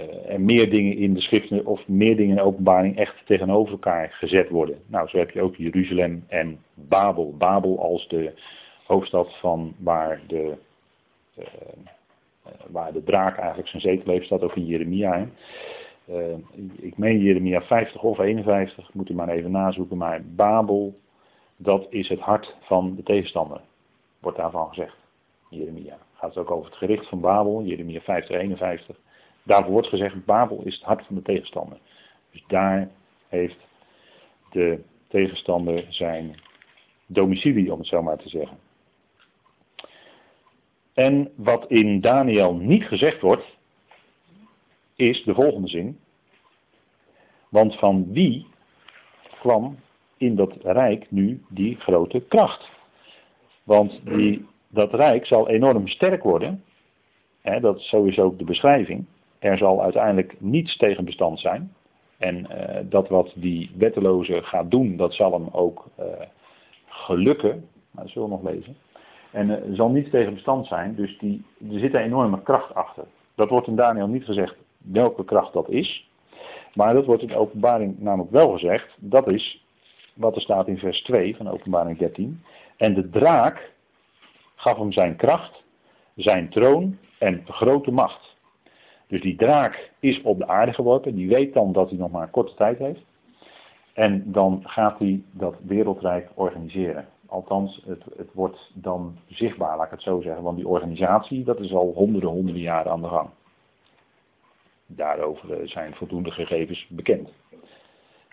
uh, 0.00 0.32
er 0.32 0.40
meer 0.40 0.70
dingen 0.70 0.96
in 0.96 1.14
de 1.14 1.20
schriften 1.20 1.66
of 1.66 1.88
meer 1.88 2.16
dingen 2.16 2.30
in 2.30 2.36
de 2.36 2.42
openbaring 2.42 2.96
echt 2.96 3.26
tegenover 3.26 3.72
elkaar 3.72 4.08
gezet 4.12 4.48
worden. 4.48 4.78
Nou, 4.86 5.08
zo 5.08 5.18
heb 5.18 5.30
je 5.30 5.42
ook 5.42 5.56
Jeruzalem 5.56 6.24
en 6.28 6.58
Babel. 6.74 7.34
Babel 7.38 7.80
als 7.80 8.08
de 8.08 8.32
hoofdstad 8.86 9.38
van 9.38 9.74
waar 9.78 10.20
de, 10.26 10.54
waar 12.66 12.92
de 12.92 13.02
draak 13.02 13.36
eigenlijk 13.36 13.68
zijn 13.68 13.82
zetel 13.82 14.12
heeft, 14.12 14.26
staat 14.26 14.42
ook 14.42 14.56
in 14.56 14.66
Jeremia. 14.66 15.28
ik 16.80 16.96
meen 16.98 17.18
Jeremia 17.18 17.62
50 17.62 18.02
of 18.02 18.18
51, 18.18 18.94
moet 18.94 19.10
u 19.10 19.14
maar 19.14 19.28
even 19.28 19.50
nazoeken. 19.50 19.96
Maar 19.96 20.22
Babel 20.24 20.94
dat 21.62 21.86
is 21.90 22.08
het 22.08 22.20
hart 22.20 22.56
van 22.60 22.94
de 22.96 23.02
tegenstander, 23.02 23.60
wordt 24.18 24.38
daarvan 24.38 24.68
gezegd. 24.68 24.96
Jeremia. 25.50 25.98
Gaat 26.14 26.34
het 26.34 26.38
ook 26.38 26.50
over 26.50 26.70
het 26.70 26.78
gericht 26.78 27.08
van 27.08 27.20
Babel, 27.20 27.62
Jeremia 27.62 28.00
50, 28.00 28.36
51. 28.36 28.96
Daarvoor 29.42 29.72
wordt 29.72 29.88
gezegd, 29.88 30.24
Babel 30.24 30.62
is 30.64 30.74
het 30.74 30.84
hart 30.84 31.06
van 31.06 31.14
de 31.14 31.22
tegenstander. 31.22 31.78
Dus 32.30 32.44
daar 32.46 32.90
heeft 33.28 33.66
de 34.50 34.82
tegenstander 35.08 35.86
zijn 35.88 36.40
domicilie, 37.06 37.72
om 37.72 37.78
het 37.78 37.88
zo 37.88 38.02
maar 38.02 38.18
te 38.18 38.28
zeggen. 38.28 38.58
En 40.94 41.32
wat 41.36 41.64
in 41.68 42.00
Daniel 42.00 42.54
niet 42.54 42.84
gezegd 42.84 43.20
wordt, 43.20 43.58
is 44.96 45.22
de 45.24 45.34
volgende 45.34 45.68
zin. 45.68 45.98
Want 47.48 47.78
van 47.78 48.12
wie 48.12 48.46
kwam 49.40 49.78
in 50.16 50.36
dat 50.36 50.52
rijk 50.62 51.10
nu 51.10 51.42
die 51.48 51.76
grote 51.76 52.20
kracht. 52.20 52.70
Want 53.62 54.00
die, 54.04 54.46
dat 54.68 54.94
rijk 54.94 55.26
zal 55.26 55.48
enorm 55.48 55.88
sterk 55.88 56.22
worden. 56.22 56.64
Hè, 57.40 57.60
dat 57.60 57.76
is 57.76 57.88
sowieso 57.88 58.36
de 58.36 58.44
beschrijving. 58.44 59.06
Er 59.40 59.58
zal 59.58 59.82
uiteindelijk 59.82 60.34
niets 60.38 60.76
tegen 60.76 61.04
bestand 61.04 61.40
zijn. 61.40 61.72
En 62.18 62.36
uh, 62.36 62.76
dat 62.82 63.08
wat 63.08 63.32
die 63.34 63.70
wetteloze 63.76 64.42
gaat 64.42 64.70
doen, 64.70 64.96
dat 64.96 65.14
zal 65.14 65.32
hem 65.32 65.48
ook 65.52 65.86
uh, 66.00 66.04
gelukken. 66.86 67.68
Maar 67.90 68.04
dat 68.04 68.12
zullen 68.12 68.28
we 68.28 68.34
nog 68.34 68.52
lezen. 68.52 68.76
En 69.30 69.48
uh, 69.48 69.56
zal 69.72 69.90
niets 69.90 70.10
tegen 70.10 70.34
bestand 70.34 70.66
zijn. 70.66 70.94
Dus 70.94 71.18
die, 71.18 71.44
er 71.72 71.78
zit 71.78 71.94
een 71.94 72.00
enorme 72.00 72.42
kracht 72.42 72.74
achter. 72.74 73.04
Dat 73.34 73.48
wordt 73.48 73.66
in 73.66 73.76
Daniel 73.76 74.06
niet 74.06 74.24
gezegd 74.24 74.56
welke 74.78 75.24
kracht 75.24 75.52
dat 75.52 75.68
is. 75.68 76.08
Maar 76.74 76.94
dat 76.94 77.06
wordt 77.06 77.22
in 77.22 77.28
de 77.28 77.36
openbaring 77.36 77.98
namelijk 77.98 78.30
wel 78.30 78.50
gezegd. 78.50 78.96
Dat 78.98 79.28
is 79.28 79.64
wat 80.14 80.34
er 80.34 80.42
staat 80.42 80.68
in 80.68 80.78
vers 80.78 81.02
2 81.02 81.36
van 81.36 81.48
openbaring 81.48 81.98
13. 81.98 82.42
En 82.76 82.94
de 82.94 83.10
draak 83.10 83.72
gaf 84.54 84.76
hem 84.78 84.92
zijn 84.92 85.16
kracht, 85.16 85.62
zijn 86.14 86.48
troon 86.48 86.98
en 87.18 87.42
grote 87.46 87.90
macht. 87.90 88.36
Dus 89.10 89.20
die 89.20 89.36
draak 89.36 89.90
is 89.98 90.22
op 90.22 90.38
de 90.38 90.46
aarde 90.46 90.72
geworpen, 90.72 91.14
die 91.14 91.28
weet 91.28 91.54
dan 91.54 91.72
dat 91.72 91.88
hij 91.88 91.98
nog 91.98 92.10
maar 92.10 92.28
korte 92.28 92.54
tijd 92.54 92.78
heeft. 92.78 93.00
En 93.92 94.32
dan 94.32 94.62
gaat 94.64 94.98
hij 94.98 95.22
dat 95.30 95.54
wereldrijk 95.62 96.28
organiseren. 96.34 97.08
Althans, 97.26 97.82
het, 97.86 98.04
het 98.16 98.32
wordt 98.32 98.70
dan 98.74 99.16
zichtbaar, 99.28 99.76
laat 99.76 99.86
ik 99.86 99.90
het 99.90 100.02
zo 100.02 100.20
zeggen. 100.20 100.42
Want 100.42 100.56
die 100.56 100.68
organisatie, 100.68 101.44
dat 101.44 101.60
is 101.60 101.72
al 101.72 101.92
honderden, 101.94 102.30
honderden 102.30 102.62
jaren 102.62 102.92
aan 102.92 103.02
de 103.02 103.08
gang. 103.08 103.28
Daarover 104.86 105.68
zijn 105.68 105.94
voldoende 105.94 106.30
gegevens 106.30 106.86
bekend 106.88 107.28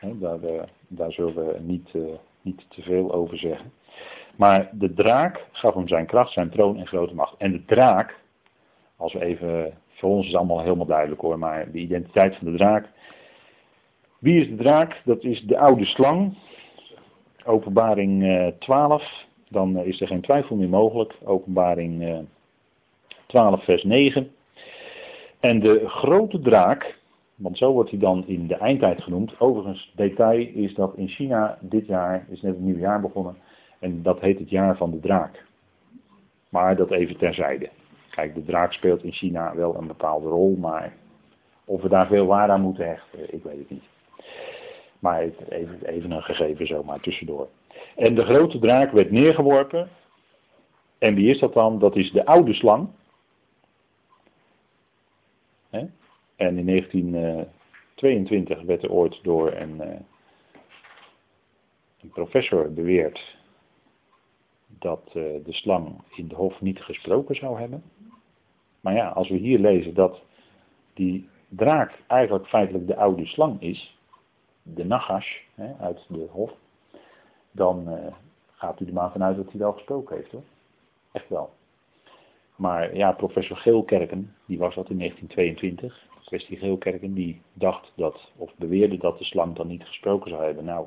daar, 0.01 0.39
uh, 0.43 0.61
daar, 0.87 1.11
zullen 1.11 1.35
we 1.35 1.59
niet, 1.59 1.93
uh, 1.93 2.05
niet 2.41 2.65
te 2.69 2.81
veel 2.81 3.13
over 3.13 3.37
zeggen. 3.37 3.71
Maar 4.35 4.69
de 4.71 4.93
draak 4.93 5.45
gaf 5.51 5.73
hem 5.73 5.87
zijn 5.87 6.05
kracht, 6.05 6.31
zijn 6.31 6.49
troon 6.49 6.77
en 6.77 6.87
grote 6.87 7.13
macht. 7.13 7.35
En 7.37 7.51
de 7.51 7.65
draak, 7.65 8.19
als 8.95 9.13
we 9.13 9.21
even, 9.21 9.73
voor 9.97 10.09
ons 10.09 10.27
is 10.27 10.35
allemaal 10.35 10.61
helemaal 10.61 10.85
duidelijk 10.85 11.21
hoor, 11.21 11.39
maar 11.39 11.71
de 11.71 11.79
identiteit 11.79 12.35
van 12.35 12.51
de 12.51 12.57
draak. 12.57 12.89
Wie 14.19 14.41
is 14.41 14.47
de 14.47 14.55
draak? 14.55 15.01
Dat 15.05 15.23
is 15.23 15.41
de 15.41 15.57
oude 15.57 15.85
slang. 15.85 16.37
Openbaring 17.45 18.23
uh, 18.23 18.47
12, 18.47 19.25
dan 19.49 19.77
is 19.77 20.01
er 20.01 20.07
geen 20.07 20.21
twijfel 20.21 20.55
meer 20.55 20.69
mogelijk. 20.69 21.13
Openbaring 21.23 22.25
12, 23.27 23.63
vers 23.63 23.83
9. 23.83 24.31
En 25.39 25.59
de 25.59 25.89
grote 25.89 26.39
draak, 26.39 26.97
want 27.35 27.57
zo 27.57 27.71
wordt 27.71 27.89
hij 27.89 27.99
dan 27.99 28.27
in 28.27 28.47
de 28.47 28.55
eindtijd 28.55 29.03
genoemd. 29.03 29.39
Overigens, 29.39 29.91
detail 29.95 30.47
is 30.53 30.73
dat 30.73 30.95
in 30.95 31.07
China 31.07 31.57
dit 31.61 31.85
jaar, 31.85 32.25
is 32.29 32.41
net 32.41 32.55
een 32.55 32.65
nieuw 32.65 32.77
jaar 32.77 33.01
begonnen. 33.01 33.37
En 33.79 34.03
dat 34.03 34.19
heet 34.19 34.39
het 34.39 34.49
jaar 34.49 34.77
van 34.77 34.91
de 34.91 34.99
draak. 34.99 35.45
Maar 36.49 36.75
dat 36.75 36.91
even 36.91 37.17
terzijde. 37.17 37.69
Kijk, 38.17 38.35
de 38.35 38.43
draak 38.43 38.73
speelt 38.73 39.03
in 39.03 39.11
China 39.11 39.55
wel 39.55 39.75
een 39.75 39.87
bepaalde 39.87 40.27
rol, 40.27 40.55
maar 40.55 40.93
of 41.65 41.81
we 41.81 41.89
daar 41.89 42.07
veel 42.07 42.25
waarde 42.25 42.53
aan 42.53 42.61
moeten 42.61 42.87
hechten, 42.87 43.33
ik 43.33 43.43
weet 43.43 43.57
het 43.57 43.69
niet. 43.69 43.83
Maar 44.99 45.21
even, 45.49 45.85
even 45.85 46.11
een 46.11 46.21
gegeven 46.21 46.67
zomaar 46.67 46.99
tussendoor. 46.99 47.47
En 47.95 48.15
de 48.15 48.25
grote 48.25 48.59
draak 48.59 48.91
werd 48.91 49.11
neergeworpen. 49.11 49.89
En 50.97 51.15
wie 51.15 51.29
is 51.29 51.39
dat 51.39 51.53
dan? 51.53 51.79
Dat 51.79 51.95
is 51.95 52.11
de 52.11 52.25
oude 52.25 52.53
slang. 52.53 52.87
En 55.69 56.57
in 56.57 56.65
1922 56.65 58.61
werd 58.61 58.83
er 58.83 58.91
ooit 58.91 59.19
door 59.23 59.51
een, 59.53 59.81
eh, 59.81 59.99
een 62.01 62.09
professor 62.09 62.73
beweerd 62.73 63.37
dat 64.67 65.01
eh, 65.07 65.13
de 65.13 65.53
slang 65.53 66.01
in 66.15 66.27
de 66.27 66.35
hof 66.35 66.61
niet 66.61 66.79
gesproken 66.81 67.35
zou 67.35 67.59
hebben. 67.59 67.83
Maar 68.87 68.95
ja, 68.95 69.07
als 69.07 69.29
we 69.29 69.35
hier 69.35 69.59
lezen 69.59 69.93
dat 69.93 70.21
die 70.93 71.29
draak 71.49 72.03
eigenlijk 72.07 72.47
feitelijk 72.47 72.87
de 72.87 72.95
oude 72.95 73.25
slang 73.25 73.61
is, 73.61 73.97
de 74.63 74.85
Nagash 74.85 75.37
hè, 75.55 75.73
uit 75.79 76.05
de 76.07 76.27
hof, 76.31 76.51
dan 77.51 77.83
uh, 77.87 78.13
gaat 78.51 78.79
u 78.79 78.85
er 78.85 78.93
maar 78.93 79.11
vanuit 79.11 79.35
dat 79.35 79.49
hij 79.49 79.59
wel 79.59 79.73
gesproken 79.73 80.15
heeft 80.15 80.31
hoor. 80.31 80.43
Echt 81.11 81.29
wel. 81.29 81.49
Maar 82.55 82.95
ja, 82.95 83.11
professor 83.11 83.57
Geelkerken, 83.57 84.35
die 84.45 84.57
was 84.57 84.75
dat 84.75 84.89
in 84.89 84.97
1922, 84.97 86.07
kwestie 86.25 86.57
Geelkerken, 86.57 87.13
die 87.13 87.41
dacht 87.53 87.91
dat, 87.95 88.31
of 88.35 88.51
beweerde 88.55 88.97
dat 88.97 89.17
de 89.17 89.23
slang 89.23 89.55
dan 89.55 89.67
niet 89.67 89.83
gesproken 89.83 90.29
zou 90.29 90.43
hebben. 90.43 90.65
Nou, 90.65 90.85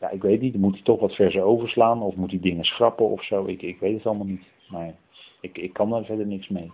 ja, 0.00 0.10
ik 0.10 0.22
weet 0.22 0.40
niet, 0.40 0.56
moet 0.56 0.74
hij 0.74 0.82
toch 0.82 1.00
wat 1.00 1.14
verser 1.14 1.42
overslaan, 1.42 2.02
of 2.02 2.14
moet 2.14 2.30
hij 2.30 2.40
dingen 2.40 2.64
schrappen 2.64 3.08
of 3.08 3.24
zo, 3.24 3.44
ik, 3.44 3.62
ik 3.62 3.78
weet 3.80 3.96
het 3.96 4.06
allemaal 4.06 4.26
niet. 4.26 4.46
Maar 4.68 4.94
ik, 5.40 5.58
ik 5.58 5.72
kan 5.72 5.90
daar 5.90 6.04
verder 6.04 6.26
niks 6.26 6.48
mee. 6.48 6.72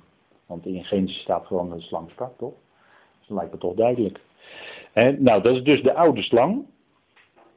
Want 0.50 0.66
in 0.66 0.84
Genesis 0.84 1.20
staat 1.20 1.46
gewoon 1.46 1.70
de 1.70 1.80
slang 1.80 2.10
sprak, 2.10 2.38
toch? 2.38 2.54
Dus 3.18 3.28
dat 3.28 3.36
lijkt 3.36 3.52
me 3.52 3.58
toch 3.58 3.74
duidelijk. 3.74 4.20
En, 4.92 5.22
nou, 5.22 5.42
dat 5.42 5.54
is 5.54 5.62
dus 5.62 5.82
de 5.82 5.94
oude 5.94 6.22
slang. 6.22 6.64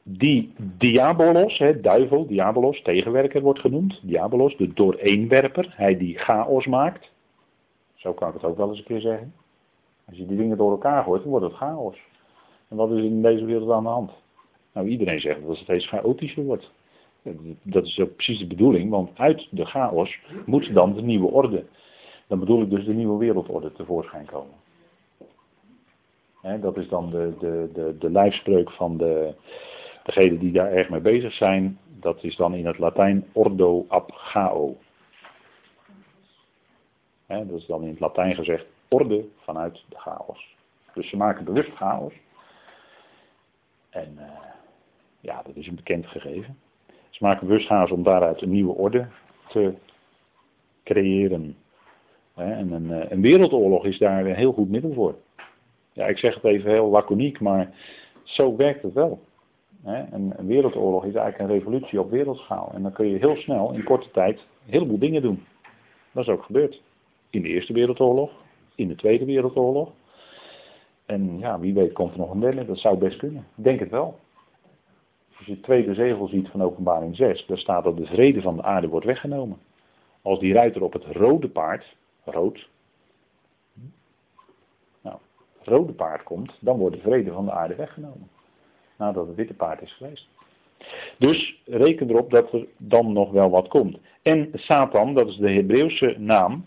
Die 0.03 0.53
diabolos, 0.77 1.57
hè, 1.57 1.81
duivel, 1.81 2.27
diabolos, 2.27 2.81
tegenwerker 2.81 3.41
wordt 3.41 3.59
genoemd. 3.59 3.99
Diabolos, 4.03 4.57
de 4.57 4.73
dooreenwerper. 4.73 5.73
Hij 5.75 5.97
die 5.97 6.17
chaos 6.17 6.65
maakt. 6.65 7.11
Zo 7.95 8.13
kan 8.13 8.27
ik 8.27 8.33
het 8.33 8.43
ook 8.43 8.57
wel 8.57 8.69
eens 8.69 8.77
een 8.77 8.83
keer 8.83 9.01
zeggen. 9.01 9.33
Als 10.07 10.17
je 10.17 10.25
die 10.25 10.37
dingen 10.37 10.57
door 10.57 10.71
elkaar 10.71 11.03
gooit, 11.03 11.21
dan 11.21 11.31
wordt 11.31 11.45
het 11.45 11.55
chaos. 11.55 11.97
En 12.67 12.77
wat 12.77 12.91
is 12.91 13.03
in 13.03 13.21
deze 13.21 13.45
wereld 13.45 13.71
aan 13.71 13.83
de 13.83 13.89
hand? 13.89 14.11
Nou, 14.73 14.87
iedereen 14.87 15.19
zegt 15.19 15.39
dat 15.39 15.49
het 15.49 15.57
steeds 15.57 15.87
chaotischer 15.87 16.43
wordt. 16.43 16.71
Dat 17.63 17.85
is 17.85 17.99
ook 17.99 18.15
precies 18.15 18.39
de 18.39 18.47
bedoeling, 18.47 18.89
want 18.89 19.09
uit 19.19 19.47
de 19.51 19.65
chaos 19.65 20.19
moet 20.45 20.73
dan 20.73 20.93
de 20.93 21.01
nieuwe 21.01 21.31
orde. 21.31 21.65
Dan 22.33 22.41
bedoel 22.41 22.61
ik 22.61 22.69
dus 22.69 22.85
de 22.85 22.93
nieuwe 22.93 23.17
wereldorde 23.17 23.71
tevoorschijn 23.71 24.25
komen. 24.25 24.55
dat 26.61 26.77
is 26.77 26.87
dan 26.87 27.09
de, 27.09 27.33
de, 27.39 27.69
de, 27.73 27.97
de 27.97 28.11
lijfspreuk 28.11 28.71
van 28.71 28.97
de, 28.97 29.33
degenen 30.03 30.39
die 30.39 30.51
daar 30.51 30.71
erg 30.71 30.89
mee 30.89 30.99
bezig 30.99 31.33
zijn. 31.33 31.79
Dat 31.99 32.23
is 32.23 32.35
dan 32.35 32.53
in 32.53 32.65
het 32.65 32.77
Latijn 32.77 33.25
ordo 33.31 33.85
ab 33.87 34.11
chao. 34.11 34.77
dat 37.27 37.51
is 37.51 37.65
dan 37.65 37.83
in 37.83 37.89
het 37.89 37.99
Latijn 37.99 38.35
gezegd 38.35 38.65
orde 38.87 39.25
vanuit 39.37 39.83
de 39.89 39.99
chaos. 39.99 40.55
Dus 40.93 41.09
ze 41.09 41.17
maken 41.17 41.45
bewust 41.45 41.71
chaos. 41.71 42.13
En 43.89 44.13
uh, 44.19 44.23
ja, 45.19 45.41
dat 45.41 45.55
is 45.55 45.67
een 45.67 45.75
bekend 45.75 46.07
gegeven. 46.07 46.57
Ze 47.09 47.23
maken 47.23 47.47
bewust 47.47 47.67
chaos 47.67 47.91
om 47.91 48.03
daaruit 48.03 48.41
een 48.41 48.51
nieuwe 48.51 48.73
orde 48.73 49.07
te 49.47 49.73
creëren. 50.83 51.57
En 52.35 52.71
een, 52.71 52.91
eh, 52.91 53.11
een, 53.11 53.21
wereldoorlog 53.21 53.85
is 53.85 53.97
daar 53.97 54.25
een 54.25 54.35
heel 54.35 54.53
goed 54.53 54.69
middel 54.69 54.93
voor. 54.93 55.15
Ja, 55.91 56.05
ik 56.05 56.17
zeg 56.17 56.35
het 56.35 56.43
even 56.43 56.71
heel 56.71 56.89
laconiek, 56.89 57.39
maar 57.39 57.73
zo 58.23 58.55
werkt 58.55 58.83
het 58.83 58.93
wel. 58.93 59.21
Een, 59.83 60.33
een 60.37 60.47
wereldoorlog 60.47 61.05
is 61.05 61.13
eigenlijk 61.13 61.39
een 61.39 61.57
revolutie 61.57 61.99
op 61.99 62.11
wereldschaal. 62.11 62.71
En 62.73 62.81
dan 62.81 62.91
kun 62.91 63.07
je 63.07 63.17
heel 63.17 63.35
snel, 63.35 63.73
in 63.73 63.83
korte 63.83 64.11
tijd, 64.11 64.39
een 64.39 64.71
heleboel 64.71 64.99
dingen 64.99 65.21
doen. 65.21 65.43
Dat 66.11 66.23
is 66.23 66.29
ook 66.29 66.43
gebeurd. 66.43 66.81
In 67.29 67.41
de 67.41 67.47
Eerste 67.47 67.73
Wereldoorlog, 67.73 68.31
in 68.75 68.87
de 68.87 68.95
Tweede 68.95 69.25
Wereldoorlog. 69.25 69.91
En 71.05 71.39
ja, 71.39 71.59
wie 71.59 71.73
weet 71.73 71.93
komt 71.93 72.13
er 72.13 72.19
nog 72.19 72.31
een 72.31 72.39
derde, 72.39 72.65
dat 72.65 72.77
zou 72.77 72.97
best 72.97 73.17
kunnen. 73.17 73.47
Denk 73.55 73.79
het 73.79 73.89
wel. 73.89 74.19
Als 75.37 75.45
je 75.45 75.51
het 75.51 75.63
tweede 75.63 75.93
zegel 75.93 76.27
ziet 76.27 76.47
van 76.47 76.63
openbaring 76.63 77.15
6, 77.15 77.45
daar 77.45 77.57
staat 77.57 77.83
dat 77.83 77.97
de 77.97 78.05
vrede 78.05 78.41
van 78.41 78.55
de 78.55 78.63
aarde 78.63 78.87
wordt 78.87 79.05
weggenomen. 79.05 79.57
Als 80.21 80.39
die 80.39 80.53
ruiter 80.53 80.83
op 80.83 80.93
het 80.93 81.05
rode 81.05 81.49
paard, 81.49 81.95
rood, 82.25 82.69
nou, 85.01 85.17
rode 85.61 85.93
paard 85.93 86.23
komt, 86.23 86.53
dan 86.59 86.77
wordt 86.77 86.95
de 86.95 87.01
vrede 87.01 87.31
van 87.31 87.45
de 87.45 87.51
aarde 87.51 87.75
weggenomen. 87.75 88.29
Nadat 88.97 89.27
het 89.27 89.35
witte 89.35 89.53
paard 89.53 89.81
is 89.81 89.93
geweest. 89.93 90.27
Dus 91.17 91.61
reken 91.65 92.09
erop 92.09 92.31
dat 92.31 92.53
er 92.53 92.67
dan 92.77 93.13
nog 93.13 93.31
wel 93.31 93.49
wat 93.49 93.67
komt. 93.67 93.97
En 94.21 94.49
Satan, 94.53 95.13
dat 95.13 95.27
is 95.27 95.37
de 95.37 95.51
Hebreeuwse 95.51 96.15
naam, 96.17 96.65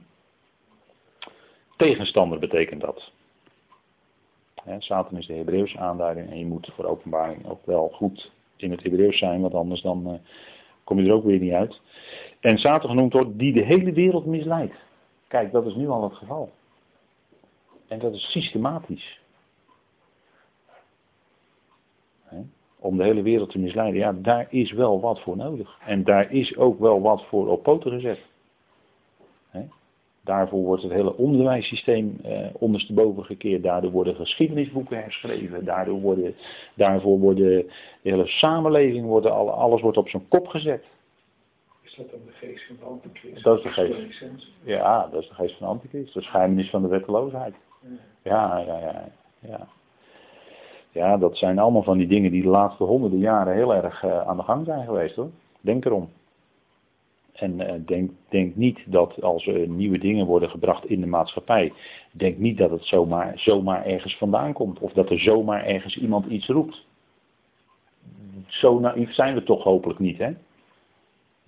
tegenstander 1.76 2.38
betekent 2.38 2.80
dat. 2.80 3.12
Satan 4.78 5.18
is 5.18 5.26
de 5.26 5.34
Hebreeuwse 5.34 5.78
aanduiding 5.78 6.30
en 6.30 6.38
je 6.38 6.46
moet 6.46 6.72
voor 6.74 6.84
openbaring 6.84 7.48
ook 7.48 7.66
wel 7.66 7.88
goed 7.88 8.30
in 8.56 8.70
het 8.70 8.82
Hebreeuws 8.82 9.18
zijn, 9.18 9.40
want 9.40 9.54
anders 9.54 9.80
dan 9.82 10.02
uh, 10.06 10.12
kom 10.84 11.00
je 11.00 11.08
er 11.08 11.14
ook 11.14 11.24
weer 11.24 11.38
niet 11.38 11.52
uit. 11.52 11.80
En 12.40 12.58
Satan 12.58 12.90
genoemd 12.90 13.12
wordt 13.12 13.38
die 13.38 13.52
de 13.52 13.64
hele 13.64 13.92
wereld 13.92 14.26
misleidt. 14.26 14.74
Kijk, 15.36 15.52
dat 15.52 15.66
is 15.66 15.74
nu 15.74 15.88
al 15.88 16.02
het 16.02 16.14
geval. 16.14 16.50
En 17.88 17.98
dat 17.98 18.14
is 18.14 18.30
systematisch. 18.30 19.20
Om 22.78 22.96
de 22.96 23.02
hele 23.02 23.22
wereld 23.22 23.50
te 23.50 23.58
misleiden, 23.58 24.00
ja, 24.00 24.12
daar 24.12 24.46
is 24.50 24.72
wel 24.72 25.00
wat 25.00 25.20
voor 25.20 25.36
nodig. 25.36 25.78
En 25.86 26.04
daar 26.04 26.32
is 26.32 26.56
ook 26.56 26.78
wel 26.78 27.00
wat 27.00 27.24
voor 27.24 27.48
op 27.48 27.62
poten 27.62 27.90
gezet. 27.90 28.18
Daarvoor 30.24 30.62
wordt 30.62 30.82
het 30.82 30.92
hele 30.92 31.16
onderwijssysteem 31.16 32.18
eh, 32.22 32.46
ondersteboven 32.52 33.24
gekeerd. 33.24 33.62
Daardoor 33.62 33.90
worden 33.90 34.14
geschiedenisboeken 34.14 34.96
herschreven. 35.02 35.64
Daardoor 35.64 36.00
worden, 36.00 36.34
daarvoor 36.74 37.18
worden 37.18 37.46
de 37.46 37.70
hele 38.02 38.26
samenleving, 38.26 39.06
worden, 39.06 39.52
alles 39.52 39.80
wordt 39.80 39.96
op 39.96 40.08
zijn 40.08 40.28
kop 40.28 40.46
gezet. 40.46 40.84
Is 41.96 42.02
dat 42.02 42.10
dan 42.10 42.20
de 42.26 42.46
geest 42.46 42.66
van 42.66 42.76
de 42.78 42.84
antichrist? 42.84 43.44
Dat 43.44 43.56
is 43.56 43.62
de 43.62 43.70
geest. 43.70 44.46
Ja, 44.62 45.08
dat 45.12 45.22
is 45.22 45.28
de 45.28 45.34
geest 45.34 45.56
van 45.56 45.66
de 45.66 45.72
antichrist. 45.72 46.14
De 46.14 46.22
schijmenis 46.22 46.70
van 46.70 46.82
de 46.82 46.88
wetteloosheid. 46.88 47.54
Ja, 48.22 48.58
ja, 48.58 48.78
ja. 48.78 49.08
ja. 49.40 49.68
Ja, 50.90 51.16
dat 51.16 51.36
zijn 51.36 51.58
allemaal 51.58 51.82
van 51.82 51.98
die 51.98 52.06
dingen 52.06 52.30
die 52.30 52.42
de 52.42 52.48
laatste 52.48 52.84
honderden 52.84 53.18
jaren 53.18 53.54
heel 53.54 53.74
erg 53.74 54.02
uh, 54.02 54.20
aan 54.20 54.36
de 54.36 54.42
gang 54.42 54.66
zijn 54.66 54.84
geweest 54.84 55.16
hoor. 55.16 55.30
Denk 55.60 55.84
erom. 55.84 56.08
En 57.32 57.60
uh, 57.60 57.72
denk, 57.86 58.10
denk 58.28 58.56
niet 58.56 58.82
dat 58.86 59.22
als 59.22 59.46
er 59.46 59.68
nieuwe 59.68 59.98
dingen 59.98 60.26
worden 60.26 60.50
gebracht 60.50 60.86
in 60.86 61.00
de 61.00 61.06
maatschappij, 61.06 61.72
denk 62.12 62.38
niet 62.38 62.58
dat 62.58 62.70
het 62.70 62.84
zomaar, 62.84 63.38
zomaar 63.38 63.86
ergens 63.86 64.16
vandaan 64.16 64.52
komt. 64.52 64.78
Of 64.78 64.92
dat 64.92 65.10
er 65.10 65.20
zomaar 65.20 65.64
ergens 65.64 65.98
iemand 65.98 66.26
iets 66.26 66.46
roept. 66.46 66.86
Zo 68.46 68.78
naïef 68.78 69.12
zijn 69.12 69.34
we 69.34 69.42
toch 69.42 69.62
hopelijk 69.62 69.98
niet, 69.98 70.18
hè? 70.18 70.32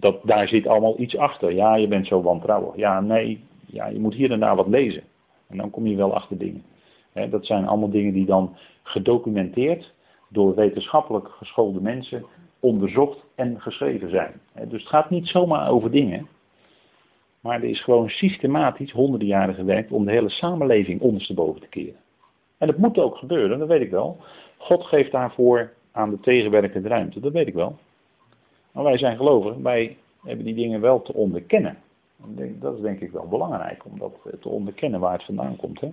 Dat, 0.01 0.21
daar 0.23 0.49
zit 0.49 0.67
allemaal 0.67 1.01
iets 1.01 1.17
achter. 1.17 1.53
Ja, 1.53 1.77
je 1.77 1.89
bent 1.89 2.07
zo 2.07 2.23
wantrouwig. 2.23 2.77
Ja, 2.77 3.01
nee, 3.01 3.45
ja, 3.67 3.87
je 3.87 3.99
moet 3.99 4.15
hier 4.15 4.31
en 4.31 4.41
daar 4.41 4.57
wat 4.57 4.69
lezen. 4.69 5.03
En 5.49 5.57
dan 5.57 5.71
kom 5.71 5.87
je 5.87 5.97
wel 5.97 6.15
achter 6.15 6.39
dingen. 6.39 6.63
dat 7.31 7.47
zijn 7.47 7.67
allemaal 7.67 7.91
dingen 7.91 8.13
die 8.13 8.27
dan 8.27 8.57
gedocumenteerd 8.83 9.95
door 10.29 10.55
wetenschappelijk 10.55 11.29
geschoolde 11.29 11.81
mensen 11.81 12.25
onderzocht 12.61 13.19
en 13.35 13.61
geschreven 13.61 14.11
zijn. 14.11 14.41
Dus 14.69 14.81
het 14.81 14.91
gaat 14.91 15.11
niet 15.11 15.27
zomaar 15.27 15.71
over 15.71 15.91
dingen. 15.91 16.29
Maar 17.41 17.63
er 17.63 17.69
is 17.69 17.83
gewoon 17.83 18.09
systematisch 18.09 18.93
honderden 18.93 19.29
jaren 19.29 19.55
gewerkt 19.55 19.93
om 19.93 20.05
de 20.05 20.11
hele 20.11 20.29
samenleving 20.29 21.01
ondersteboven 21.01 21.61
te 21.61 21.69
keren. 21.69 22.01
En 22.59 22.67
dat 22.67 22.79
moet 22.79 22.99
ook 22.99 23.17
gebeuren, 23.17 23.59
dat 23.59 23.69
weet 23.69 23.81
ik 23.81 23.91
wel. 23.91 24.17
God 24.57 24.85
geeft 24.85 25.13
daarvoor 25.13 25.73
aan 25.93 26.11
de 26.11 26.21
tegenwerkende 26.21 26.89
ruimte, 26.89 27.21
dat 27.21 27.33
weet 27.33 27.47
ik 27.47 27.55
wel. 27.55 27.79
Maar 28.73 28.85
wij 28.85 28.99
zijn 28.99 29.17
gelovigen, 29.17 29.63
wij 29.63 29.97
hebben 30.23 30.45
die 30.45 30.55
dingen 30.55 30.81
wel 30.81 31.03
te 31.03 31.15
onderkennen. 31.15 31.79
Dat 32.61 32.75
is 32.75 32.81
denk 32.81 33.01
ik 33.01 33.11
wel 33.11 33.29
belangrijk, 33.29 33.85
om 33.85 33.99
dat 33.99 34.13
te 34.41 34.49
onderkennen 34.49 35.01
waar 35.01 35.13
het 35.13 35.25
vandaan 35.25 35.57
komt. 35.57 35.81
Hè? 35.81 35.93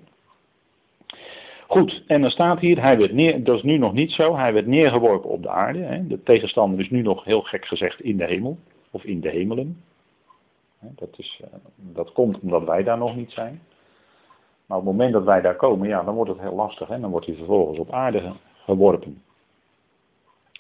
Goed, 1.68 2.04
en 2.08 2.22
dan 2.22 2.30
staat 2.30 2.60
hier, 2.60 2.82
hij 2.82 2.98
werd 2.98 3.14
neer, 3.14 3.44
dat 3.44 3.56
is 3.56 3.64
nu 3.64 3.78
nog 3.78 3.94
niet 3.94 4.12
zo, 4.12 4.36
hij 4.36 4.54
werd 4.54 4.68
neergeworpen 4.68 5.30
op 5.30 5.42
de 5.42 5.50
aarde. 5.50 5.80
Hè. 5.80 6.08
De 6.08 6.24
tegenstander 6.24 6.80
is 6.80 6.90
nu 6.90 7.02
nog 7.02 7.24
heel 7.24 7.42
gek 7.42 7.66
gezegd 7.66 8.00
in 8.02 8.18
de 8.18 8.26
hemel, 8.26 8.58
of 8.92 9.04
in 9.04 9.20
de 9.20 9.30
hemelen. 9.30 9.82
Dat, 10.80 11.10
is, 11.18 11.42
eh, 11.44 11.60
dat 11.76 12.12
komt 12.12 12.40
omdat 12.40 12.64
wij 12.64 12.84
daar 12.84 12.98
nog 12.98 13.16
niet 13.16 13.32
zijn. 13.32 13.62
Maar 14.66 14.78
op 14.78 14.84
het 14.84 14.94
moment 14.94 15.14
dat 15.14 15.24
wij 15.24 15.42
daar 15.42 15.56
komen, 15.56 15.88
ja, 15.88 16.04
dan 16.04 16.16
wordt 16.16 16.32
het 16.32 16.40
heel 16.40 16.56
lastig. 16.56 16.88
Hè. 16.88 17.00
Dan 17.00 17.12
wordt 17.12 17.26
hij 17.26 17.36
vervolgens 17.36 17.80
op 17.80 17.92
aarde 17.92 18.32
geworpen. 18.64 19.22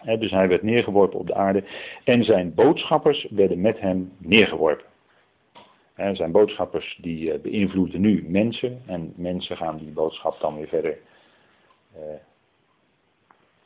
Dus 0.05 0.31
hij 0.31 0.47
werd 0.47 0.63
neergeworpen 0.63 1.19
op 1.19 1.27
de 1.27 1.35
aarde 1.35 1.63
en 2.03 2.23
zijn 2.23 2.53
boodschappers 2.53 3.27
werden 3.29 3.61
met 3.61 3.79
hem 3.79 4.11
neergeworpen. 4.17 4.85
Er 5.95 6.15
zijn 6.15 6.31
boodschappers 6.31 6.97
die 7.01 7.33
uh, 7.33 7.39
beïnvloeden 7.41 8.01
nu 8.01 8.25
mensen 8.27 8.81
en 8.85 9.13
mensen 9.15 9.57
gaan 9.57 9.77
die 9.77 9.91
boodschap 9.91 10.39
dan 10.39 10.55
weer 10.55 10.67
verder 10.67 10.97
uh, 11.95 12.01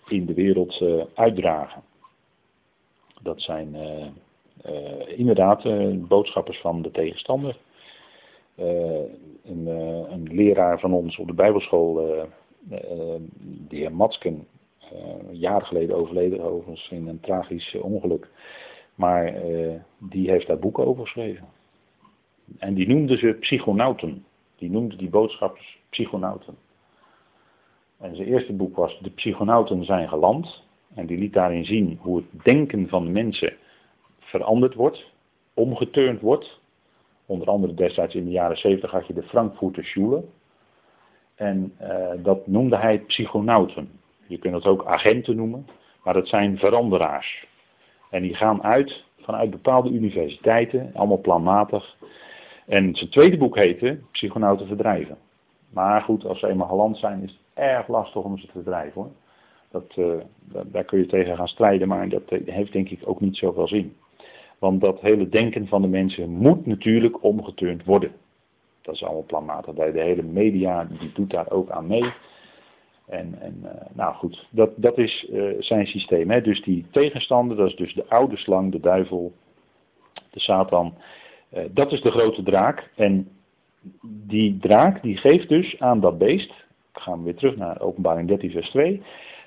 in 0.08 0.26
de 0.26 0.34
wereld 0.34 0.82
uh, 0.82 1.04
uitdragen. 1.14 1.84
Dat 3.22 3.42
zijn 3.42 3.76
inderdaad 5.08 5.64
boodschappers 6.08 6.60
van 6.60 6.82
de 6.82 6.92
tegenstander. 6.92 7.58
Een, 8.56 9.68
een, 10.12 10.28
leraar 10.32 10.80
van 10.80 10.94
ons 10.94 11.18
op 11.18 11.28
de 11.28 11.34
Bijbelschool, 11.34 11.94
de 13.68 13.76
heer 13.76 13.92
Matsken, 13.92 14.48
jaren 15.32 15.68
geleden 15.68 15.96
overleden 15.96 16.42
overigens 16.42 16.90
in 16.90 17.08
een 17.08 17.20
tragisch 17.20 17.76
ongeluk. 17.82 18.30
Maar 18.96 19.34
die 19.98 20.30
heeft 20.30 20.48
daar 20.48 20.60
boeken 20.60 20.86
over 20.86 21.04
geschreven. 21.04 21.48
En 22.58 22.74
die 22.74 22.88
noemden 22.88 23.18
ze 23.18 23.38
psychonauten. 23.40 24.26
Die 24.56 24.72
noemden 24.72 24.98
die 24.98 25.10
boodschappers 25.10 25.80
psychonauten. 25.90 26.56
En 27.98 28.16
zijn 28.16 28.28
eerste 28.28 28.54
boek 28.54 28.76
was 28.76 29.00
De 29.02 29.10
Psychonauten 29.10 29.86
zijn 29.86 30.10
geland. 30.10 30.64
En 30.94 31.06
die 31.06 31.18
liet 31.18 31.34
daarin 31.34 31.66
zien 31.66 32.00
hoe 32.02 32.18
het 32.18 32.44
denken 32.44 32.88
van 32.88 33.12
mensen 33.12 33.54
veranderd 34.20 34.76
wordt, 34.76 35.12
omgeturnd 35.54 36.22
wordt. 36.22 36.60
Onder 37.26 37.48
andere 37.48 37.74
destijds 37.74 38.16
in 38.16 38.26
de 38.26 38.32
jaren 38.32 38.58
70 38.58 38.92
had 38.92 39.08
je 39.08 39.14
de 39.14 39.24
Frankfurter 39.24 39.84
Schule. 39.84 40.24
En 41.36 41.74
dat 42.24 42.48
noemde 42.48 42.78
hij 42.78 43.00
psychonauten. 43.00 43.99
Je 44.30 44.38
kunt 44.38 44.54
het 44.54 44.66
ook 44.66 44.86
agenten 44.86 45.36
noemen, 45.36 45.68
maar 46.04 46.14
dat 46.14 46.28
zijn 46.28 46.58
veranderaars. 46.58 47.48
En 48.10 48.22
die 48.22 48.36
gaan 48.36 48.64
uit 48.64 49.04
vanuit 49.20 49.50
bepaalde 49.50 49.90
universiteiten, 49.90 50.92
allemaal 50.94 51.22
planmatig. 51.22 51.96
En 52.66 52.96
zijn 52.96 53.10
tweede 53.10 53.38
boek 53.38 53.56
heette 53.56 54.00
Psychonauten 54.12 54.68
verdrijven. 54.68 55.18
Maar 55.70 56.02
goed, 56.02 56.26
als 56.26 56.40
ze 56.40 56.48
eenmaal 56.48 56.68
geland 56.68 56.98
zijn, 56.98 57.24
is 57.24 57.32
het 57.32 57.40
erg 57.66 57.88
lastig 57.88 58.24
om 58.24 58.38
ze 58.38 58.46
te 58.46 58.52
verdrijven 58.52 59.02
hoor. 59.02 59.12
Dat, 59.72 59.96
uh, 59.96 60.14
daar 60.66 60.84
kun 60.84 61.00
je 61.00 61.06
tegen 61.06 61.36
gaan 61.36 61.48
strijden, 61.48 61.88
maar 61.88 62.10
dat 62.10 62.24
heeft 62.46 62.72
denk 62.72 62.90
ik 62.90 63.02
ook 63.04 63.22
niet 63.22 63.38
zoveel 63.38 63.68
zin. 63.68 63.96
Want 64.60 64.82
dat 64.82 65.02
hele 65.02 65.30
denken 65.30 65.68
van 65.68 65.82
de 65.82 65.88
mensen 65.88 66.30
moet 66.30 66.66
natuurlijk 66.66 67.24
omgeturnd 67.24 67.86
worden. 67.86 68.12
Dat 68.82 68.96
is 68.96 69.04
allemaal 69.04 69.24
planmatig. 69.24 69.74
De 69.74 70.02
hele 70.02 70.24
media 70.24 70.88
die 71.00 71.12
doet 71.14 71.30
daar 71.30 71.52
ook 71.52 71.70
aan 71.70 71.88
mee. 71.88 72.14
En, 73.10 73.42
en 73.42 73.60
uh, 73.64 73.70
nou 73.94 74.16
goed, 74.16 74.48
dat, 74.50 74.70
dat 74.76 74.98
is 74.98 75.28
uh, 75.32 75.56
zijn 75.60 75.86
systeem. 75.88 76.30
Hè? 76.30 76.42
Dus 76.42 76.62
die 76.62 76.86
tegenstander, 76.92 77.58
dat 77.58 77.68
is 77.68 77.76
dus 77.76 77.94
de 77.94 78.06
oude 78.08 78.38
slang, 78.38 78.72
de 78.72 78.80
duivel, 78.80 79.34
de 80.30 80.40
Satan. 80.40 80.94
Uh, 81.54 81.64
dat 81.72 81.92
is 81.92 82.02
de 82.02 82.12
grote 82.12 82.44
draak. 82.44 82.90
En 82.96 83.30
die 84.02 84.58
draak 84.58 85.02
die 85.02 85.18
geeft 85.18 85.50
dus 85.50 85.80
aan 85.80 86.00
dat 86.00 86.18
beest, 86.18 86.54
gaan 86.94 87.18
we 87.18 87.24
weer 87.24 87.36
terug 87.36 87.56
naar 87.56 87.82
openbaring 87.82 88.28
13 88.28 88.52
vers 88.52 88.70
2. 88.70 89.02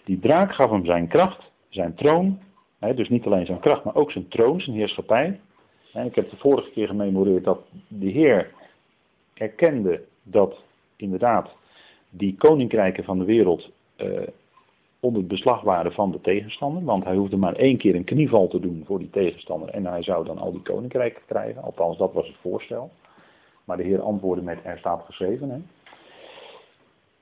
Die 0.04 0.18
draak 0.18 0.54
gaf 0.54 0.70
hem 0.70 0.84
zijn 0.84 1.08
kracht, 1.08 1.50
zijn 1.68 1.94
troon. 1.94 2.38
Hè? 2.78 2.94
Dus 2.94 3.08
niet 3.08 3.26
alleen 3.26 3.46
zijn 3.46 3.60
kracht, 3.60 3.84
maar 3.84 3.94
ook 3.94 4.12
zijn 4.12 4.28
troon, 4.28 4.60
zijn 4.60 4.76
heerschappij. 4.76 5.40
Ik 5.92 6.14
heb 6.14 6.30
de 6.30 6.36
vorige 6.36 6.70
keer 6.70 6.86
gememoreerd 6.86 7.44
dat 7.44 7.60
de 7.88 8.10
Heer 8.10 8.50
erkende 9.34 10.02
dat 10.22 10.62
inderdaad 10.96 11.50
die 12.14 12.36
koninkrijken 12.38 13.04
van 13.04 13.18
de 13.18 13.24
wereld 13.24 13.70
uh, 13.96 14.20
onder 15.00 15.26
beslag 15.26 15.60
waren 15.60 15.92
van 15.92 16.10
de 16.10 16.20
tegenstander. 16.20 16.84
Want 16.84 17.04
hij 17.04 17.16
hoefde 17.16 17.36
maar 17.36 17.54
één 17.54 17.76
keer 17.76 17.94
een 17.94 18.04
knieval 18.04 18.48
te 18.48 18.60
doen 18.60 18.82
voor 18.86 18.98
die 18.98 19.10
tegenstander. 19.10 19.68
En 19.68 19.86
hij 19.86 20.02
zou 20.02 20.24
dan 20.24 20.38
al 20.38 20.52
die 20.52 20.62
koninkrijken 20.62 21.22
krijgen. 21.26 21.62
Althans, 21.62 21.98
dat 21.98 22.12
was 22.12 22.26
het 22.26 22.36
voorstel. 22.40 22.90
Maar 23.64 23.76
de 23.76 23.82
Heer 23.82 24.00
antwoordde 24.00 24.44
met 24.44 24.58
er 24.62 24.78
staat 24.78 25.04
geschreven. 25.04 25.50
Hè? 25.50 25.58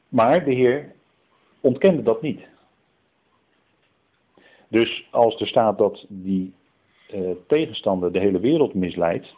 Maar 0.08 0.44
de 0.44 0.52
Heer 0.52 0.92
ontkende 1.60 2.02
dat 2.02 2.22
niet. 2.22 2.40
Dus 4.68 5.08
als 5.10 5.40
er 5.40 5.46
staat 5.46 5.78
dat 5.78 6.06
die 6.08 6.52
uh, 7.14 7.30
tegenstander 7.46 8.12
de 8.12 8.18
hele 8.18 8.40
wereld 8.40 8.74
misleidt, 8.74 9.34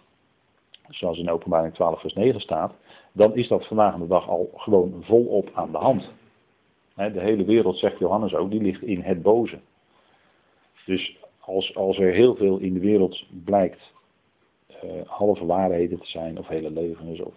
zoals 0.88 1.18
in 1.18 1.30
openbaring 1.30 1.74
12 1.74 2.00
vers 2.00 2.14
9 2.14 2.40
staat, 2.40 2.74
dan 3.12 3.34
is 3.34 3.48
dat 3.48 3.66
vandaag 3.66 3.96
de 3.96 4.06
dag 4.06 4.28
al 4.28 4.50
gewoon 4.54 4.94
volop 5.00 5.50
aan 5.54 5.72
de 5.72 5.78
hand. 5.78 6.12
De 6.94 7.20
hele 7.20 7.44
wereld, 7.44 7.78
zegt 7.78 7.98
Johannes 7.98 8.34
ook, 8.34 8.50
die 8.50 8.62
ligt 8.62 8.82
in 8.82 9.00
het 9.00 9.22
boze. 9.22 9.58
Dus 10.86 11.16
als, 11.40 11.76
als 11.76 11.98
er 11.98 12.12
heel 12.12 12.34
veel 12.34 12.58
in 12.58 12.74
de 12.74 12.80
wereld 12.80 13.24
blijkt 13.44 13.92
uh, 14.84 14.90
halve 15.06 15.46
waarheden 15.46 15.98
te 15.98 16.06
zijn, 16.06 16.38
of 16.38 16.48
hele 16.48 16.70
leugens, 16.70 17.20
of, 17.20 17.34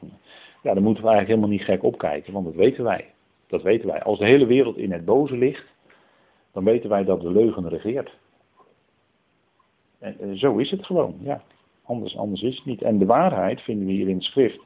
ja, 0.63 0.73
dan 0.73 0.83
moeten 0.83 1.03
we 1.03 1.09
eigenlijk 1.09 1.27
helemaal 1.27 1.49
niet 1.49 1.63
gek 1.63 1.83
opkijken, 1.83 2.33
want 2.33 2.45
dat 2.45 2.55
weten 2.55 2.83
wij. 2.83 3.13
Dat 3.47 3.61
weten 3.61 3.87
wij. 3.87 4.03
Als 4.03 4.19
de 4.19 4.25
hele 4.25 4.45
wereld 4.45 4.77
in 4.77 4.91
het 4.91 5.05
boze 5.05 5.37
ligt, 5.37 5.65
dan 6.51 6.63
weten 6.63 6.89
wij 6.89 7.03
dat 7.03 7.21
de 7.21 7.31
leugen 7.31 7.69
regeert. 7.69 8.17
En, 9.99 10.19
en 10.19 10.37
zo 10.37 10.57
is 10.57 10.71
het 10.71 10.85
gewoon, 10.85 11.15
ja. 11.21 11.43
Anders, 11.83 12.17
anders 12.17 12.41
is 12.41 12.55
het 12.55 12.65
niet. 12.65 12.81
En 12.81 12.97
de 12.97 13.05
waarheid 13.05 13.61
vinden 13.61 13.87
we 13.87 13.93
hier 13.93 14.07
in 14.07 14.15
het 14.15 14.23
schrift. 14.23 14.59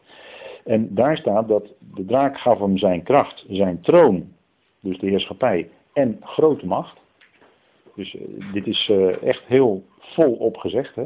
En 0.66 0.96
daar 0.96 1.18
staat 1.18 1.48
dat 1.48 1.74
de 1.94 2.06
draak 2.06 2.40
gaf 2.40 2.60
hem 2.60 2.78
zijn 2.78 3.04
kracht, 3.04 3.46
zijn 3.50 3.82
troon, 3.82 4.34
dus 4.80 5.00
de 5.00 5.08
heerschappij, 5.08 5.70
en 5.94 6.18
grote 6.22 6.66
macht. 6.66 6.98
Dus 7.96 8.14
uh, 8.14 8.54
dit 8.54 8.68
is 8.68 8.88
uh, 8.92 9.24
echt 9.24 9.44
heel 9.46 9.84
vol 10.00 10.34
opgezegd. 10.34 10.96
Hè? 10.96 11.04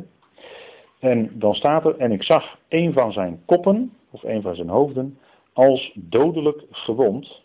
En 0.99 1.31
dan 1.33 1.53
staat 1.53 1.85
er, 1.85 1.97
en 1.97 2.11
ik 2.11 2.23
zag 2.23 2.57
een 2.67 2.93
van 2.93 3.11
zijn 3.11 3.41
koppen, 3.45 3.93
of 4.09 4.23
een 4.23 4.41
van 4.41 4.55
zijn 4.55 4.69
hoofden, 4.69 5.17
als 5.53 5.91
dodelijk 5.95 6.63
gewond. 6.71 7.41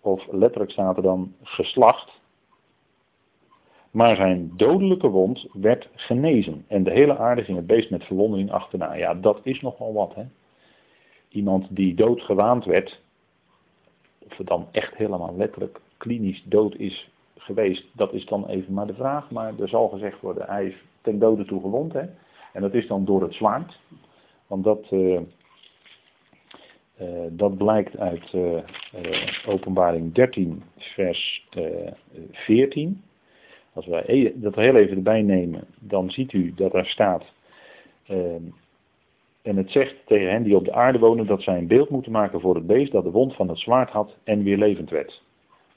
Of 0.00 0.26
letterlijk 0.30 0.70
staat 0.70 0.96
er 0.96 1.02
dan 1.02 1.34
geslacht. 1.42 2.17
Maar 3.98 4.16
zijn 4.16 4.52
dodelijke 4.56 5.08
wond 5.08 5.46
werd 5.52 5.88
genezen. 5.94 6.64
En 6.68 6.84
de 6.84 6.90
hele 6.90 7.16
aarde 7.16 7.44
ging 7.44 7.56
het 7.56 7.66
beest 7.66 7.90
met 7.90 8.04
verwondering 8.04 8.50
achterna. 8.50 8.94
Ja, 8.94 9.14
dat 9.14 9.40
is 9.42 9.60
nogal 9.60 9.92
wat, 9.92 10.14
hè. 10.14 10.22
Iemand 11.28 11.66
die 11.70 11.94
doodgewaand 11.94 12.64
werd, 12.64 13.00
of 14.18 14.36
het 14.36 14.46
dan 14.46 14.68
echt 14.70 14.96
helemaal 14.96 15.36
letterlijk 15.36 15.80
klinisch 15.96 16.42
dood 16.44 16.74
is 16.76 17.10
geweest, 17.36 17.84
dat 17.92 18.12
is 18.12 18.26
dan 18.26 18.46
even 18.46 18.74
maar 18.74 18.86
de 18.86 18.94
vraag. 18.94 19.30
Maar 19.30 19.52
er 19.60 19.68
zal 19.68 19.88
gezegd 19.88 20.20
worden, 20.20 20.46
hij 20.46 20.66
is 20.66 20.74
ten 21.00 21.18
dode 21.18 21.44
toe 21.44 21.60
gewond, 21.60 21.92
hè. 21.92 22.04
En 22.52 22.60
dat 22.60 22.74
is 22.74 22.86
dan 22.86 23.04
door 23.04 23.22
het 23.22 23.34
zwaard. 23.34 23.78
Want 24.46 24.64
dat, 24.64 24.86
uh, 24.90 25.20
uh, 27.00 27.18
dat 27.30 27.56
blijkt 27.56 27.96
uit 27.96 28.32
uh, 28.32 28.62
openbaring 29.46 30.14
13, 30.14 30.62
vers 30.76 31.48
14. 32.32 33.02
Als 33.72 33.86
wij 33.86 34.04
e- 34.06 34.32
dat 34.34 34.54
heel 34.54 34.74
even 34.74 34.96
erbij 34.96 35.22
nemen, 35.22 35.64
dan 35.78 36.10
ziet 36.10 36.32
u 36.32 36.52
dat 36.54 36.74
er 36.74 36.86
staat. 36.86 37.24
Uh, 38.10 38.16
en 39.42 39.56
het 39.56 39.70
zegt 39.70 39.94
tegen 40.06 40.30
hen 40.30 40.42
die 40.42 40.56
op 40.56 40.64
de 40.64 40.72
aarde 40.72 40.98
wonen 40.98 41.26
dat 41.26 41.42
zij 41.42 41.58
een 41.58 41.66
beeld 41.66 41.90
moeten 41.90 42.12
maken 42.12 42.40
voor 42.40 42.54
het 42.54 42.66
beest 42.66 42.92
dat 42.92 43.04
de 43.04 43.10
wond 43.10 43.34
van 43.34 43.48
het 43.48 43.58
zwaard 43.58 43.90
had 43.90 44.16
en 44.24 44.42
weer 44.42 44.56
levend 44.56 44.90
werd. 44.90 45.22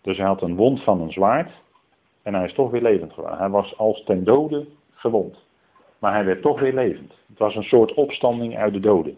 Dus 0.01 0.17
hij 0.17 0.25
had 0.25 0.41
een 0.41 0.55
wond 0.55 0.83
van 0.83 1.01
een 1.01 1.11
zwaard 1.11 1.51
en 2.21 2.33
hij 2.33 2.45
is 2.45 2.53
toch 2.53 2.71
weer 2.71 2.81
levend 2.81 3.13
geworden. 3.13 3.39
Hij 3.39 3.49
was 3.49 3.77
als 3.77 4.03
ten 4.03 4.23
dode 4.23 4.65
gewond. 4.93 5.37
Maar 5.99 6.13
hij 6.13 6.25
werd 6.25 6.41
toch 6.41 6.59
weer 6.59 6.73
levend. 6.73 7.13
Het 7.27 7.37
was 7.37 7.55
een 7.55 7.63
soort 7.63 7.93
opstanding 7.93 8.57
uit 8.57 8.73
de 8.73 8.79
doden. 8.79 9.17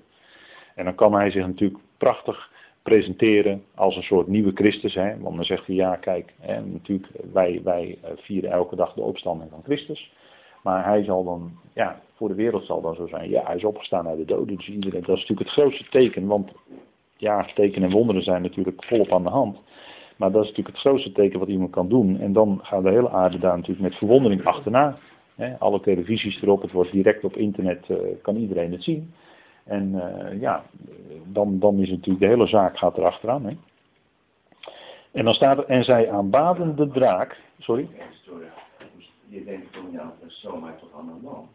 En 0.76 0.86
dan 0.86 0.96
kan 0.96 1.14
hij 1.14 1.32
zich 1.32 1.46
natuurlijk 1.46 1.80
prachtig 1.98 2.52
presenteren 2.84 3.64
als 3.76 3.96
een 3.96 4.04
soort 4.04 4.28
nieuwe 4.28 4.52
Christus. 4.54 4.94
Hè? 4.94 5.20
Want 5.20 5.36
dan 5.36 5.46
zegt 5.46 5.68
hij, 5.68 5.76
ja 5.76 5.96
kijk, 5.96 6.34
hè, 6.40 6.62
natuurlijk, 6.62 7.08
wij, 7.34 7.62
wij 7.64 7.98
eh, 8.02 8.12
vieren 8.16 8.52
elke 8.52 8.76
dag 8.76 8.94
de 8.94 9.02
opstanding 9.02 9.50
van 9.50 9.64
Christus. 9.64 10.12
Maar 10.64 10.86
hij 10.86 11.04
zal 11.04 11.24
dan, 11.24 11.52
ja, 11.74 12.02
voor 12.16 12.28
de 12.28 12.36
wereld 12.36 12.66
zal 12.66 12.82
dan 12.82 12.96
zo 12.96 13.08
zijn, 13.08 13.30
ja, 13.30 13.44
hij 13.46 13.56
is 13.56 13.64
opgestaan 13.64 14.08
uit 14.08 14.18
de 14.18 14.26
doden. 14.26 14.56
Dus 14.56 14.70
iedereen, 14.70 15.02
dat 15.02 15.16
is 15.16 15.22
natuurlijk 15.22 15.50
het 15.50 15.58
grootste 15.58 15.86
teken, 15.90 16.28
want 16.28 16.52
ja, 17.18 17.46
tekenen 17.56 17.90
en 17.90 17.96
wonderen 17.96 18.24
zijn 18.24 18.42
natuurlijk 18.42 18.86
volop 18.86 19.14
aan 19.14 19.24
de 19.24 19.30
hand. 19.30 19.58
Maar 20.18 20.32
dat 20.32 20.42
is 20.44 20.48
natuurlijk 20.50 20.76
het 20.76 20.86
grootste 20.86 21.12
teken 21.12 21.40
wat 21.40 21.48
iemand 21.48 21.72
kan 21.72 21.90
doen. 21.90 22.20
En 22.20 22.34
dan 22.34 22.60
gaat 22.62 22.84
de 22.84 22.90
hele 22.90 23.10
aarde 23.10 23.40
daar 23.40 23.56
natuurlijk 23.56 23.82
met 23.82 23.96
verwondering 23.96 24.46
achterna. 24.46 24.98
Hè? 25.36 25.60
Alle 25.60 25.80
televisies 25.80 26.42
erop, 26.42 26.62
het 26.62 26.72
wordt 26.72 26.92
direct 26.92 27.24
op 27.24 27.38
internet, 27.38 27.90
uh, 27.90 27.98
kan 28.22 28.36
iedereen 28.36 28.72
het 28.72 28.84
zien. 28.84 29.14
En 29.64 29.92
uh, 29.94 30.42
ja, 30.42 30.64
dan, 31.26 31.60
dan 31.60 31.80
is 31.80 31.90
natuurlijk 31.90 32.20
de 32.20 32.28
hele 32.28 32.48
zaak 32.48 32.78
gaat 32.78 32.98
erachteraan. 32.98 33.46
Hè? 33.46 33.58
En 35.12 35.26
dan 35.26 35.34
staat 35.34 35.58
er, 35.58 35.66
en 35.66 35.84
zij 35.84 36.12
aanbaden 36.12 36.76
de 36.76 36.88
draak. 36.88 37.38
Sorry? 37.60 37.88
Je 39.28 39.44
denkt 39.44 39.68
van 39.72 39.92
ja, 39.92 40.14
dat 40.20 40.30
is 40.30 40.40
zomaar 40.40 40.78
toch 40.80 40.90
aan 41.00 41.20
hand. 41.24 41.48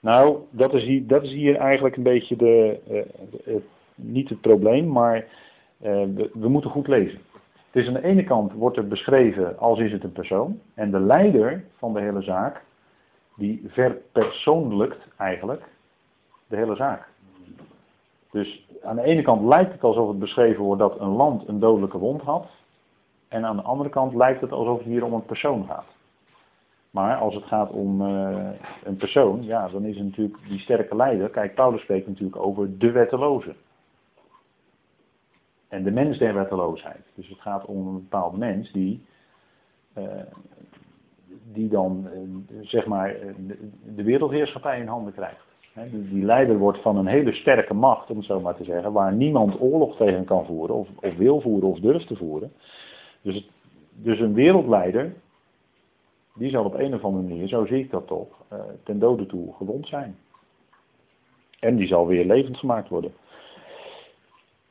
Nou, 0.00 0.38
dat 0.50 0.74
is 0.74 0.84
hier, 0.84 1.06
dat 1.06 1.22
is 1.22 1.32
hier 1.32 1.56
eigenlijk 1.56 1.96
een 1.96 2.02
beetje 2.02 2.36
de, 2.36 2.80
uh, 2.90 3.54
uh, 3.54 3.60
niet 3.94 4.28
het 4.28 4.40
probleem, 4.40 4.92
maar 4.92 5.24
we, 5.78 6.30
we 6.34 6.48
moeten 6.48 6.70
goed 6.70 6.88
lezen. 6.88 7.20
Dus 7.70 7.86
aan 7.86 7.94
de 7.94 8.04
ene 8.04 8.24
kant 8.24 8.52
wordt 8.52 8.76
er 8.76 8.88
beschreven 8.88 9.58
als 9.58 9.78
is 9.78 9.92
het 9.92 10.04
een 10.04 10.12
persoon. 10.12 10.60
En 10.74 10.90
de 10.90 11.00
leider 11.00 11.64
van 11.76 11.92
de 11.92 12.00
hele 12.00 12.22
zaak, 12.22 12.62
die 13.36 13.62
verpersoonlijkt 13.66 15.08
eigenlijk 15.16 15.64
de 16.46 16.56
hele 16.56 16.76
zaak. 16.76 17.08
Dus 18.30 18.66
aan 18.82 18.96
de 18.96 19.02
ene 19.02 19.22
kant 19.22 19.42
lijkt 19.44 19.72
het 19.72 19.82
alsof 19.82 20.08
het 20.08 20.18
beschreven 20.18 20.64
wordt 20.64 20.80
dat 20.80 21.00
een 21.00 21.16
land 21.16 21.48
een 21.48 21.58
dodelijke 21.58 21.98
wond 21.98 22.22
had. 22.22 22.46
En 23.28 23.44
aan 23.44 23.56
de 23.56 23.62
andere 23.62 23.90
kant 23.90 24.14
lijkt 24.14 24.40
het 24.40 24.52
alsof 24.52 24.78
het 24.78 24.86
hier 24.86 25.04
om 25.04 25.12
een 25.12 25.24
persoon 25.24 25.66
gaat. 25.66 25.86
Maar 26.90 27.16
als 27.16 27.34
het 27.34 27.44
gaat 27.44 27.70
om 27.70 28.02
uh, 28.02 28.48
een 28.84 28.96
persoon, 28.96 29.44
ja, 29.44 29.68
dan 29.68 29.84
is 29.84 29.96
het 29.96 30.04
natuurlijk 30.04 30.38
die 30.48 30.58
sterke 30.58 30.96
leider. 30.96 31.30
Kijk, 31.30 31.54
Paulus 31.54 31.80
spreekt 31.80 32.06
natuurlijk 32.06 32.36
over 32.36 32.78
de 32.78 32.90
wetteloze. 32.90 33.54
En 35.68 35.82
de 35.82 35.90
mens 35.90 36.18
der 36.18 36.34
wetteloosheid. 36.34 37.06
Dus 37.14 37.28
het 37.28 37.40
gaat 37.40 37.64
om 37.64 37.86
een 37.86 37.94
bepaalde 37.94 38.36
mens 38.36 38.72
die, 38.72 39.04
uh, 39.98 40.04
die 41.52 41.68
dan, 41.68 42.08
uh, 42.14 42.58
zeg 42.62 42.86
maar, 42.86 43.16
de 43.94 44.02
wereldheerschappij 44.02 44.80
in 44.80 44.86
handen 44.86 45.12
krijgt. 45.12 45.49
Die 45.74 46.24
leider 46.24 46.58
wordt 46.58 46.82
van 46.82 46.96
een 46.96 47.06
hele 47.06 47.32
sterke 47.32 47.74
macht, 47.74 48.10
om 48.10 48.16
het 48.16 48.26
zo 48.26 48.40
maar 48.40 48.56
te 48.56 48.64
zeggen, 48.64 48.92
waar 48.92 49.12
niemand 49.12 49.60
oorlog 49.60 49.96
tegen 49.96 50.24
kan 50.24 50.46
voeren, 50.46 50.74
of, 50.74 50.88
of 51.00 51.16
wil 51.16 51.40
voeren, 51.40 51.68
of 51.68 51.78
durft 51.78 52.06
te 52.06 52.16
voeren. 52.16 52.52
Dus, 53.22 53.48
dus 53.94 54.20
een 54.20 54.34
wereldleider, 54.34 55.14
die 56.34 56.50
zal 56.50 56.64
op 56.64 56.74
een 56.74 56.94
of 56.94 57.04
andere 57.04 57.28
manier, 57.28 57.48
zo 57.48 57.66
zie 57.66 57.78
ik 57.78 57.90
dat 57.90 58.06
toch, 58.06 58.28
eh, 58.48 58.58
ten 58.84 58.98
dode 58.98 59.26
toe 59.26 59.54
gewond 59.54 59.86
zijn. 59.86 60.16
En 61.60 61.76
die 61.76 61.86
zal 61.86 62.06
weer 62.06 62.24
levend 62.24 62.56
gemaakt 62.56 62.88
worden. 62.88 63.12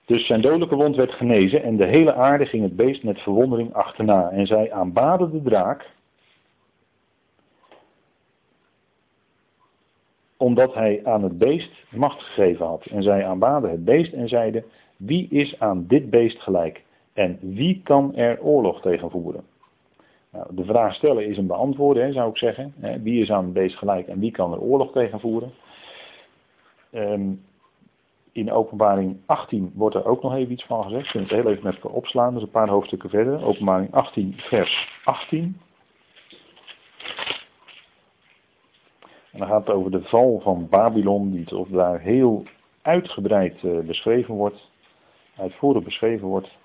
Dus 0.05 0.25
zijn 0.25 0.41
dodelijke 0.41 0.75
wond 0.75 0.95
werd 0.95 1.11
genezen 1.11 1.63
en 1.63 1.77
de 1.77 1.85
hele 1.85 2.13
aarde 2.13 2.45
ging 2.45 2.63
het 2.63 2.75
beest 2.75 3.03
met 3.03 3.19
verwondering 3.19 3.73
achterna. 3.73 4.29
En 4.29 4.47
zij 4.47 4.71
aanbaden 4.71 5.31
de 5.31 5.41
draak, 5.41 5.91
omdat 10.39 10.73
hij 10.73 11.01
aan 11.03 11.23
het 11.23 11.37
beest 11.37 11.71
macht 11.89 12.21
gegeven 12.21 12.65
had. 12.65 12.85
En 12.85 13.03
zij 13.03 13.25
aanbaden 13.25 13.69
het 13.69 13.85
beest 13.85 14.13
en 14.13 14.27
zeiden, 14.27 14.63
wie 14.97 15.27
is 15.29 15.59
aan 15.59 15.85
dit 15.87 16.09
beest 16.09 16.41
gelijk? 16.41 16.83
En 17.13 17.37
wie 17.41 17.81
kan 17.83 18.15
er 18.15 18.41
oorlog 18.41 18.81
tegen 18.81 19.11
voeren? 19.11 19.43
Nou, 20.31 20.45
de 20.49 20.65
vraag 20.65 20.95
stellen 20.95 21.27
is 21.27 21.37
een 21.37 21.47
beantwoorden, 21.47 22.03
hè, 22.03 22.11
zou 22.11 22.29
ik 22.29 22.37
zeggen. 22.37 22.73
Wie 23.03 23.21
is 23.21 23.31
aan 23.31 23.43
het 23.43 23.53
beest 23.53 23.75
gelijk 23.75 24.07
en 24.07 24.19
wie 24.19 24.31
kan 24.31 24.53
er 24.53 24.61
oorlog 24.61 24.91
tegen 24.91 25.19
voeren? 25.19 25.51
Ehm, 26.91 27.31
in 28.31 28.51
openbaring 28.51 29.17
18 29.25 29.71
wordt 29.75 29.95
er 29.95 30.05
ook 30.05 30.21
nog 30.21 30.35
even 30.35 30.51
iets 30.51 30.65
van 30.65 30.83
gezegd. 30.83 31.05
Ik 31.05 31.13
wil 31.13 31.21
het 31.21 31.31
heel 31.31 31.47
even 31.47 31.63
met 31.63 31.81
opslaan, 31.81 32.33
dus 32.33 32.43
een 32.43 32.49
paar 32.49 32.69
hoofdstukken 32.69 33.09
verder. 33.09 33.43
Openbaring 33.43 33.93
18, 33.93 34.33
vers 34.37 35.01
18. 35.03 35.57
En 39.31 39.39
dan 39.39 39.47
gaat 39.47 39.67
het 39.67 39.75
over 39.75 39.91
de 39.91 40.03
val 40.03 40.39
van 40.39 40.67
Babylon, 40.69 41.31
die 41.31 41.45
toch 41.45 41.67
daar 41.67 41.99
heel 41.99 42.43
uitgebreid 42.81 43.63
eh, 43.63 43.79
beschreven 43.79 44.33
wordt, 44.33 44.69
uitvoerig 45.37 45.83
beschreven 45.83 46.27
wordt. 46.27 46.57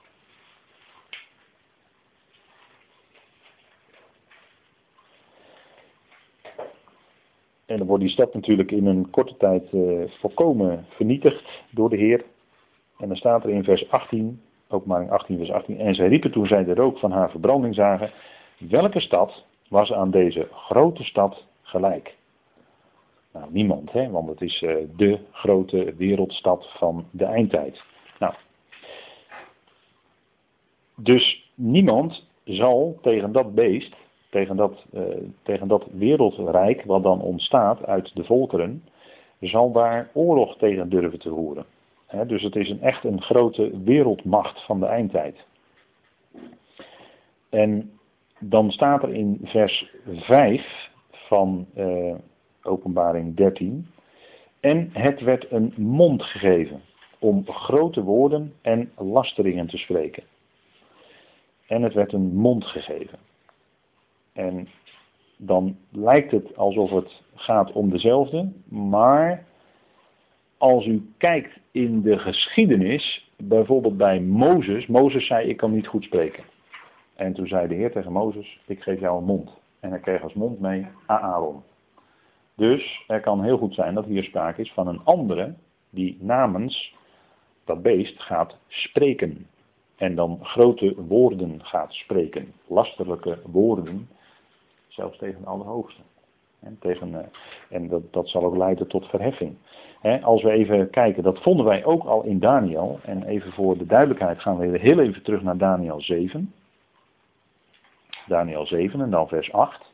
En 7.66 7.78
dan 7.78 7.86
wordt 7.86 8.02
die 8.02 8.12
stad 8.12 8.34
natuurlijk 8.34 8.70
in 8.70 8.86
een 8.86 9.10
korte 9.10 9.36
tijd 9.36 9.72
uh, 9.72 10.10
volkomen 10.20 10.86
vernietigd 10.88 11.62
door 11.70 11.90
de 11.90 11.96
Heer. 11.96 12.24
En 12.98 13.08
dan 13.08 13.16
staat 13.16 13.44
er 13.44 13.50
in 13.50 13.64
vers 13.64 13.90
18, 13.90 14.40
openbaring 14.68 15.10
18 15.10 15.36
vers 15.36 15.50
18, 15.50 15.78
en 15.78 15.94
zij 15.94 16.08
riepen 16.08 16.30
toen 16.30 16.46
zij 16.46 16.64
de 16.64 16.74
rook 16.74 16.98
van 16.98 17.10
haar 17.10 17.30
verbranding 17.30 17.74
zagen, 17.74 18.10
welke 18.58 19.00
stad 19.00 19.44
was 19.68 19.92
aan 19.92 20.10
deze 20.10 20.48
grote 20.50 21.04
stad 21.04 21.44
gelijk? 21.62 22.14
Nou, 23.34 23.46
niemand, 23.50 23.92
hè, 23.92 24.10
want 24.10 24.28
het 24.28 24.40
is 24.40 24.62
uh, 24.62 24.76
de 24.96 25.18
grote 25.30 25.94
wereldstad 25.96 26.66
van 26.78 27.04
de 27.10 27.24
eindtijd. 27.24 27.82
Nou, 28.18 28.34
dus 30.94 31.50
niemand 31.54 32.26
zal 32.44 32.98
tegen 33.02 33.32
dat 33.32 33.54
beest 33.54 33.96
tegen 34.34 34.56
dat, 34.56 34.84
uh, 34.94 35.02
tegen 35.42 35.68
dat 35.68 35.86
wereldrijk 35.92 36.84
wat 36.84 37.02
dan 37.02 37.20
ontstaat 37.20 37.86
uit 37.86 38.14
de 38.14 38.24
volkeren, 38.24 38.84
zal 39.40 39.72
daar 39.72 40.10
oorlog 40.12 40.56
tegen 40.56 40.88
durven 40.88 41.18
te 41.18 41.28
voeren. 41.28 41.64
dus 42.26 42.42
het 42.42 42.56
is 42.56 42.70
een, 42.70 42.80
echt 42.80 43.04
een 43.04 43.22
grote 43.22 43.82
wereldmacht 43.84 44.64
van 44.64 44.80
de 44.80 44.86
eindtijd. 44.86 45.46
En 47.48 47.90
dan 48.38 48.70
staat 48.70 49.02
er 49.02 49.14
in 49.14 49.40
vers 49.42 49.90
5 50.06 50.90
van 51.10 51.66
uh, 51.76 52.14
openbaring 52.64 53.36
13, 53.36 53.86
en 54.60 54.90
het 54.92 55.20
werd 55.20 55.50
een 55.50 55.74
mond 55.76 56.22
gegeven 56.22 56.80
om 57.18 57.46
grote 57.46 58.02
woorden 58.02 58.54
en 58.62 58.92
lasteringen 58.96 59.66
te 59.66 59.78
spreken. 59.78 60.22
En 61.66 61.82
het 61.82 61.94
werd 61.94 62.12
een 62.12 62.34
mond 62.34 62.64
gegeven. 62.64 63.18
En 64.32 64.68
dan 65.36 65.76
lijkt 65.90 66.30
het 66.30 66.56
alsof 66.56 66.90
het 66.90 67.22
gaat 67.34 67.72
om 67.72 67.90
dezelfde, 67.90 68.52
maar 68.68 69.44
als 70.58 70.86
u 70.86 71.08
kijkt 71.18 71.58
in 71.70 72.02
de 72.02 72.18
geschiedenis, 72.18 73.30
bijvoorbeeld 73.36 73.96
bij 73.96 74.20
Mozes, 74.20 74.86
Mozes 74.86 75.26
zei 75.26 75.48
ik 75.48 75.56
kan 75.56 75.72
niet 75.72 75.86
goed 75.86 76.04
spreken. 76.04 76.44
En 77.14 77.32
toen 77.32 77.46
zei 77.46 77.68
de 77.68 77.74
Heer 77.74 77.92
tegen 77.92 78.12
Mozes, 78.12 78.60
ik 78.66 78.82
geef 78.82 79.00
jou 79.00 79.18
een 79.18 79.24
mond. 79.24 79.50
En 79.80 79.90
hij 79.90 80.00
kreeg 80.00 80.22
als 80.22 80.34
mond 80.34 80.60
mee 80.60 80.86
Aaron. 81.06 81.62
Dus 82.54 83.04
er 83.06 83.20
kan 83.20 83.42
heel 83.42 83.58
goed 83.58 83.74
zijn 83.74 83.94
dat 83.94 84.04
hier 84.04 84.24
sprake 84.24 84.60
is 84.60 84.72
van 84.72 84.86
een 84.86 85.00
andere 85.04 85.54
die 85.90 86.16
namens 86.20 86.94
dat 87.64 87.82
beest 87.82 88.22
gaat 88.22 88.56
spreken. 88.68 89.46
En 89.96 90.14
dan 90.14 90.38
grote 90.42 90.94
woorden 90.96 91.64
gaat 91.64 91.92
spreken, 91.92 92.52
lasterlijke 92.66 93.38
woorden 93.46 94.08
zelfs 94.88 95.18
tegen 95.18 95.40
de 95.40 95.46
Allerhoogste. 95.46 96.00
En, 96.60 96.76
tegen, 96.80 97.14
eh, 97.14 97.26
en 97.68 97.88
dat, 97.88 98.12
dat 98.12 98.28
zal 98.28 98.44
ook 98.44 98.56
leiden 98.56 98.88
tot 98.88 99.06
verheffing. 99.06 99.56
als 100.22 100.42
we 100.42 100.50
even 100.50 100.90
kijken, 100.90 101.22
dat 101.22 101.42
vonden 101.42 101.66
wij 101.66 101.84
ook 101.84 102.04
al 102.04 102.22
in 102.22 102.38
Daniel. 102.38 102.98
En 103.02 103.22
even 103.22 103.52
voor 103.52 103.78
de 103.78 103.86
duidelijkheid 103.86 104.40
gaan 104.40 104.58
we 104.58 104.78
heel 104.78 104.98
even 104.98 105.22
terug 105.22 105.42
naar 105.42 105.56
Daniel 105.56 106.00
7. 106.00 106.52
Daniel 108.26 108.66
7 108.66 109.00
en 109.00 109.10
dan 109.10 109.28
vers 109.28 109.52
8. 109.52 109.93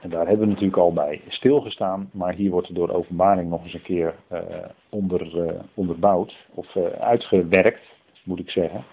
En 0.00 0.10
daar 0.10 0.26
hebben 0.26 0.46
we 0.46 0.52
natuurlijk 0.52 0.78
al 0.78 0.92
bij 0.92 1.20
stilgestaan, 1.28 2.10
maar 2.12 2.34
hier 2.34 2.50
wordt 2.50 2.68
er 2.68 2.74
door 2.74 2.90
openbaring 2.90 3.50
nog 3.50 3.64
eens 3.64 3.74
een 3.74 3.82
keer 3.82 4.14
uh, 4.32 4.40
onder, 4.88 5.36
uh, 5.36 5.60
onderbouwd, 5.74 6.46
of 6.54 6.74
uh, 6.74 6.84
uitgewerkt, 6.84 7.82
moet 8.24 8.38
ik 8.38 8.50
zeggen. 8.50 8.84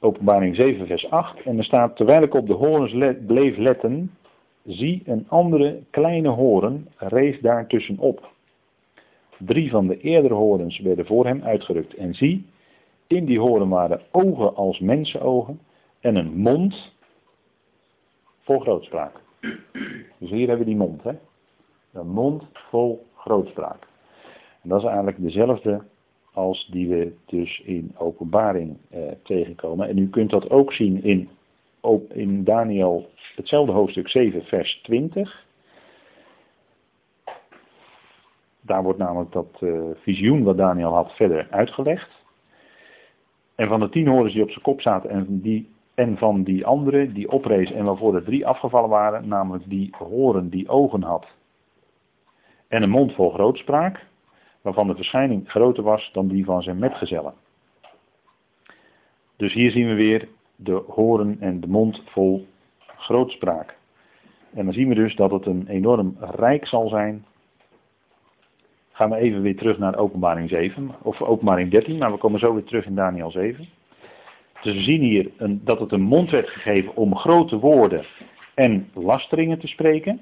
Openbaring 0.00 0.56
7, 0.56 0.86
vers 0.86 1.10
8. 1.10 1.42
En 1.42 1.58
er 1.58 1.64
staat, 1.64 1.96
terwijl 1.96 2.22
ik 2.22 2.34
op 2.34 2.46
de 2.46 2.52
horens 2.52 3.16
bleef 3.26 3.56
letten, 3.56 4.10
zie 4.64 5.02
een 5.04 5.26
andere 5.28 5.82
kleine 5.90 6.28
horen 6.28 6.88
rees 6.96 7.40
daar 7.40 7.66
tussenop. 7.66 8.32
Drie 9.38 9.70
van 9.70 9.86
de 9.86 10.00
eerdere 10.00 10.34
horens 10.34 10.78
werden 10.78 11.06
voor 11.06 11.26
hem 11.26 11.42
uitgerukt. 11.42 11.94
En 11.94 12.14
zie, 12.14 12.46
in 13.06 13.24
die 13.24 13.40
horen 13.40 13.68
waren 13.68 14.00
ogen 14.10 14.56
als 14.56 14.80
mensenogen 14.80 15.60
en 16.00 16.16
een 16.16 16.36
mond 16.36 16.93
vol 18.44 18.58
grootspraak. 18.58 19.20
Dus 20.18 20.30
hier 20.30 20.48
hebben 20.48 20.66
we 20.66 20.72
die 20.72 20.76
mond, 20.76 21.02
hè? 21.02 21.12
Een 21.92 22.08
mond 22.08 22.44
vol 22.52 23.06
grootspraak. 23.14 23.86
En 24.62 24.68
dat 24.68 24.78
is 24.78 24.86
eigenlijk 24.86 25.22
dezelfde 25.22 25.82
als 26.32 26.68
die 26.70 26.88
we 26.88 27.14
dus 27.26 27.60
in 27.64 27.94
openbaring 27.96 28.76
eh, 28.90 29.00
tegenkomen. 29.22 29.88
En 29.88 29.98
u 29.98 30.08
kunt 30.08 30.30
dat 30.30 30.50
ook 30.50 30.72
zien 30.72 31.02
in, 31.02 31.28
in 32.08 32.44
Daniel, 32.44 33.10
hetzelfde 33.36 33.72
hoofdstuk 33.72 34.08
7, 34.08 34.44
vers 34.44 34.80
20. 34.82 35.44
Daar 38.60 38.82
wordt 38.82 38.98
namelijk 38.98 39.32
dat 39.32 39.60
uh, 39.60 39.82
visioen 39.94 40.42
wat 40.42 40.56
Daniel 40.56 40.92
had 40.92 41.12
verder 41.12 41.46
uitgelegd. 41.50 42.10
En 43.54 43.68
van 43.68 43.80
de 43.80 43.88
tien 43.88 44.06
horens 44.06 44.32
die 44.32 44.42
op 44.42 44.50
zijn 44.50 44.64
kop 44.64 44.80
zaten 44.80 45.10
en, 45.10 45.40
die, 45.40 45.68
en 45.94 46.18
van 46.18 46.42
die 46.42 46.66
andere 46.66 47.12
die 47.12 47.30
oprees 47.30 47.72
en 47.72 47.84
waarvoor 47.84 48.14
er 48.14 48.24
drie 48.24 48.46
afgevallen 48.46 48.90
waren, 48.90 49.28
namelijk 49.28 49.68
die 49.68 49.94
horen 49.98 50.48
die 50.48 50.68
ogen 50.68 51.02
had 51.02 51.26
en 52.74 52.82
een 52.82 52.90
mond 52.90 53.14
vol 53.14 53.30
grootspraak, 53.30 54.06
waarvan 54.62 54.86
de 54.86 54.94
verschijning 54.94 55.50
groter 55.50 55.82
was 55.82 56.10
dan 56.12 56.28
die 56.28 56.44
van 56.44 56.62
zijn 56.62 56.78
metgezellen. 56.78 57.34
Dus 59.36 59.52
hier 59.52 59.70
zien 59.70 59.86
we 59.86 59.94
weer 59.94 60.28
de 60.56 60.82
horen 60.88 61.36
en 61.40 61.60
de 61.60 61.66
mond 61.66 62.02
vol 62.06 62.46
grootspraak. 62.86 63.76
En 64.54 64.64
dan 64.64 64.74
zien 64.74 64.88
we 64.88 64.94
dus 64.94 65.16
dat 65.16 65.30
het 65.30 65.46
een 65.46 65.66
enorm 65.68 66.16
rijk 66.20 66.66
zal 66.66 66.88
zijn. 66.88 67.24
Gaan 68.92 69.10
we 69.10 69.16
even 69.16 69.42
weer 69.42 69.56
terug 69.56 69.78
naar 69.78 69.96
openbaring 69.96 70.48
7, 70.48 70.90
of 71.02 71.22
openbaring 71.22 71.70
13, 71.70 71.98
maar 71.98 72.12
we 72.12 72.18
komen 72.18 72.40
zo 72.40 72.54
weer 72.54 72.64
terug 72.64 72.86
in 72.86 72.94
Daniel 72.94 73.30
7. 73.30 73.68
Dus 74.62 74.74
we 74.74 74.82
zien 74.82 75.00
hier 75.00 75.30
een, 75.36 75.60
dat 75.64 75.80
het 75.80 75.92
een 75.92 76.02
mond 76.02 76.30
werd 76.30 76.48
gegeven 76.48 76.96
om 76.96 77.16
grote 77.16 77.58
woorden 77.58 78.04
en 78.54 78.90
lasteringen 78.94 79.58
te 79.58 79.66
spreken. 79.66 80.20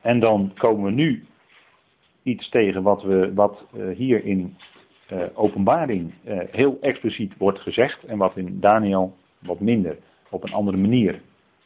En 0.00 0.20
dan 0.20 0.52
komen 0.56 0.84
we 0.84 0.90
nu 0.90 1.24
iets 2.22 2.48
tegen 2.48 2.82
wat, 2.82 3.02
we, 3.02 3.34
wat 3.34 3.64
uh, 3.74 3.96
hier 3.96 4.24
in 4.24 4.56
uh, 5.12 5.22
openbaring 5.34 6.14
uh, 6.24 6.38
heel 6.50 6.78
expliciet 6.80 7.36
wordt 7.36 7.58
gezegd 7.58 8.04
en 8.04 8.18
wat 8.18 8.36
in 8.36 8.60
Daniel 8.60 9.16
wat 9.38 9.60
minder 9.60 9.98
op 10.30 10.42
een 10.42 10.52
andere 10.52 10.76
manier 10.76 11.20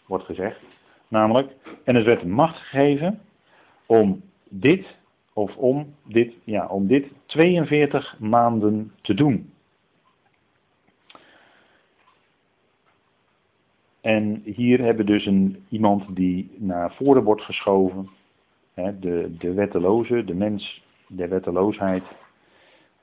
wordt 0.06 0.24
gezegd. 0.24 0.60
Namelijk, 1.08 1.52
en 1.84 1.94
het 1.94 2.04
werd 2.04 2.24
macht 2.24 2.58
gegeven 2.58 3.20
om 3.86 4.22
dit, 4.48 4.86
of 5.34 5.56
om 5.56 5.94
dit, 6.04 6.34
ja, 6.44 6.66
om 6.66 6.86
dit 6.86 7.06
42 7.26 8.18
maanden 8.18 8.92
te 9.02 9.14
doen. 9.14 9.52
En 14.00 14.40
hier 14.44 14.78
hebben 14.78 15.06
we 15.06 15.12
dus 15.12 15.26
een, 15.26 15.64
iemand 15.68 16.16
die 16.16 16.50
naar 16.56 16.94
voren 16.94 17.22
wordt 17.22 17.42
geschoven. 17.42 18.08
Hè, 18.74 18.98
de, 18.98 19.34
de 19.38 19.52
wetteloze, 19.52 20.24
de 20.24 20.34
mens 20.34 20.84
der 21.06 21.28
wetteloosheid. 21.28 22.02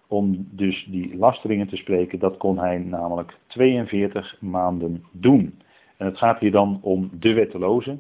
Om 0.08 0.48
dus 0.52 0.86
die 0.90 1.18
lasteringen 1.18 1.68
te 1.68 1.76
spreken, 1.76 2.20
dat 2.20 2.38
kon 2.38 2.60
hij 2.60 2.78
namelijk 2.78 3.38
42 3.48 4.38
maanden 4.42 5.04
doen. 5.12 5.62
En 5.98 6.06
het 6.06 6.18
gaat 6.18 6.40
hier 6.40 6.52
dan 6.52 6.80
om 6.82 7.10
de 7.20 7.34
wetteloze, 7.34 8.00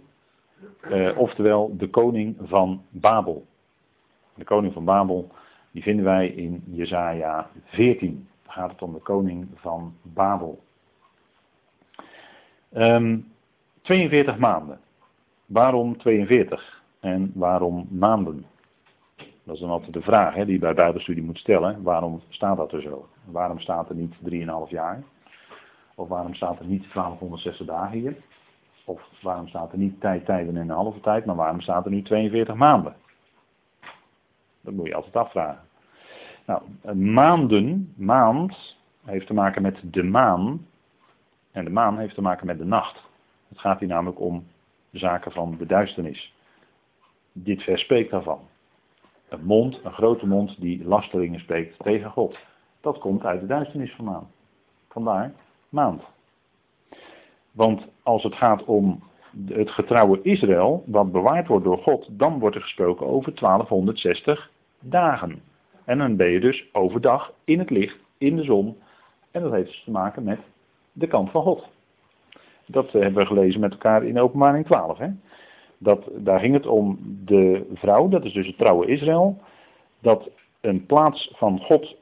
eh, 0.81 1.17
oftewel 1.17 1.77
de 1.77 1.89
koning 1.89 2.35
van 2.39 2.81
Babel. 2.89 3.45
De 4.41 4.47
koning 4.47 4.73
van 4.73 4.85
Babel, 4.85 5.31
die 5.71 5.83
vinden 5.83 6.05
wij 6.05 6.27
in 6.27 6.63
Jesaja 6.65 7.49
14. 7.63 8.27
Dan 8.43 8.53
gaat 8.53 8.71
het 8.71 8.81
om 8.81 8.93
de 8.93 8.99
koning 8.99 9.47
van 9.55 9.93
Babel. 10.01 10.63
Um, 12.71 12.81
ehm, 12.81 13.19
42 13.81 14.37
maanden. 14.37 14.79
Waarom 15.45 15.97
42? 15.97 16.81
En 16.99 17.31
waarom 17.35 17.87
maanden? 17.89 18.45
Dat 19.43 19.55
is 19.55 19.61
dan 19.61 19.69
altijd 19.69 19.93
de 19.93 20.01
vraag 20.01 20.33
hè, 20.33 20.45
die 20.45 20.53
je 20.53 20.59
bij 20.59 20.73
Bijbelstudie 20.73 21.23
moet 21.23 21.37
stellen. 21.37 21.83
Waarom 21.83 22.21
staat 22.29 22.57
dat 22.57 22.71
er 22.71 22.81
zo? 22.81 23.07
Waarom 23.25 23.59
staat 23.59 23.89
er 23.89 23.95
niet 23.95 24.15
3,5 24.29 24.69
jaar? 24.69 25.03
Of 25.95 26.07
waarom 26.07 26.33
staat 26.33 26.59
er 26.59 26.65
niet 26.65 26.93
1260 26.93 27.65
dagen 27.65 27.99
hier? 27.99 28.15
Of 28.85 29.01
waarom 29.21 29.47
staat 29.47 29.71
er 29.71 29.77
niet 29.77 30.01
tijd, 30.01 30.25
tijden 30.25 30.55
en 30.55 30.61
een 30.61 30.75
halve 30.75 30.99
tijd, 30.99 31.25
maar 31.25 31.35
waarom 31.35 31.61
staat 31.61 31.85
er 31.85 31.91
nu 31.91 32.01
42 32.01 32.55
maanden? 32.55 32.95
Dat 34.61 34.73
moet 34.73 34.87
je 34.87 34.95
altijd 34.95 35.15
afvragen. 35.15 35.63
Nou, 36.45 36.61
maanden, 36.95 37.93
maand, 37.97 38.77
heeft 39.05 39.27
te 39.27 39.33
maken 39.33 39.61
met 39.61 39.79
de 39.83 40.03
maan. 40.03 40.65
En 41.51 41.63
de 41.63 41.71
maan 41.71 41.97
heeft 41.97 42.15
te 42.15 42.21
maken 42.21 42.45
met 42.45 42.57
de 42.57 42.65
nacht. 42.65 43.03
Het 43.47 43.59
gaat 43.59 43.79
hier 43.79 43.87
namelijk 43.87 44.19
om 44.19 44.47
zaken 44.91 45.31
van 45.31 45.55
de 45.57 45.65
duisternis. 45.65 46.33
Dit 47.31 47.63
vers 47.63 47.81
spreekt 47.81 48.11
daarvan. 48.11 48.39
Een 49.29 49.45
mond, 49.45 49.79
een 49.83 49.93
grote 49.93 50.27
mond 50.27 50.61
die 50.61 50.85
lasteringen 50.85 51.39
spreekt 51.39 51.79
tegen 51.79 52.09
God. 52.09 52.37
Dat 52.81 52.97
komt 52.97 53.23
uit 53.23 53.41
de 53.41 53.47
duisternis 53.47 53.95
vandaan. 53.95 54.31
Vandaar 54.89 55.33
maand. 55.69 56.03
Want 57.51 57.87
als 58.03 58.23
het 58.23 58.35
gaat 58.35 58.63
om 58.63 59.03
het 59.47 59.71
getrouwe 59.71 60.19
Israël, 60.21 60.83
wat 60.85 61.11
bewaard 61.11 61.47
wordt 61.47 61.65
door 61.65 61.77
God, 61.77 62.07
dan 62.11 62.39
wordt 62.39 62.55
er 62.55 62.61
gesproken 62.61 63.07
over 63.07 63.35
1260 63.35 64.51
dagen. 64.79 65.41
En 65.85 65.97
dan 65.97 66.15
ben 66.15 66.29
je 66.29 66.39
dus 66.39 66.65
overdag 66.71 67.33
in 67.43 67.59
het 67.59 67.69
licht, 67.69 67.97
in 68.17 68.35
de 68.35 68.43
zon. 68.43 68.77
En 69.31 69.41
dat 69.41 69.51
heeft 69.51 69.67
dus 69.67 69.83
te 69.83 69.91
maken 69.91 70.23
met 70.23 70.39
de 70.91 71.07
kant 71.07 71.31
van 71.31 71.41
God. 71.41 71.63
Dat 72.65 72.91
hebben 72.91 73.13
we 73.13 73.25
gelezen 73.25 73.59
met 73.59 73.71
elkaar 73.71 74.03
in 74.03 74.19
openbaring 74.19 74.65
12. 74.65 74.97
Hè? 74.97 75.07
Dat, 75.77 76.09
daar 76.13 76.39
ging 76.39 76.53
het 76.53 76.67
om 76.67 76.99
de 77.25 77.65
vrouw, 77.73 78.07
dat 78.07 78.25
is 78.25 78.33
dus 78.33 78.47
het 78.47 78.57
trouwe 78.57 78.85
Israël, 78.85 79.37
dat 79.99 80.29
een 80.61 80.85
plaats 80.85 81.33
van 81.35 81.59
God 81.59 81.95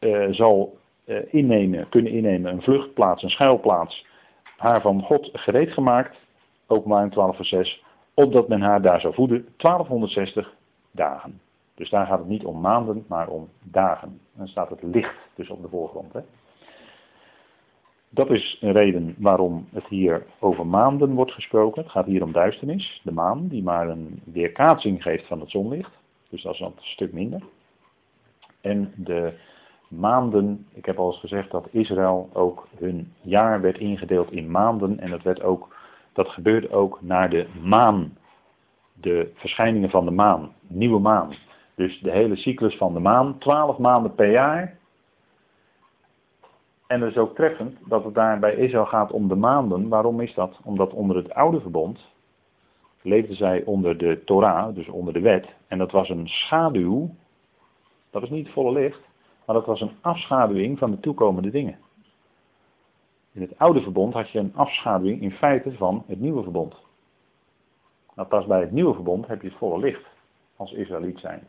uh, 0.00 0.26
zal 0.30 0.78
uh, 1.06 1.16
innemen, 1.30 1.88
kunnen 1.88 2.12
innemen, 2.12 2.52
een 2.52 2.62
vluchtplaats, 2.62 3.22
een 3.22 3.30
schuilplaats, 3.30 4.06
haar 4.62 4.80
van 4.80 5.02
God 5.02 5.30
gereed 5.32 5.72
gemaakt, 5.72 6.16
openbaring 6.66 7.12
12 7.12 7.36
vers 7.36 7.48
6, 7.48 7.84
opdat 8.14 8.48
men 8.48 8.60
haar 8.60 8.82
daar 8.82 9.00
zou 9.00 9.14
voeden, 9.14 9.48
1260 9.56 10.54
dagen. 10.90 11.40
Dus 11.74 11.90
daar 11.90 12.06
gaat 12.06 12.18
het 12.18 12.28
niet 12.28 12.44
om 12.44 12.60
maanden, 12.60 13.04
maar 13.08 13.28
om 13.28 13.48
dagen. 13.62 14.20
Dan 14.34 14.48
staat 14.48 14.70
het 14.70 14.82
licht 14.82 15.14
dus 15.34 15.50
op 15.50 15.62
de 15.62 15.68
voorgrond. 15.68 16.12
Hè? 16.12 16.20
Dat 18.08 18.30
is 18.30 18.58
een 18.60 18.72
reden 18.72 19.14
waarom 19.18 19.68
het 19.72 19.86
hier 19.86 20.26
over 20.38 20.66
maanden 20.66 21.14
wordt 21.14 21.32
gesproken. 21.32 21.82
Het 21.82 21.90
gaat 21.90 22.06
hier 22.06 22.22
om 22.22 22.32
duisternis, 22.32 23.00
de 23.04 23.12
maan, 23.12 23.48
die 23.48 23.62
maar 23.62 23.88
een 23.88 24.22
weerkaatsing 24.24 25.02
geeft 25.02 25.26
van 25.26 25.40
het 25.40 25.50
zonlicht. 25.50 25.90
Dus 26.28 26.42
dat 26.42 26.54
is 26.54 26.60
een 26.60 26.72
stuk 26.78 27.12
minder. 27.12 27.42
En 28.60 28.92
de 28.96 29.32
maanden, 29.98 30.66
ik 30.72 30.84
heb 30.84 30.98
al 30.98 31.06
eens 31.06 31.20
gezegd 31.20 31.50
dat 31.50 31.68
Israël 31.70 32.28
ook 32.32 32.68
hun 32.78 33.12
jaar 33.20 33.60
werd 33.60 33.78
ingedeeld 33.78 34.32
in 34.32 34.50
maanden. 34.50 34.98
En 34.98 35.10
dat, 35.10 35.22
werd 35.22 35.42
ook, 35.42 35.74
dat 36.12 36.28
gebeurde 36.28 36.70
ook 36.70 36.98
naar 37.02 37.30
de 37.30 37.46
maan, 37.62 38.16
de 38.92 39.30
verschijningen 39.34 39.90
van 39.90 40.04
de 40.04 40.10
maan, 40.10 40.52
nieuwe 40.66 41.00
maan. 41.00 41.30
Dus 41.74 42.00
de 42.00 42.10
hele 42.10 42.36
cyclus 42.36 42.76
van 42.76 42.94
de 42.94 43.00
maan, 43.00 43.38
twaalf 43.38 43.78
maanden 43.78 44.14
per 44.14 44.30
jaar, 44.30 44.80
en 46.92 47.00
het 47.00 47.10
is 47.10 47.16
ook 47.16 47.34
treffend 47.34 47.78
dat 47.88 48.04
het 48.04 48.14
daar 48.14 48.38
bij 48.38 48.54
Israël 48.54 48.86
gaat 48.86 49.12
om 49.12 49.28
de 49.28 49.34
maanden. 49.34 49.88
Waarom 49.88 50.20
is 50.20 50.34
dat? 50.34 50.58
Omdat 50.64 50.92
onder 50.92 51.16
het 51.16 51.34
oude 51.34 51.60
verbond 51.60 52.00
leefden 53.02 53.36
zij 53.36 53.62
onder 53.64 53.98
de 53.98 54.22
Torah, 54.24 54.74
dus 54.74 54.88
onder 54.88 55.12
de 55.12 55.20
wet. 55.20 55.46
En 55.68 55.78
dat 55.78 55.90
was 55.90 56.08
een 56.08 56.28
schaduw, 56.28 57.10
dat 58.10 58.22
is 58.22 58.30
niet 58.30 58.50
volle 58.50 58.72
licht, 58.72 59.00
maar 59.46 59.56
dat 59.56 59.66
was 59.66 59.80
een 59.80 59.96
afschaduwing 60.00 60.78
van 60.78 60.90
de 60.90 61.00
toekomende 61.00 61.50
dingen. 61.50 61.78
In 63.32 63.40
het 63.40 63.58
oude 63.58 63.82
verbond 63.82 64.14
had 64.14 64.30
je 64.30 64.38
een 64.38 64.52
afschaduwing 64.54 65.20
in 65.20 65.32
feite 65.32 65.72
van 65.72 66.04
het 66.06 66.20
nieuwe 66.20 66.42
verbond. 66.42 66.74
Nou, 68.14 68.28
pas 68.28 68.46
bij 68.46 68.60
het 68.60 68.72
nieuwe 68.72 68.94
verbond 68.94 69.26
heb 69.26 69.42
je 69.42 69.48
het 69.48 69.56
volle 69.56 69.78
licht 69.78 70.04
als 70.56 70.72
Israëliet 70.72 71.18
zijn. 71.18 71.46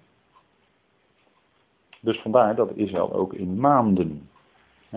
Dus 1.99 2.21
vandaar 2.21 2.55
dat 2.55 2.71
Israël 2.75 3.13
ook 3.13 3.33
in 3.33 3.59
maanden 3.59 4.29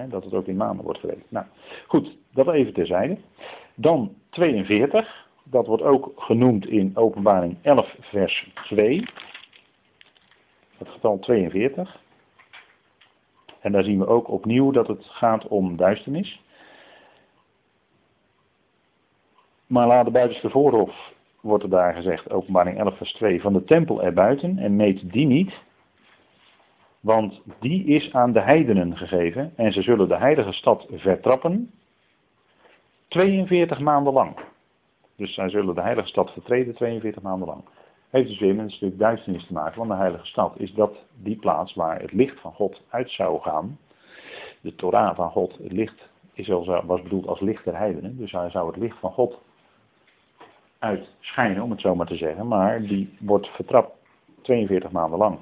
dat 0.04 0.24
het 0.24 0.34
ook 0.34 0.46
in 0.46 0.56
maanden 0.56 0.84
wordt 0.84 0.98
gerekend. 0.98 1.30
Nou, 1.30 1.46
goed, 1.86 2.16
dat 2.30 2.48
even 2.48 2.72
terzijde. 2.72 3.16
Dan 3.74 4.14
42, 4.30 5.26
dat 5.42 5.66
wordt 5.66 5.82
ook 5.82 6.12
genoemd 6.16 6.66
in 6.66 6.96
openbaring 6.96 7.56
11 7.62 7.96
vers 8.00 8.50
2. 8.64 9.04
Het 10.76 10.88
getal 10.88 11.18
42. 11.18 12.00
En 13.66 13.72
daar 13.72 13.84
zien 13.84 13.98
we 13.98 14.06
ook 14.06 14.28
opnieuw 14.28 14.70
dat 14.70 14.88
het 14.88 15.04
gaat 15.04 15.48
om 15.48 15.76
duisternis. 15.76 16.40
Maar 19.66 19.86
laat 19.86 20.04
de 20.04 20.10
buitenste 20.10 20.50
voorhof, 20.50 21.12
wordt 21.40 21.64
er 21.64 21.70
daar 21.70 21.94
gezegd, 21.94 22.30
openbaring 22.30 22.78
11 22.78 22.96
vers 22.96 23.12
2, 23.12 23.40
van 23.40 23.52
de 23.52 23.64
tempel 23.64 24.02
erbuiten 24.02 24.58
en 24.58 24.76
meet 24.76 25.12
die 25.12 25.26
niet, 25.26 25.54
want 27.00 27.42
die 27.60 27.84
is 27.84 28.12
aan 28.12 28.32
de 28.32 28.40
heidenen 28.40 28.96
gegeven 28.96 29.52
en 29.56 29.72
ze 29.72 29.82
zullen 29.82 30.08
de 30.08 30.18
heilige 30.18 30.52
stad 30.52 30.86
vertrappen 30.90 31.70
42 33.08 33.78
maanden 33.78 34.12
lang. 34.12 34.36
Dus 35.16 35.34
zij 35.34 35.48
zullen 35.48 35.74
de 35.74 35.82
heilige 35.82 36.08
stad 36.08 36.32
vertreden 36.32 36.74
42 36.74 37.22
maanden 37.22 37.48
lang. 37.48 37.64
Heeft 38.10 38.28
dus 38.28 38.38
weer 38.38 38.54
met 38.54 38.64
een 38.64 38.70
stuk 38.70 38.98
duisternis 38.98 39.46
te 39.46 39.52
maken, 39.52 39.78
want 39.78 39.90
de 39.90 39.96
heilige 39.96 40.26
stad 40.26 40.54
is 40.58 40.74
dat 40.74 40.96
die 41.22 41.36
plaats 41.36 41.74
waar 41.74 42.00
het 42.00 42.12
licht 42.12 42.40
van 42.40 42.52
God 42.52 42.82
uit 42.88 43.10
zou 43.10 43.40
gaan. 43.40 43.78
De 44.60 44.74
Torah 44.74 45.16
van 45.16 45.30
God, 45.30 45.58
het 45.62 45.72
licht 45.72 46.08
is 46.32 46.48
was 46.86 47.02
bedoeld 47.02 47.26
als 47.26 47.40
licht 47.40 47.64
der 47.64 47.76
heidenen, 47.76 48.16
dus 48.16 48.32
hij 48.32 48.50
zou 48.50 48.66
het 48.66 48.76
licht 48.76 48.98
van 48.98 49.12
God 49.12 49.38
uitschijnen, 50.78 51.62
om 51.62 51.70
het 51.70 51.80
zo 51.80 51.94
maar 51.94 52.06
te 52.06 52.16
zeggen, 52.16 52.48
maar 52.48 52.82
die 52.82 53.16
wordt 53.20 53.48
vertrapt 53.48 53.96
42 54.42 54.90
maanden 54.90 55.18
lang. 55.18 55.38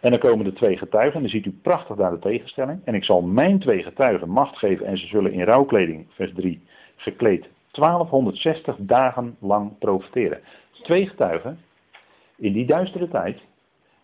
En 0.00 0.10
dan 0.10 0.20
komen 0.20 0.44
de 0.44 0.52
twee 0.52 0.76
getuigen, 0.76 1.14
en 1.14 1.20
dan 1.20 1.30
ziet 1.30 1.46
u 1.46 1.58
prachtig 1.62 1.96
daar 1.96 2.10
de 2.10 2.18
tegenstelling. 2.18 2.80
En 2.84 2.94
ik 2.94 3.04
zal 3.04 3.22
mijn 3.22 3.58
twee 3.58 3.82
getuigen 3.82 4.28
macht 4.28 4.58
geven 4.58 4.86
en 4.86 4.98
ze 4.98 5.06
zullen 5.06 5.32
in 5.32 5.42
rouwkleding, 5.44 6.06
vers 6.08 6.32
3, 6.34 6.62
gekleed 6.96 7.48
1260 7.70 8.76
dagen 8.78 9.36
lang 9.38 9.78
profiteren. 9.78 10.40
Twee 10.82 11.06
getuigen 11.06 11.58
in 12.38 12.52
die 12.52 12.66
duistere 12.66 13.08
tijd, 13.08 13.40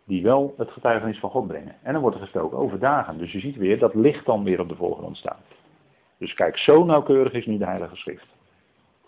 die 0.05 0.23
wel 0.23 0.55
het 0.57 0.71
getuigenis 0.71 1.19
van 1.19 1.31
God 1.31 1.47
brengen. 1.47 1.75
En 1.83 1.93
dan 1.93 2.03
wordt 2.03 2.17
er 2.17 2.23
gestoken 2.23 2.59
over 2.59 2.79
dagen. 2.79 3.19
Dus 3.19 3.33
je 3.33 3.41
ziet 3.41 3.57
weer 3.57 3.79
dat 3.79 3.95
licht 3.95 4.27
dan 4.27 4.45
weer 4.45 4.61
op 4.61 4.69
de 4.69 4.75
voorgrond 4.75 5.17
staat. 5.17 5.43
Dus 6.19 6.35
kijk, 6.35 6.59
zo 6.59 6.85
nauwkeurig 6.85 7.33
is 7.33 7.47
nu 7.47 7.59
de 7.59 7.67
Heilige 7.67 7.97
Schrift. 7.97 8.27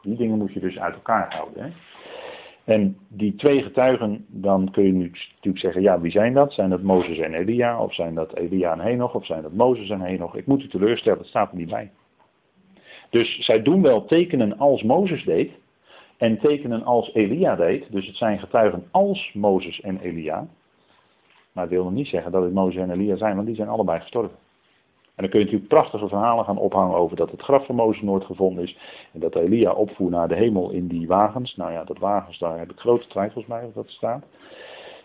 Die 0.03 0.17
dingen 0.17 0.39
moet 0.39 0.53
je 0.53 0.61
dus 0.61 0.79
uit 0.79 0.95
elkaar 0.95 1.35
houden. 1.35 1.63
Hè? 1.63 1.71
En 2.65 2.97
die 3.09 3.35
twee 3.35 3.63
getuigen, 3.63 4.25
dan 4.29 4.71
kun 4.71 4.85
je 4.85 4.93
nu 4.93 5.11
natuurlijk 5.35 5.59
zeggen, 5.59 5.83
ja, 5.83 6.01
wie 6.01 6.11
zijn 6.11 6.35
dat? 6.35 6.53
Zijn 6.53 6.71
dat 6.71 6.83
Mozes 6.83 7.19
en 7.19 7.35
Elia? 7.35 7.81
Of 7.81 7.95
zijn 7.95 8.15
dat 8.15 8.37
Elia 8.37 8.73
en 8.73 8.81
Henoch? 8.81 9.15
Of 9.15 9.27
zijn 9.27 9.43
dat 9.43 9.53
Mozes 9.53 9.91
en 9.91 10.01
Henoch? 10.01 10.37
Ik 10.37 10.47
moet 10.47 10.63
u 10.63 10.69
teleurstellen, 10.69 11.19
dat 11.19 11.27
staat 11.27 11.51
er 11.51 11.57
niet 11.57 11.71
bij. 11.71 11.91
Dus 13.11 13.45
zij 13.45 13.63
doen 13.63 13.83
wel 13.83 14.05
tekenen 14.05 14.59
als 14.59 14.83
Mozes 14.83 15.25
deed. 15.25 15.53
En 16.17 16.39
tekenen 16.39 16.85
als 16.85 17.15
Elia 17.15 17.57
deed. 17.57 17.93
Dus 17.93 18.07
het 18.07 18.17
zijn 18.17 18.39
getuigen 18.39 18.89
als 18.91 19.33
Mozes 19.35 19.81
en 19.81 20.01
Elia. 20.01 20.47
Maar 21.53 21.65
dat 21.65 21.73
wil 21.73 21.85
nog 21.85 21.93
niet 21.93 22.07
zeggen 22.07 22.33
dat 22.33 22.43
het 22.43 22.53
Mozes 22.53 22.83
en 22.83 22.91
Elia 22.91 23.17
zijn, 23.17 23.35
want 23.35 23.47
die 23.47 23.57
zijn 23.57 23.69
allebei 23.69 24.01
gestorven. 24.01 24.37
En 25.17 25.23
dan 25.23 25.31
kun 25.31 25.39
je 25.39 25.45
natuurlijk 25.45 25.73
prachtige 25.73 26.09
verhalen 26.09 26.45
gaan 26.45 26.59
ophangen 26.59 26.97
over 26.97 27.17
dat 27.17 27.31
het 27.31 27.43
graf 27.43 27.67
van 27.67 27.75
Mozes 27.75 28.03
nooit 28.03 28.25
gevonden 28.25 28.63
is. 28.63 28.79
En 29.13 29.21
dat 29.21 29.35
Elia 29.35 29.73
opvoer 29.73 30.11
naar 30.11 30.29
de 30.29 30.35
hemel 30.35 30.71
in 30.71 30.87
die 30.87 31.07
wagens. 31.07 31.57
Nou 31.57 31.73
ja, 31.73 31.85
dat 31.85 31.99
wagens, 31.99 32.39
daar 32.39 32.59
heb 32.59 32.71
ik 32.71 32.79
grote 32.79 33.07
twijfels 33.07 33.45
bij 33.45 33.65
of 33.65 33.73
dat 33.73 33.89
staat. 33.89 34.25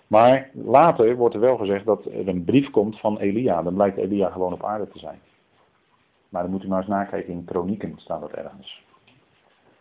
Maar 0.07 0.49
later 0.53 1.15
wordt 1.15 1.35
er 1.35 1.41
wel 1.41 1.57
gezegd 1.57 1.85
dat 1.85 2.05
er 2.05 2.27
een 2.27 2.43
brief 2.43 2.69
komt 2.69 2.99
van 2.99 3.17
Elia. 3.19 3.61
Dan 3.61 3.73
blijkt 3.73 3.97
Elia 3.97 4.29
gewoon 4.29 4.53
op 4.53 4.63
aarde 4.63 4.87
te 4.87 4.99
zijn. 4.99 5.19
Maar 6.29 6.41
dan 6.41 6.51
moet 6.51 6.63
u 6.63 6.67
maar 6.67 6.79
eens 6.79 6.87
nakijken 6.87 7.33
in 7.33 7.45
Kronieken, 7.45 7.93
staat 7.97 8.21
dat 8.21 8.31
ergens. 8.31 8.83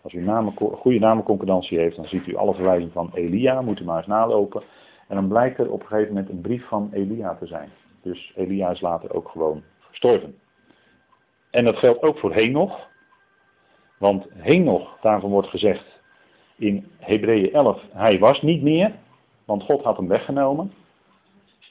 Als 0.03 0.13
u 0.13 0.29
een 0.29 0.53
goede 0.57 0.99
namenconcordantie 0.99 1.79
heeft, 1.79 1.97
dan 1.97 2.05
ziet 2.05 2.27
u 2.27 2.37
alle 2.37 2.55
verwijzingen 2.55 2.93
van 2.93 3.11
Elia, 3.15 3.61
moet 3.61 3.81
u 3.81 3.85
maar 3.85 3.97
eens 3.97 4.07
nalopen. 4.07 4.63
En 5.09 5.15
dan 5.15 5.29
blijkt 5.29 5.59
er 5.59 5.71
op 5.71 5.81
een 5.81 5.87
gegeven 5.87 6.15
moment 6.15 6.31
een 6.31 6.41
brief 6.41 6.67
van 6.69 6.89
Elia 6.93 7.35
te 7.35 7.47
zijn. 7.47 7.69
Dus 8.03 8.33
Elia 8.37 8.71
is 8.71 8.81
later 8.81 9.15
ook 9.15 9.29
gewoon 9.29 9.63
gestorven. 9.81 10.39
En 11.51 11.65
dat 11.65 11.77
geldt 11.77 12.03
ook 12.03 12.19
voor 12.19 12.33
Henoch. 12.35 12.89
Want 13.99 14.27
Henoch, 14.35 14.99
daarvan 15.01 15.31
wordt 15.31 15.49
gezegd 15.49 16.01
in 16.57 16.87
Hebreeën 16.99 17.53
11, 17.53 17.83
hij 17.93 18.19
was 18.19 18.43
niet 18.43 18.63
meer, 18.63 18.93
want 19.45 19.63
God 19.63 19.83
had 19.83 19.97
hem 19.97 20.09
weggenomen. 20.09 20.73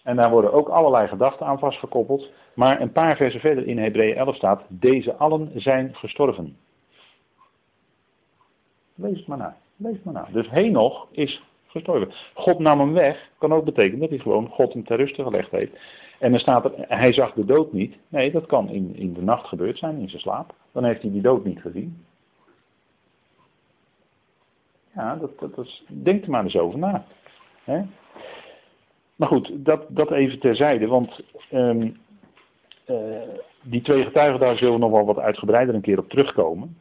En 0.03 0.15
daar 0.15 0.30
worden 0.30 0.53
ook 0.53 0.69
allerlei 0.69 1.07
gedachten 1.07 1.45
aan 1.45 1.59
vastgekoppeld. 1.59 2.32
Maar 2.53 2.82
een 2.82 2.91
paar 2.91 3.15
versen 3.15 3.39
verder 3.39 3.67
in 3.67 3.77
Hebreeën 3.77 4.15
11 4.15 4.36
staat, 4.36 4.63
deze 4.67 5.15
allen 5.15 5.51
zijn 5.55 5.95
gestorven. 5.95 6.57
Lees 9.00 9.18
het 9.18 9.28
maar 9.28 9.38
na. 9.38 9.58
Lees 9.76 9.93
het 9.93 10.04
maar 10.04 10.14
na. 10.14 10.28
Dus 10.32 10.50
Henoch 10.50 11.08
is 11.12 11.43
gestorven. 11.68 12.14
God 12.34 12.60
nam 12.60 12.80
hem 12.80 12.93
weg, 12.93 13.30
kan 13.38 13.54
ook 13.54 13.66
betekenen 13.66 14.00
dat 14.00 14.10
hij 14.10 14.18
gewoon 14.20 14.50
God 14.50 14.74
hem 14.74 14.84
ter 14.84 14.97
ruste 14.97 15.24
gelegd 15.24 15.52
heeft. 15.52 15.72
En 16.20 16.32
dan 16.32 16.39
staat 16.39 16.66
er, 16.66 16.72
hij 16.78 17.14
zag 17.14 17.34
de 17.34 17.45
dood 17.45 17.74
niet. 17.74 17.95
Nee, 18.08 18.32
dat 18.32 18.45
kan 18.45 18.70
in, 18.70 18.95
in 18.95 19.14
de 19.14 19.22
nacht 19.22 19.47
gebeurd 19.47 19.78
zijn, 19.78 20.00
in 20.00 20.10
zijn 20.10 20.22
slaap. 20.22 20.54
Dan 20.72 20.84
heeft 20.84 21.02
hij 21.02 21.12
die 21.12 21.22
dood 21.22 21.45
niet 21.45 21.62
gezien. 21.62 22.06
Ja, 24.95 25.16
dat, 25.16 25.39
dat, 25.39 25.82
denk 25.88 26.24
er 26.24 26.30
maar 26.30 26.43
eens 26.43 26.58
over 26.58 26.80
na. 26.80 27.06
Maar 29.16 29.28
goed, 29.28 29.52
dat, 29.54 29.86
dat 29.89 30.12
even 30.12 30.39
terzijde, 30.39 30.88
want 30.88 31.22
um, 31.52 31.97
uh, 32.88 33.22
die 33.62 33.82
twee 33.82 34.04
getuigen, 34.04 34.39
daar 34.39 34.58
zullen 34.58 34.74
we 34.74 34.80
nog 34.80 34.91
wel 34.91 35.06
wat 35.06 35.20
uitgebreider 35.20 35.76
een 35.76 35.82
keer 35.82 36.00
op 36.00 36.10
terugkomen. 36.10 36.78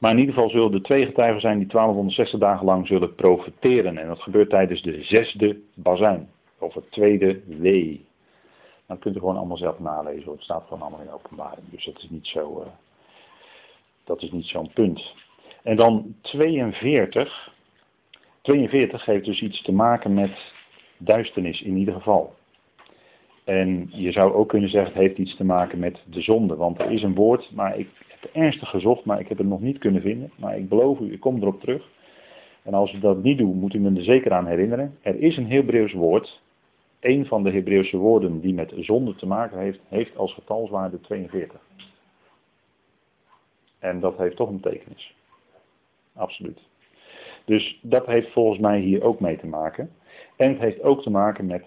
Maar 0.00 0.12
in 0.12 0.18
ieder 0.18 0.34
geval 0.34 0.50
zullen 0.50 0.70
de 0.70 0.80
twee 0.80 1.06
getuigen 1.06 1.40
zijn 1.40 1.58
die 1.58 1.66
1260 1.66 2.40
dagen 2.40 2.66
lang 2.66 2.86
zullen 2.86 3.14
profeteren. 3.14 3.98
En 3.98 4.08
dat 4.08 4.22
gebeurt 4.22 4.50
tijdens 4.50 4.82
de 4.82 5.02
zesde 5.02 5.60
bazuin. 5.74 6.28
Of 6.58 6.74
het 6.74 6.90
tweede 6.90 7.40
wee. 7.46 8.06
Dan 8.86 8.98
kunt 8.98 9.16
u 9.16 9.18
gewoon 9.18 9.36
allemaal 9.36 9.56
zelf 9.56 9.78
nalezen. 9.78 10.32
Het 10.32 10.42
staat 10.42 10.62
gewoon 10.62 10.82
allemaal 10.82 11.00
in 11.00 11.12
openbaring. 11.12 11.70
Dus 11.70 11.84
dat 11.84 11.98
is 11.98 12.10
niet 12.10 12.26
zo. 12.26 12.60
Uh, 12.60 12.66
dat 14.04 14.22
is 14.22 14.30
niet 14.30 14.46
zo'n 14.46 14.70
punt. 14.74 15.14
En 15.62 15.76
dan 15.76 16.14
42. 16.20 17.52
42 18.42 19.04
heeft 19.04 19.24
dus 19.24 19.42
iets 19.42 19.62
te 19.62 19.72
maken 19.72 20.14
met 20.14 20.52
duisternis 20.96 21.62
in 21.62 21.76
ieder 21.76 21.94
geval. 21.94 22.34
En 23.44 23.88
je 23.92 24.12
zou 24.12 24.32
ook 24.32 24.48
kunnen 24.48 24.70
zeggen, 24.70 24.92
het 24.92 25.02
heeft 25.02 25.18
iets 25.18 25.36
te 25.36 25.44
maken 25.44 25.78
met 25.78 26.02
de 26.10 26.20
zonde. 26.20 26.56
Want 26.56 26.78
er 26.78 26.90
is 26.90 27.02
een 27.02 27.14
woord, 27.14 27.50
maar 27.54 27.78
ik 27.78 27.88
heb 28.06 28.30
ernstig 28.32 28.68
gezocht, 28.68 29.04
maar 29.04 29.20
ik 29.20 29.28
heb 29.28 29.38
het 29.38 29.46
nog 29.46 29.60
niet 29.60 29.78
kunnen 29.78 30.02
vinden. 30.02 30.30
Maar 30.36 30.56
ik 30.56 30.68
beloof 30.68 30.98
u, 30.98 31.12
ik 31.12 31.20
kom 31.20 31.36
erop 31.36 31.60
terug. 31.60 31.88
En 32.62 32.74
als 32.74 32.92
ik 32.92 33.00
dat 33.00 33.22
niet 33.22 33.38
doe, 33.38 33.54
moet 33.54 33.74
u 33.74 33.78
me 33.78 33.96
er 33.96 34.02
zeker 34.02 34.32
aan 34.32 34.46
herinneren. 34.46 34.98
Er 35.02 35.20
is 35.20 35.36
een 35.36 35.50
Hebreeuws 35.50 35.92
woord. 35.92 36.40
Een 37.00 37.26
van 37.26 37.42
de 37.42 37.50
Hebreeuwse 37.50 37.96
woorden 37.96 38.40
die 38.40 38.54
met 38.54 38.72
zonde 38.76 39.14
te 39.14 39.26
maken 39.26 39.58
heeft, 39.58 39.80
heeft 39.88 40.16
als 40.16 40.34
getalswaarde 40.34 41.00
42. 41.00 41.60
En 43.78 44.00
dat 44.00 44.18
heeft 44.18 44.36
toch 44.36 44.48
een 44.48 44.60
betekenis. 44.60 45.14
Absoluut. 46.12 46.58
Dus 47.44 47.78
dat 47.82 48.06
heeft 48.06 48.32
volgens 48.32 48.58
mij 48.58 48.80
hier 48.80 49.02
ook 49.02 49.20
mee 49.20 49.36
te 49.36 49.46
maken. 49.46 49.90
En 50.36 50.48
het 50.48 50.58
heeft 50.58 50.82
ook 50.82 51.02
te 51.02 51.10
maken 51.10 51.46
met 51.46 51.64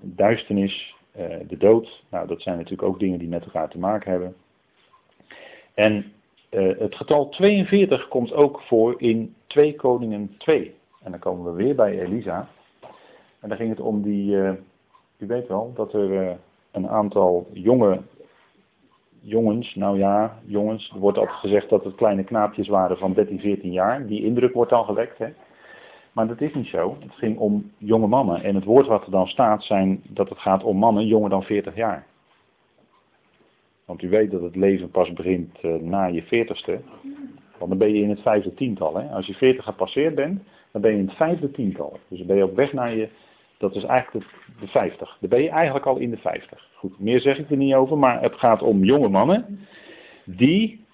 duisternis, 0.00 0.94
uh, 1.16 1.36
de 1.48 1.56
dood. 1.56 2.02
Nou, 2.08 2.26
dat 2.26 2.42
zijn 2.42 2.56
natuurlijk 2.56 2.88
ook 2.88 2.98
dingen 2.98 3.18
die 3.18 3.28
met 3.28 3.44
elkaar 3.44 3.68
te 3.68 3.78
maken 3.78 4.10
hebben. 4.10 4.34
En 5.74 6.12
uh, 6.50 6.78
het 6.78 6.94
getal 6.94 7.28
42 7.28 8.08
komt 8.08 8.32
ook 8.32 8.60
voor 8.60 8.94
in 9.00 9.34
2 9.46 9.74
Koningen 9.74 10.34
2. 10.38 10.74
En 11.02 11.10
dan 11.10 11.20
komen 11.20 11.44
we 11.44 11.62
weer 11.62 11.74
bij 11.74 12.00
Elisa. 12.00 12.48
En 13.40 13.48
dan 13.48 13.56
ging 13.56 13.70
het 13.70 13.80
om 13.80 14.02
die, 14.02 14.36
u 15.16 15.26
weet 15.26 15.48
wel, 15.48 15.72
dat 15.74 15.92
er 15.94 16.38
een 16.70 16.88
aantal 16.88 17.46
jonge 17.52 18.00
jongens, 19.22 19.74
nou 19.74 19.98
ja, 19.98 20.38
jongens, 20.44 20.90
er 20.94 20.98
wordt 20.98 21.18
altijd 21.18 21.36
gezegd 21.36 21.68
dat 21.68 21.84
het 21.84 21.94
kleine 21.94 22.24
knaapjes 22.24 22.68
waren 22.68 22.96
van 22.96 23.12
13, 23.12 23.40
14 23.40 23.72
jaar. 23.72 24.06
Die 24.06 24.24
indruk 24.24 24.54
wordt 24.54 24.72
al 24.72 24.84
gewekt, 24.84 25.18
hè. 25.18 25.26
Maar 26.12 26.26
dat 26.26 26.40
is 26.40 26.54
niet 26.54 26.66
zo. 26.66 26.96
Het 27.00 27.14
ging 27.14 27.38
om 27.38 27.70
jonge 27.78 28.06
mannen. 28.06 28.42
En 28.42 28.54
het 28.54 28.64
woord 28.64 28.86
wat 28.86 29.04
er 29.04 29.10
dan 29.10 29.26
staat 29.26 29.62
zijn 29.62 30.02
dat 30.08 30.28
het 30.28 30.38
gaat 30.38 30.64
om 30.64 30.76
mannen 30.76 31.06
jonger 31.06 31.30
dan 31.30 31.42
40 31.42 31.76
jaar. 31.76 32.06
Want 33.84 34.02
u 34.02 34.08
weet 34.08 34.30
dat 34.30 34.42
het 34.42 34.56
leven 34.56 34.90
pas 34.90 35.12
begint 35.12 35.58
uh, 35.62 35.74
na 35.74 36.04
je 36.04 36.22
40ste. 36.24 36.84
Want 37.58 37.70
dan 37.70 37.78
ben 37.78 37.94
je 37.94 38.02
in 38.02 38.10
het 38.10 38.20
vijfde 38.20 38.54
tiental. 38.54 38.96
Hè? 38.96 39.08
Als 39.08 39.26
je 39.26 39.34
40 39.34 39.64
gepasseerd 39.64 40.14
bent, 40.14 40.42
dan 40.70 40.80
ben 40.80 40.92
je 40.92 40.98
in 40.98 41.06
het 41.06 41.16
vijfde 41.16 41.50
tiental. 41.50 41.98
Dus 42.08 42.18
dan 42.18 42.26
ben 42.26 42.36
je 42.36 42.44
op 42.44 42.56
weg 42.56 42.72
naar 42.72 42.94
je, 42.94 43.08
dat 43.58 43.74
is 43.74 43.84
eigenlijk 43.84 44.26
de, 44.26 44.32
de 44.60 44.66
50. 44.66 45.16
Dan 45.20 45.28
ben 45.28 45.42
je 45.42 45.48
eigenlijk 45.48 45.86
al 45.86 45.96
in 45.96 46.10
de 46.10 46.16
50. 46.16 46.68
Goed, 46.74 47.00
meer 47.00 47.20
zeg 47.20 47.38
ik 47.38 47.50
er 47.50 47.56
niet 47.56 47.74
over, 47.74 47.98
maar 47.98 48.22
het 48.22 48.34
gaat 48.34 48.62
om 48.62 48.84
jonge 48.84 49.08
mannen 49.08 49.66
die 50.24 50.84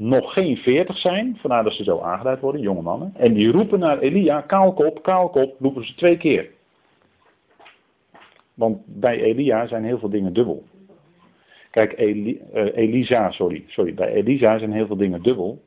nog 0.00 0.32
geen 0.32 0.56
veertig 0.56 0.98
zijn, 0.98 1.36
vandaar 1.40 1.64
dat 1.64 1.72
ze 1.72 1.84
zo 1.84 2.00
aangeduid 2.00 2.40
worden, 2.40 2.60
jonge 2.60 2.82
mannen. 2.82 3.12
En 3.16 3.32
die 3.32 3.50
roepen 3.50 3.78
naar 3.78 3.98
Elia, 3.98 4.40
kaalkop, 4.40 5.02
kaalkop, 5.02 5.56
roepen 5.58 5.86
ze 5.86 5.94
twee 5.94 6.16
keer. 6.16 6.48
Want 8.54 8.78
bij 8.86 9.22
Elia 9.22 9.66
zijn 9.66 9.84
heel 9.84 9.98
veel 9.98 10.10
dingen 10.10 10.32
dubbel. 10.32 10.62
Kijk, 11.70 11.98
Eli, 11.98 12.40
uh, 12.54 12.76
Elisa, 12.76 13.30
sorry, 13.30 13.64
sorry, 13.66 13.94
bij 13.94 14.12
Elisa 14.12 14.58
zijn 14.58 14.72
heel 14.72 14.86
veel 14.86 14.96
dingen 14.96 15.22
dubbel. 15.22 15.62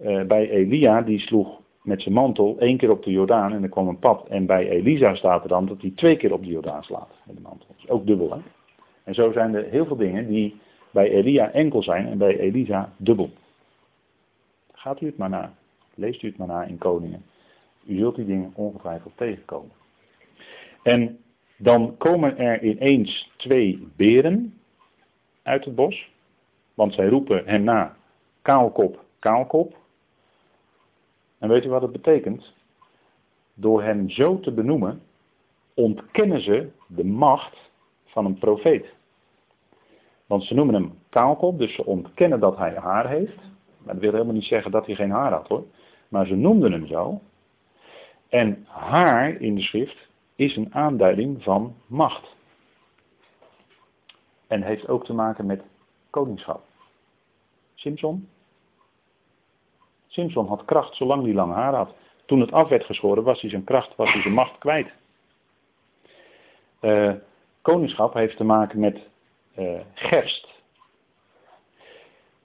Uh, 0.00 0.22
bij 0.22 0.50
Elia, 0.50 1.02
die 1.02 1.18
sloeg 1.18 1.60
met 1.82 2.02
zijn 2.02 2.14
mantel 2.14 2.56
één 2.58 2.76
keer 2.76 2.90
op 2.90 3.04
de 3.04 3.10
Jordaan 3.10 3.52
en 3.52 3.62
er 3.62 3.68
kwam 3.68 3.88
een 3.88 3.98
pad. 3.98 4.26
En 4.28 4.46
bij 4.46 4.68
Elisa 4.68 5.14
staat 5.14 5.42
er 5.42 5.48
dan 5.48 5.66
dat 5.66 5.80
hij 5.80 5.92
twee 5.94 6.16
keer 6.16 6.32
op 6.32 6.42
de 6.42 6.50
Jordaan 6.50 6.82
slaat 6.82 7.08
met 7.26 7.36
de 7.36 7.42
mantel. 7.42 7.66
Dat 7.68 7.76
is 7.78 7.88
ook 7.88 8.06
dubbel, 8.06 8.30
hè. 8.30 8.38
En 9.04 9.14
zo 9.14 9.32
zijn 9.32 9.54
er 9.54 9.64
heel 9.64 9.86
veel 9.86 9.96
dingen 9.96 10.28
die 10.28 10.56
bij 10.90 11.10
Elia 11.10 11.50
enkel 11.50 11.82
zijn 11.82 12.06
en 12.06 12.18
bij 12.18 12.38
Elisa 12.38 12.92
dubbel. 12.96 13.30
Gaat 14.80 15.00
u 15.00 15.06
het 15.06 15.16
maar 15.16 15.28
na. 15.28 15.54
Leest 15.94 16.22
u 16.22 16.28
het 16.28 16.36
maar 16.36 16.46
na 16.46 16.64
in 16.64 16.78
Koningen. 16.78 17.24
U 17.86 17.98
zult 17.98 18.16
die 18.16 18.24
dingen 18.24 18.52
ongetwijfeld 18.54 19.16
tegenkomen. 19.16 19.72
En 20.82 21.18
dan 21.56 21.96
komen 21.96 22.38
er 22.38 22.62
ineens 22.62 23.30
twee 23.36 23.88
beren 23.96 24.60
uit 25.42 25.64
het 25.64 25.74
bos. 25.74 26.10
Want 26.74 26.94
zij 26.94 27.08
roepen 27.08 27.46
hen 27.46 27.64
na, 27.64 27.96
kaalkop, 28.42 29.04
kaalkop. 29.18 29.76
En 31.38 31.48
weet 31.48 31.64
u 31.64 31.68
wat 31.68 31.82
het 31.82 31.92
betekent? 31.92 32.52
Door 33.54 33.82
hen 33.82 34.10
zo 34.10 34.40
te 34.40 34.52
benoemen, 34.52 35.02
ontkennen 35.74 36.40
ze 36.40 36.70
de 36.86 37.04
macht 37.04 37.56
van 38.04 38.24
een 38.24 38.38
profeet. 38.38 38.86
Want 40.26 40.44
ze 40.44 40.54
noemen 40.54 40.74
hem 40.74 40.98
kaalkop, 41.08 41.58
dus 41.58 41.74
ze 41.74 41.84
ontkennen 41.84 42.40
dat 42.40 42.56
hij 42.56 42.74
haar 42.74 43.08
heeft. 43.08 43.48
Maar 43.82 43.94
dat 43.94 44.02
wil 44.02 44.12
helemaal 44.12 44.34
niet 44.34 44.44
zeggen 44.44 44.70
dat 44.70 44.86
hij 44.86 44.94
geen 44.94 45.10
haar 45.10 45.32
had 45.32 45.48
hoor. 45.48 45.64
Maar 46.08 46.26
ze 46.26 46.34
noemden 46.34 46.72
hem 46.72 46.86
zo. 46.86 47.20
En 48.28 48.66
haar 48.68 49.40
in 49.40 49.54
de 49.54 49.60
schrift 49.60 50.08
is 50.34 50.56
een 50.56 50.74
aanduiding 50.74 51.42
van 51.42 51.74
macht. 51.86 52.36
En 54.46 54.62
heeft 54.62 54.88
ook 54.88 55.04
te 55.04 55.12
maken 55.12 55.46
met 55.46 55.62
koningschap. 56.10 56.62
Simpson? 57.74 58.28
Simpson 60.06 60.46
had 60.46 60.64
kracht 60.64 60.94
zolang 60.94 61.24
hij 61.24 61.34
lang 61.34 61.52
haar 61.52 61.74
had. 61.74 61.94
Toen 62.26 62.40
het 62.40 62.52
af 62.52 62.68
werd 62.68 62.84
geschoren 62.84 63.22
was 63.22 63.40
hij 63.40 63.50
zijn 63.50 63.64
kracht, 63.64 63.96
was 63.96 64.12
hij 64.12 64.22
zijn 64.22 64.34
macht 64.34 64.58
kwijt. 64.58 64.92
Uh, 66.80 67.12
koningschap 67.62 68.14
heeft 68.14 68.36
te 68.36 68.44
maken 68.44 68.80
met 68.80 69.08
uh, 69.58 69.80
gerst. 69.94 70.48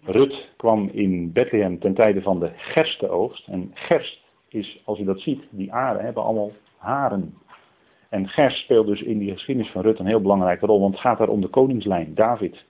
Rut 0.06 0.50
kwam 0.58 0.90
in 0.92 1.32
Bethlehem 1.32 1.80
ten 1.80 1.94
tijde 1.94 2.22
van 2.22 2.40
de 2.40 2.52
gerstenoogst. 2.56 3.48
En 3.48 3.72
gerst 3.74 4.24
is, 4.48 4.82
als 4.86 5.00
u 5.00 5.04
dat 5.04 5.20
ziet, 5.20 5.44
die 5.50 5.74
aarde 5.74 6.04
hebben 6.04 6.24
allemaal 6.24 6.52
haren. 6.78 7.38
En 8.10 8.28
gerst 8.28 8.58
speelt 8.58 8.88
dus 8.88 9.02
in 9.02 9.18
die 9.18 9.32
geschiedenis 9.32 9.72
van 9.72 9.82
Rut 9.82 10.00
een 10.00 10.06
heel 10.06 10.22
belangrijke 10.22 10.66
rol, 10.66 10.80
want 10.80 10.92
het 10.92 11.02
gaat 11.02 11.18
daar 11.18 11.30
om 11.30 11.42
de 11.42 11.48
koningslijn, 11.48 12.16
David. 12.16 12.66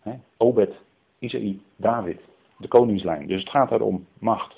He? 0.00 0.12
Obed, 0.36 0.74
Isaïe, 1.18 1.60
David, 1.76 2.20
de 2.58 2.68
koningslijn. 2.68 3.26
Dus 3.26 3.40
het 3.40 3.50
gaat 3.50 3.68
daar 3.68 3.80
om 3.80 4.06
macht. 4.18 4.56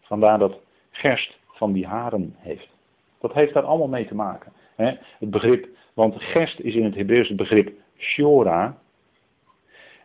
Vandaar 0.00 0.38
dat 0.38 0.60
gerst 0.90 1.38
van 1.46 1.72
die 1.72 1.86
haren 1.86 2.34
heeft. 2.36 2.68
Dat 3.20 3.32
heeft 3.32 3.54
daar 3.54 3.62
allemaal 3.62 3.88
mee 3.88 4.06
te 4.06 4.14
maken. 4.14 4.52
He? 4.74 4.96
Het 5.18 5.30
begrip, 5.30 5.68
want 5.94 6.22
gerst 6.22 6.60
is 6.60 6.74
in 6.74 6.84
het 6.84 6.94
Hebreeuws 6.94 7.28
het 7.28 7.36
begrip 7.36 7.72
shora. 7.96 8.78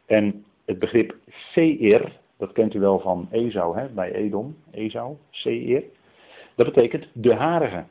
En 0.06 0.46
het 0.66 0.80
begrip 0.80 1.16
Seir, 1.28 2.12
dat 2.38 2.52
kent 2.52 2.74
u 2.74 2.80
wel 2.80 3.00
van 3.00 3.28
Esau, 3.32 3.78
hè, 3.78 3.88
bij 3.88 4.12
Edom, 4.14 4.56
Esau, 4.72 5.16
Seir. 5.30 5.84
Dat 6.56 6.66
betekent 6.66 7.08
de 7.14 7.34
harige. 7.34 7.84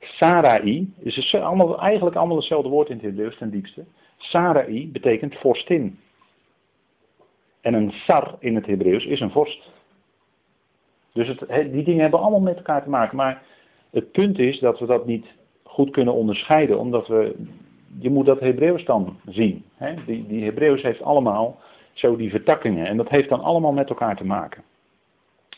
Sarai 0.00 0.92
is 0.98 1.34
allemaal, 1.34 1.80
eigenlijk 1.80 2.16
allemaal 2.16 2.36
hetzelfde 2.36 2.68
woord 2.68 2.88
in 2.88 2.96
het 2.96 3.04
Hebreeuws 3.04 3.36
ten 3.36 3.50
diepste. 3.50 3.84
Sarai 4.16 4.90
betekent 4.90 5.34
vorstin. 5.34 5.98
En 7.60 7.74
een 7.74 7.90
sar 7.90 8.36
in 8.38 8.54
het 8.54 8.66
Hebreeuws 8.66 9.04
is 9.04 9.20
een 9.20 9.30
vorst. 9.30 9.70
Dus 11.12 11.28
het, 11.28 11.72
die 11.72 11.84
dingen 11.84 12.00
hebben 12.00 12.20
allemaal 12.20 12.40
met 12.40 12.56
elkaar 12.56 12.82
te 12.82 12.88
maken. 12.88 13.16
Maar 13.16 13.42
het 13.90 14.12
punt 14.12 14.38
is 14.38 14.58
dat 14.58 14.78
we 14.78 14.86
dat 14.86 15.06
niet 15.06 15.26
goed 15.62 15.90
kunnen 15.90 16.14
onderscheiden, 16.14 16.78
omdat 16.78 17.06
we. 17.06 17.34
Je 17.98 18.10
moet 18.10 18.26
dat 18.26 18.40
Hebreeuws 18.40 18.84
dan 18.84 19.20
zien. 19.26 19.64
Hè? 19.74 19.94
Die, 20.06 20.26
die 20.26 20.44
Hebreeuws 20.44 20.82
heeft 20.82 21.02
allemaal 21.02 21.58
zo 21.92 22.16
die 22.16 22.30
vertakkingen. 22.30 22.86
En 22.86 22.96
dat 22.96 23.08
heeft 23.08 23.28
dan 23.28 23.40
allemaal 23.40 23.72
met 23.72 23.88
elkaar 23.88 24.16
te 24.16 24.24
maken. 24.24 24.62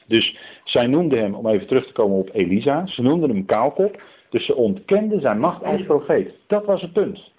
Dus 0.06 0.38
zij 0.64 0.86
noemden 0.86 1.18
hem, 1.18 1.34
om 1.34 1.46
even 1.46 1.66
terug 1.66 1.86
te 1.86 1.92
komen 1.92 2.16
op 2.16 2.30
Elisa, 2.32 2.86
ze 2.86 3.02
noemden 3.02 3.30
hem 3.30 3.44
kaalkop. 3.44 4.02
Dus 4.30 4.46
ze 4.46 4.54
ontkenden 4.54 5.20
zijn 5.20 5.38
macht 5.38 5.64
als 5.64 5.82
profeet. 5.82 6.34
Dat 6.46 6.64
was 6.64 6.82
het 6.82 6.92
punt. 6.92 7.32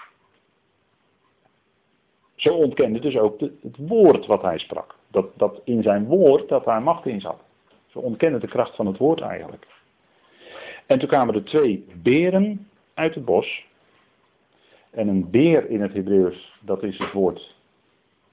Ze 2.35 2.51
ontkenden 2.51 3.01
dus 3.01 3.17
ook 3.17 3.39
het 3.39 3.77
woord 3.77 4.25
wat 4.25 4.41
hij 4.41 4.57
sprak. 4.57 4.95
Dat, 5.11 5.27
dat 5.37 5.61
in 5.63 5.83
zijn 5.83 6.05
woord 6.05 6.49
dat 6.49 6.65
daar 6.65 6.81
macht 6.81 7.05
in 7.05 7.21
zat. 7.21 7.41
Ze 7.87 7.99
ontkenden 7.99 8.41
de 8.41 8.47
kracht 8.47 8.75
van 8.75 8.85
het 8.85 8.97
woord 8.97 9.21
eigenlijk. 9.21 9.67
En 10.85 10.99
toen 10.99 11.07
kwamen 11.07 11.35
er 11.35 11.43
twee 11.43 11.85
beren 12.01 12.67
uit 12.93 13.15
het 13.15 13.25
bos. 13.25 13.65
En 14.93 15.07
een 15.07 15.29
beer 15.29 15.69
in 15.69 15.81
het 15.81 15.93
Hebreeuws, 15.93 16.59
dat 16.61 16.83
is 16.83 16.97
het 16.97 17.11
woord 17.11 17.55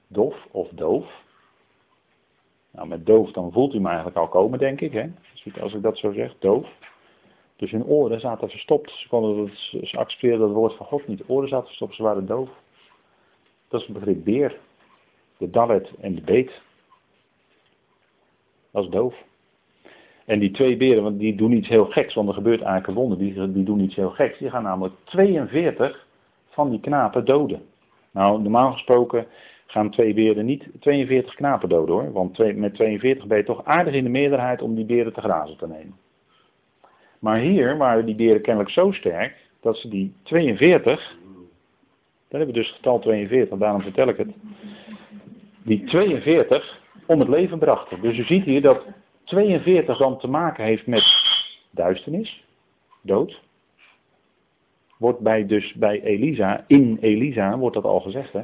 dof 0.07 0.47
of 0.51 0.69
doof. 0.69 1.23
Nou, 2.71 2.87
met 2.87 3.05
doof 3.05 3.31
dan 3.31 3.51
voelt 3.51 3.73
u 3.73 3.79
me 3.79 3.87
eigenlijk 3.87 4.17
al 4.17 4.27
komen, 4.27 4.59
denk 4.59 4.81
ik. 4.81 4.91
Hè? 4.91 5.09
Als 5.61 5.73
ik 5.73 5.81
dat 5.81 5.97
zo 5.97 6.11
zeg, 6.11 6.35
doof. 6.39 6.67
Dus 7.55 7.71
hun 7.71 7.85
oren 7.85 8.19
zaten 8.19 8.49
verstopt. 8.49 8.91
Ze, 8.91 9.07
konden 9.07 9.45
het, 9.45 9.87
ze 9.87 9.97
accepteerden 9.97 10.41
het 10.41 10.55
woord 10.55 10.75
van 10.75 10.85
God 10.85 11.07
niet. 11.07 11.23
Oren 11.27 11.49
zaten 11.49 11.67
verstopt, 11.67 11.95
ze 11.95 12.03
waren 12.03 12.25
doof. 12.25 12.49
Dat 13.67 13.81
is 13.81 13.87
het 13.87 13.95
begrip 13.95 14.23
beer. 14.23 14.59
De 15.37 15.49
dalet 15.49 15.91
en 15.99 16.15
de 16.15 16.21
beet. 16.21 16.61
Dat 18.71 18.83
is 18.83 18.89
doof. 18.89 19.15
En 20.25 20.39
die 20.39 20.51
twee 20.51 20.77
beren, 20.77 21.03
want 21.03 21.19
die 21.19 21.35
doen 21.35 21.51
iets 21.51 21.67
heel 21.67 21.85
geks, 21.85 22.13
want 22.13 22.27
er 22.27 22.33
gebeurt 22.33 22.61
eigenlijk 22.61 22.87
een 22.87 22.93
wonder, 22.93 23.17
die, 23.17 23.51
die 23.51 23.63
doen 23.63 23.79
iets 23.79 23.95
heel 23.95 24.09
geks. 24.09 24.37
Die 24.37 24.49
gaan 24.49 24.63
namelijk 24.63 24.95
42 25.03 26.07
van 26.51 26.69
die 26.69 26.79
knapen 26.79 27.25
doden. 27.25 27.61
Nou, 28.11 28.41
normaal 28.41 28.71
gesproken 28.71 29.25
gaan 29.65 29.89
twee 29.89 30.13
beren 30.13 30.45
niet 30.45 30.67
42 30.79 31.35
knapen 31.35 31.69
doden 31.69 31.95
hoor. 31.95 32.11
Want 32.11 32.55
met 32.55 32.75
42 32.75 33.27
ben 33.27 33.37
je 33.37 33.43
toch 33.43 33.65
aardig 33.65 33.93
in 33.93 34.03
de 34.03 34.09
meerderheid 34.09 34.61
om 34.61 34.75
die 34.75 34.85
beren 34.85 35.13
te 35.13 35.21
grazen 35.21 35.57
te 35.57 35.67
nemen. 35.67 35.95
Maar 37.19 37.37
hier 37.37 37.77
waren 37.77 38.05
die 38.05 38.15
beren 38.15 38.41
kennelijk 38.41 38.73
zo 38.73 38.91
sterk 38.91 39.35
dat 39.59 39.77
ze 39.77 39.87
die 39.87 40.13
42, 40.23 41.17
daar 42.27 42.39
hebben 42.39 42.55
we 42.55 42.61
dus 42.61 42.71
getal 42.71 42.99
42, 42.99 43.57
daarom 43.57 43.81
vertel 43.81 44.07
ik 44.07 44.17
het. 44.17 44.29
Die 45.63 45.83
42 45.83 46.79
om 47.05 47.19
het 47.19 47.29
leven 47.29 47.59
brachten. 47.59 48.01
Dus 48.01 48.17
u 48.17 48.23
ziet 48.23 48.43
hier 48.43 48.61
dat 48.61 48.85
42 49.23 49.97
dan 49.97 50.17
te 50.17 50.27
maken 50.27 50.63
heeft 50.63 50.87
met 50.87 51.03
duisternis, 51.69 52.43
dood. 53.01 53.41
Wordt 55.01 55.19
bij, 55.19 55.45
dus 55.45 55.73
bij 55.73 56.01
Elisa, 56.03 56.63
in 56.67 56.97
Elisa 57.01 57.57
wordt 57.57 57.75
dat 57.75 57.83
al 57.83 57.99
gezegd 57.99 58.33
hè. 58.33 58.41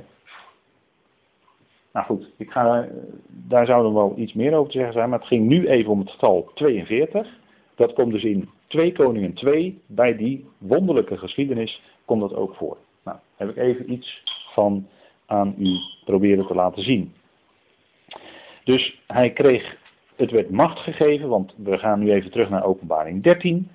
Nou 1.93 2.05
goed, 2.05 2.31
ik 2.37 2.51
ga, 2.51 2.87
daar 3.27 3.65
zou 3.65 3.85
er 3.85 3.93
wel 3.93 4.13
iets 4.17 4.33
meer 4.33 4.53
over 4.53 4.71
te 4.71 4.77
zeggen 4.77 4.93
zijn, 4.95 5.09
maar 5.09 5.19
het 5.19 5.27
ging 5.27 5.47
nu 5.47 5.67
even 5.67 5.91
om 5.91 5.99
het 5.99 6.09
getal 6.09 6.51
42. 6.53 7.27
Dat 7.75 7.93
komt 7.93 8.11
dus 8.11 8.23
in 8.23 8.49
2 8.67 8.91
Koningen 8.91 9.33
2, 9.33 9.81
bij 9.85 10.15
die 10.15 10.45
wonderlijke 10.57 11.17
geschiedenis 11.17 11.81
komt 12.05 12.21
dat 12.21 12.35
ook 12.35 12.55
voor. 12.55 12.77
Nou, 13.03 13.17
heb 13.35 13.49
ik 13.49 13.57
even 13.57 13.91
iets 13.91 14.23
van 14.53 14.87
aan 15.25 15.55
u 15.57 15.77
proberen 16.05 16.47
te 16.47 16.55
laten 16.55 16.83
zien. 16.83 17.13
Dus 18.63 19.01
hij 19.07 19.31
kreeg, 19.31 19.77
het 20.15 20.31
werd 20.31 20.49
macht 20.49 20.79
gegeven, 20.79 21.29
want 21.29 21.53
we 21.57 21.77
gaan 21.77 21.99
nu 21.99 22.11
even 22.11 22.31
terug 22.31 22.49
naar 22.49 22.65
openbaring 22.65 23.23
13. 23.23 23.69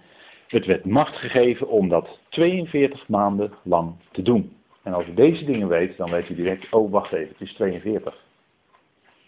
Het 0.52 0.66
werd 0.66 0.84
macht 0.84 1.16
gegeven 1.16 1.68
om 1.68 1.88
dat 1.88 2.18
42 2.28 3.08
maanden 3.08 3.52
lang 3.62 3.94
te 4.10 4.22
doen. 4.22 4.56
En 4.82 4.92
als 4.92 5.06
u 5.06 5.14
deze 5.14 5.44
dingen 5.44 5.68
weet, 5.68 5.96
dan 5.96 6.10
weet 6.10 6.28
u 6.28 6.34
direct, 6.34 6.72
oh 6.72 6.90
wacht 6.90 7.12
even, 7.12 7.28
het 7.28 7.40
is 7.40 7.54
42. 7.54 8.24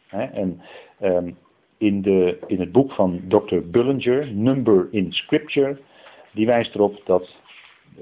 en 0.09 0.61
ehm, 0.99 1.31
in, 1.79 2.03
de, 2.03 2.39
in 2.47 2.61
het 2.61 2.73
boek 2.73 2.93
van 2.93 3.21
Dr. 3.29 3.59
Bullinger, 3.65 4.33
Number 4.33 4.89
in 4.91 5.13
Scripture, 5.13 5.79
die 6.33 6.47
wijst 6.47 6.75
erop 6.75 7.01
dat 7.05 7.37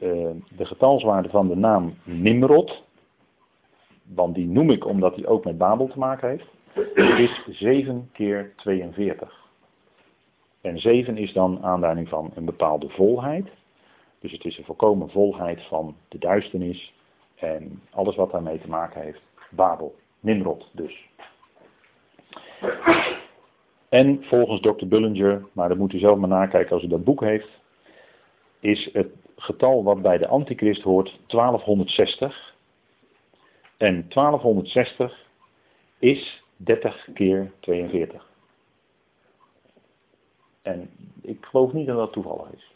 uh, 0.02 0.30
de 0.56 0.64
getalswaarde 0.64 1.28
van 1.28 1.48
de 1.48 1.56
naam 1.56 1.94
Nimrod, 2.02 2.82
want 4.02 4.34
die 4.34 4.46
noem 4.46 4.70
ik 4.70 4.86
omdat 4.86 5.14
die 5.14 5.26
ook 5.26 5.44
met 5.44 5.58
Babel 5.58 5.88
te 5.88 5.98
maken 5.98 6.28
heeft, 6.28 6.48
is 7.18 7.58
7 7.58 8.08
keer 8.12 8.52
42. 8.56 9.41
En 10.62 10.78
7 10.78 11.16
is 11.16 11.32
dan 11.32 11.62
aanduiding 11.62 12.08
van 12.08 12.30
een 12.34 12.44
bepaalde 12.44 12.88
volheid. 12.88 13.48
Dus 14.18 14.32
het 14.32 14.44
is 14.44 14.58
een 14.58 14.64
volkomen 14.64 15.10
volheid 15.10 15.62
van 15.62 15.96
de 16.08 16.18
duisternis 16.18 16.92
en 17.34 17.82
alles 17.90 18.16
wat 18.16 18.30
daarmee 18.30 18.60
te 18.60 18.68
maken 18.68 19.02
heeft. 19.02 19.20
Babel, 19.50 19.94
Nimrod 20.20 20.68
dus. 20.72 21.08
En 23.88 24.24
volgens 24.24 24.60
Dr. 24.60 24.86
Bullinger, 24.86 25.46
maar 25.52 25.68
dat 25.68 25.78
moet 25.78 25.92
u 25.92 25.98
zelf 25.98 26.18
maar 26.18 26.28
nakijken 26.28 26.72
als 26.72 26.82
u 26.82 26.86
dat 26.86 27.04
boek 27.04 27.20
heeft, 27.20 27.48
is 28.60 28.90
het 28.92 29.08
getal 29.36 29.82
wat 29.82 30.02
bij 30.02 30.18
de 30.18 30.26
antichrist 30.26 30.82
hoort 30.82 31.18
1260. 31.26 32.54
En 33.76 34.06
1260 34.08 35.26
is 35.98 36.42
30 36.56 37.08
keer 37.14 37.52
42. 37.60 38.31
En 40.62 40.90
ik 41.22 41.44
geloof 41.44 41.72
niet 41.72 41.86
dat 41.86 41.96
dat 41.96 42.12
toevallig 42.12 42.52
is. 42.56 42.72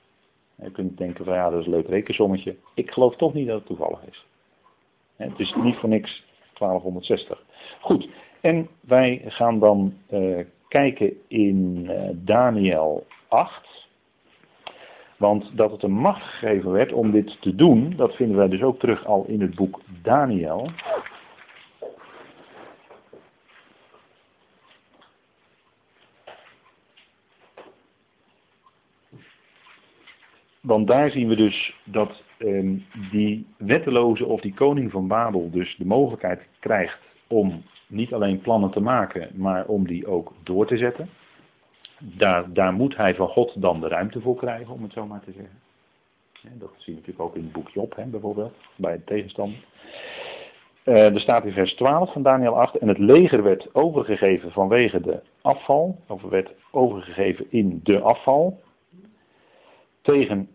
Je 0.54 0.70
kunt 0.70 0.98
denken 0.98 1.24
van 1.24 1.34
ja, 1.34 1.50
dat 1.50 1.60
is 1.60 1.66
een 1.66 1.72
leuk 1.72 1.88
rekensommetje. 1.88 2.56
Ik 2.74 2.90
geloof 2.90 3.16
toch 3.16 3.34
niet 3.34 3.46
dat 3.46 3.56
het 3.56 3.66
toevallig 3.66 4.00
is. 4.08 4.26
Het 5.16 5.38
is 5.38 5.54
niet 5.54 5.76
voor 5.76 5.88
niks 5.88 6.24
1260. 6.58 7.42
Goed, 7.80 8.08
en 8.40 8.68
wij 8.80 9.22
gaan 9.26 9.58
dan 9.58 9.94
uh, 10.10 10.44
kijken 10.68 11.12
in 11.28 11.86
uh, 11.90 12.08
Daniel 12.14 13.06
8. 13.28 13.88
Want 15.16 15.56
dat 15.56 15.70
het 15.70 15.82
een 15.82 15.92
macht 15.92 16.22
gegeven 16.22 16.70
werd 16.70 16.92
om 16.92 17.10
dit 17.10 17.40
te 17.40 17.54
doen, 17.54 17.92
dat 17.96 18.14
vinden 18.14 18.36
wij 18.36 18.48
dus 18.48 18.62
ook 18.62 18.78
terug 18.78 19.06
al 19.06 19.24
in 19.26 19.40
het 19.40 19.54
boek 19.54 19.80
Daniel. 20.02 20.70
Want 30.66 30.86
daar 30.86 31.10
zien 31.10 31.28
we 31.28 31.36
dus 31.36 31.76
dat 31.84 32.22
um, 32.38 32.84
die 33.10 33.46
wetteloze 33.56 34.26
of 34.26 34.40
die 34.40 34.54
koning 34.54 34.90
van 34.90 35.08
Babel 35.08 35.50
dus 35.50 35.76
de 35.76 35.84
mogelijkheid 35.84 36.48
krijgt 36.58 36.98
om 37.26 37.62
niet 37.86 38.14
alleen 38.14 38.40
plannen 38.40 38.70
te 38.70 38.80
maken, 38.80 39.28
maar 39.34 39.66
om 39.66 39.86
die 39.86 40.06
ook 40.06 40.32
door 40.42 40.66
te 40.66 40.76
zetten. 40.76 41.08
Daar, 41.98 42.52
daar 42.52 42.72
moet 42.72 42.96
hij 42.96 43.14
van 43.14 43.28
God 43.28 43.62
dan 43.62 43.80
de 43.80 43.88
ruimte 43.88 44.20
voor 44.20 44.36
krijgen, 44.36 44.74
om 44.74 44.82
het 44.82 44.92
zo 44.92 45.06
maar 45.06 45.20
te 45.24 45.32
zeggen. 45.32 45.58
Dat 46.58 46.70
zie 46.76 46.92
je 46.92 46.98
natuurlijk 46.98 47.28
ook 47.28 47.36
in 47.36 47.42
het 47.42 47.52
boek 47.52 47.68
Job, 47.68 47.96
hè, 47.96 48.04
bijvoorbeeld, 48.04 48.54
bij 48.76 48.96
de 48.96 49.04
tegenstander. 49.04 49.58
Uh, 50.84 51.14
er 51.14 51.20
staat 51.20 51.44
in 51.44 51.52
vers 51.52 51.74
12 51.74 52.12
van 52.12 52.22
Daniel 52.22 52.60
8, 52.60 52.74
en 52.78 52.88
het 52.88 52.98
leger 52.98 53.42
werd 53.42 53.74
overgegeven 53.74 54.52
vanwege 54.52 55.00
de 55.00 55.20
afval, 55.40 56.00
of 56.06 56.22
werd 56.22 56.50
overgegeven 56.70 57.46
in 57.48 57.80
de 57.82 58.00
afval, 58.00 58.60
tegen 60.02 60.48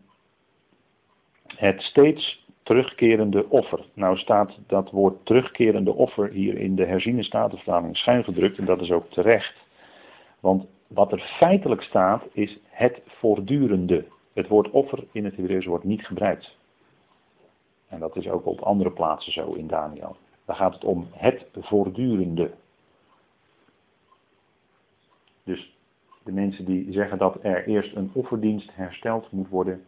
het 1.55 1.81
steeds 1.81 2.45
terugkerende 2.63 3.49
offer. 3.49 3.85
Nou 3.93 4.17
staat 4.17 4.57
dat 4.67 4.91
woord 4.91 5.25
terugkerende 5.25 5.93
offer 5.93 6.29
hier 6.29 6.57
in 6.57 6.75
de 6.75 6.85
herziene 6.85 7.23
statenvertaling 7.23 7.97
schuin 7.97 8.23
gedrukt 8.23 8.57
en 8.57 8.65
dat 8.65 8.81
is 8.81 8.91
ook 8.91 9.09
terecht. 9.09 9.55
Want 10.39 10.65
wat 10.87 11.11
er 11.11 11.19
feitelijk 11.19 11.81
staat 11.81 12.23
is 12.31 12.59
het 12.69 13.01
voortdurende. 13.05 14.05
Het 14.33 14.47
woord 14.47 14.69
offer 14.69 15.03
in 15.11 15.25
het 15.25 15.35
Hebreeuws 15.35 15.65
wordt 15.65 15.83
niet 15.83 16.05
gebruikt. 16.05 16.57
En 17.87 17.99
dat 17.99 18.15
is 18.15 18.27
ook 18.27 18.45
op 18.45 18.59
andere 18.59 18.91
plaatsen 18.91 19.31
zo 19.31 19.53
in 19.53 19.67
Daniel. 19.67 20.15
Daar 20.45 20.55
gaat 20.55 20.73
het 20.73 20.83
om 20.83 21.07
het 21.11 21.45
voortdurende. 21.53 22.51
Dus 25.43 25.75
de 26.23 26.31
mensen 26.31 26.65
die 26.65 26.91
zeggen 26.91 27.17
dat 27.17 27.37
er 27.41 27.67
eerst 27.67 27.95
een 27.95 28.11
offerdienst 28.13 28.69
hersteld 28.73 29.31
moet 29.31 29.49
worden, 29.49 29.85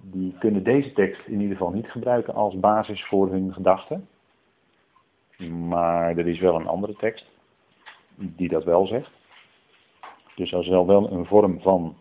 die 0.00 0.34
kunnen 0.38 0.62
deze 0.62 0.92
tekst 0.92 1.26
in 1.26 1.40
ieder 1.40 1.56
geval 1.56 1.72
niet 1.72 1.90
gebruiken 1.90 2.34
als 2.34 2.58
basis 2.58 3.04
voor 3.04 3.30
hun 3.30 3.52
gedachten. 3.52 4.08
Maar 5.68 6.16
er 6.16 6.26
is 6.26 6.38
wel 6.38 6.54
een 6.54 6.66
andere 6.66 6.94
tekst 6.94 7.30
die 8.14 8.48
dat 8.48 8.64
wel 8.64 8.86
zegt. 8.86 9.10
Dus 10.34 10.52
er 10.52 10.64
zal 10.64 10.86
wel 10.86 11.12
een 11.12 11.26
vorm 11.26 11.60
van 11.60 11.96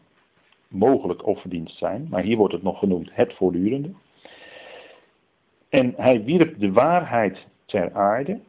mogelijk 0.67 1.25
offerdienst 1.25 1.77
zijn, 1.77 2.07
maar 2.09 2.23
hier 2.23 2.37
wordt 2.37 2.53
het 2.53 2.63
nog 2.63 2.79
genoemd 2.79 3.09
het 3.13 3.33
voortdurende. 3.33 3.93
En 5.69 5.93
hij 5.97 6.23
wierp 6.23 6.59
de 6.59 6.71
waarheid 6.71 7.47
ter 7.65 7.93
aarde. 7.93 8.39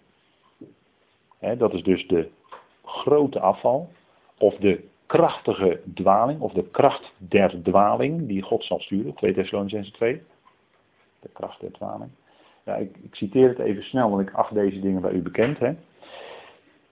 dat 1.59 1.73
is 1.73 1.83
dus 1.83 2.07
de 2.07 2.29
grote 2.85 3.41
afval. 3.41 3.91
Of 4.39 4.57
de 4.57 4.85
krachtige 5.07 5.81
dwaling. 5.95 6.41
Of 6.41 6.53
de 6.53 6.71
kracht 6.71 7.13
der 7.19 7.63
dwaling 7.63 8.29
die 8.29 8.43
God 8.43 8.65
zal 8.65 8.81
sturen. 8.81 9.15
2 9.15 9.35
Thessalonians 9.35 9.91
2. 9.91 10.23
De 11.21 11.29
kracht 11.33 11.61
der 11.61 11.73
dwaling. 11.73 12.11
Ja, 12.65 12.75
ik, 12.75 12.97
ik, 13.03 13.15
citeer 13.15 13.49
het 13.49 13.59
even 13.59 13.83
snel, 13.83 14.11
want 14.11 14.29
ik 14.29 14.35
acht 14.35 14.55
deze 14.55 14.81
dingen 14.81 15.01
bij 15.01 15.13
u 15.13 15.23
bekend. 15.23 15.59
Hè. 15.59 15.75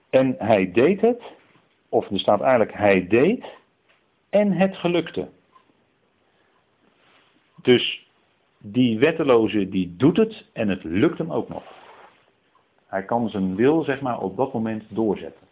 En 0.09 0.35
hij 0.37 0.71
deed 0.71 1.01
het. 1.01 1.21
Of 1.89 2.09
er 2.09 2.19
staat 2.19 2.41
eigenlijk 2.41 2.73
hij 2.73 3.07
deed. 3.07 3.45
En 4.29 4.51
het 4.51 4.75
gelukte. 4.75 5.27
Dus 7.61 8.07
die 8.57 8.99
wetteloze 8.99 9.69
die 9.69 9.95
doet 9.95 10.17
het 10.17 10.45
en 10.53 10.69
het 10.69 10.83
lukt 10.83 11.17
hem 11.17 11.31
ook 11.31 11.49
nog. 11.49 11.63
Hij 12.87 13.03
kan 13.03 13.29
zijn 13.29 13.55
wil 13.55 13.83
zeg 13.83 14.01
maar 14.01 14.19
op 14.19 14.37
dat 14.37 14.53
moment 14.53 14.83
doorzetten. 14.89 15.44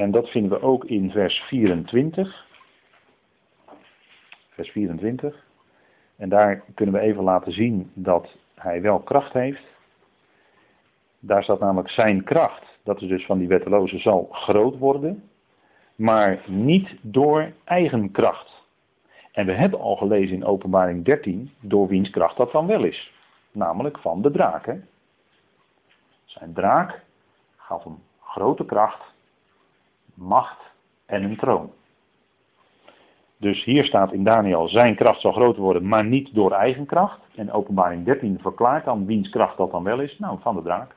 En 0.00 0.10
dat 0.10 0.28
vinden 0.28 0.50
we 0.50 0.62
ook 0.62 0.84
in 0.84 1.10
vers 1.10 1.38
24. 1.38 2.46
Vers 4.48 4.70
24. 4.70 5.44
En 6.16 6.28
daar 6.28 6.62
kunnen 6.74 6.94
we 6.94 7.00
even 7.00 7.22
laten 7.22 7.52
zien 7.52 7.90
dat 7.94 8.36
hij 8.54 8.82
wel 8.82 8.98
kracht 8.98 9.32
heeft. 9.32 9.62
Daar 11.18 11.42
staat 11.42 11.60
namelijk 11.60 11.90
zijn 11.90 12.24
kracht, 12.24 12.78
dat 12.82 13.02
is 13.02 13.08
dus 13.08 13.26
van 13.26 13.38
die 13.38 13.48
wetteloze, 13.48 13.98
zal 13.98 14.28
groot 14.30 14.78
worden. 14.78 15.30
Maar 15.94 16.40
niet 16.46 16.96
door 17.00 17.52
eigen 17.64 18.10
kracht. 18.10 18.62
En 19.32 19.46
we 19.46 19.52
hebben 19.52 19.80
al 19.80 19.96
gelezen 19.96 20.36
in 20.36 20.44
openbaring 20.44 21.04
13 21.04 21.50
door 21.60 21.88
wiens 21.88 22.10
kracht 22.10 22.36
dat 22.36 22.52
dan 22.52 22.66
wel 22.66 22.84
is. 22.84 23.12
Namelijk 23.52 23.98
van 23.98 24.22
de 24.22 24.30
draak. 24.30 24.66
Hè? 24.66 24.80
Zijn 26.24 26.52
draak 26.52 27.04
gaf 27.56 27.84
hem 27.84 27.98
grote 28.20 28.64
kracht, 28.64 29.10
macht 30.20 30.60
en 31.06 31.22
een 31.22 31.36
troon. 31.36 31.72
Dus 33.36 33.64
hier 33.64 33.84
staat 33.84 34.12
in 34.12 34.24
Daniel, 34.24 34.68
zijn 34.68 34.94
kracht 34.94 35.20
zal 35.20 35.32
groter 35.32 35.62
worden, 35.62 35.88
maar 35.88 36.04
niet 36.04 36.34
door 36.34 36.52
eigen 36.52 36.86
kracht. 36.86 37.20
En 37.34 37.52
openbaring 37.52 38.04
13 38.04 38.38
verklaart 38.40 38.84
dan 38.84 39.06
wiens 39.06 39.28
kracht 39.28 39.56
dat 39.56 39.70
dan 39.70 39.84
wel 39.84 40.00
is. 40.00 40.18
Nou, 40.18 40.38
van 40.40 40.56
de 40.56 40.62
draak. 40.62 40.94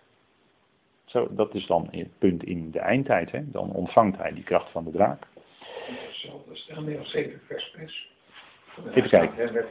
Zo, 1.06 1.28
dat 1.32 1.54
is 1.54 1.66
dan 1.68 1.88
het 1.92 2.18
punt 2.18 2.44
in 2.44 2.72
de 2.72 2.80
eindtijd. 2.80 3.32
Hè? 3.32 3.52
Dan 3.52 3.72
ontvangt 3.72 4.18
hij 4.18 4.34
die 4.34 4.44
kracht 4.44 4.72
van 4.72 4.84
de 4.84 4.92
draak. 4.92 5.28
Dat 6.24 6.56
is 6.56 6.66
Daniel 6.76 7.06
7 7.06 7.42
vers 7.48 7.74
6. 7.76 8.12
Even 8.94 9.10
kijken. 9.10 9.66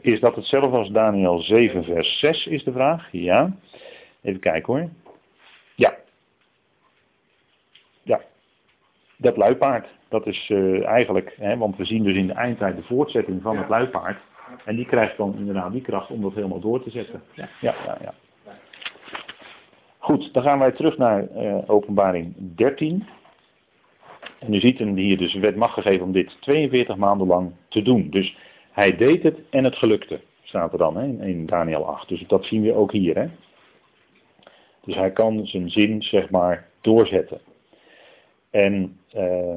Is 0.00 0.20
dat 0.20 0.36
hetzelfde 0.36 0.76
als 0.76 0.90
Daniel 0.90 1.40
7 1.40 1.84
vers 1.84 2.18
6 2.18 2.46
is 2.46 2.64
de 2.64 2.72
vraag? 2.72 3.08
Ja. 3.12 3.56
Even 4.22 4.40
kijken 4.40 4.72
hoor. 4.72 4.88
Ja. 5.74 5.94
Dat 9.16 9.36
luipaard. 9.36 9.86
Dat 10.08 10.26
is 10.26 10.48
uh, 10.48 10.86
eigenlijk, 10.86 11.34
hè, 11.38 11.56
want 11.56 11.76
we 11.76 11.84
zien 11.84 12.02
dus 12.02 12.16
in 12.16 12.26
de 12.26 12.32
eindtijd 12.32 12.76
de 12.76 12.82
voortzetting 12.82 13.42
van 13.42 13.56
het 13.56 13.68
luipaard. 13.68 14.18
En 14.64 14.76
die 14.76 14.86
krijgt 14.86 15.16
dan 15.16 15.34
inderdaad 15.38 15.72
die 15.72 15.82
kracht 15.82 16.10
om 16.10 16.22
dat 16.22 16.34
helemaal 16.34 16.60
door 16.60 16.82
te 16.82 16.90
zetten. 16.90 17.22
Ja, 17.34 17.48
ja, 17.60 17.74
ja. 17.84 18.14
Goed, 19.98 20.32
dan 20.32 20.42
gaan 20.42 20.58
wij 20.58 20.72
terug 20.72 20.98
naar 20.98 21.26
uh, 21.36 21.58
openbaring 21.66 22.34
13. 22.36 23.06
En 24.38 24.54
u 24.54 24.60
ziet 24.60 24.78
hem 24.78 24.96
hier 24.96 25.18
dus 25.18 25.34
werd 25.34 25.56
macht 25.56 25.74
gegeven 25.74 26.06
om 26.06 26.12
dit 26.12 26.36
42 26.40 26.96
maanden 26.96 27.26
lang 27.26 27.52
te 27.68 27.82
doen. 27.82 28.10
Dus 28.10 28.36
hij 28.70 28.96
deed 28.96 29.22
het 29.22 29.38
en 29.50 29.64
het 29.64 29.76
gelukte, 29.76 30.20
staat 30.42 30.72
er 30.72 30.78
dan 30.78 30.96
hè, 30.96 31.26
in 31.26 31.46
Daniel 31.46 31.86
8. 31.86 32.08
Dus 32.08 32.24
dat 32.26 32.44
zien 32.44 32.62
we 32.62 32.74
ook 32.74 32.92
hier. 32.92 33.16
Hè. 33.16 33.26
Dus 34.84 34.94
hij 34.94 35.10
kan 35.10 35.46
zijn 35.46 35.70
zin, 35.70 36.02
zeg 36.02 36.30
maar, 36.30 36.68
doorzetten. 36.80 37.40
En 38.54 38.98
uh, 39.16 39.56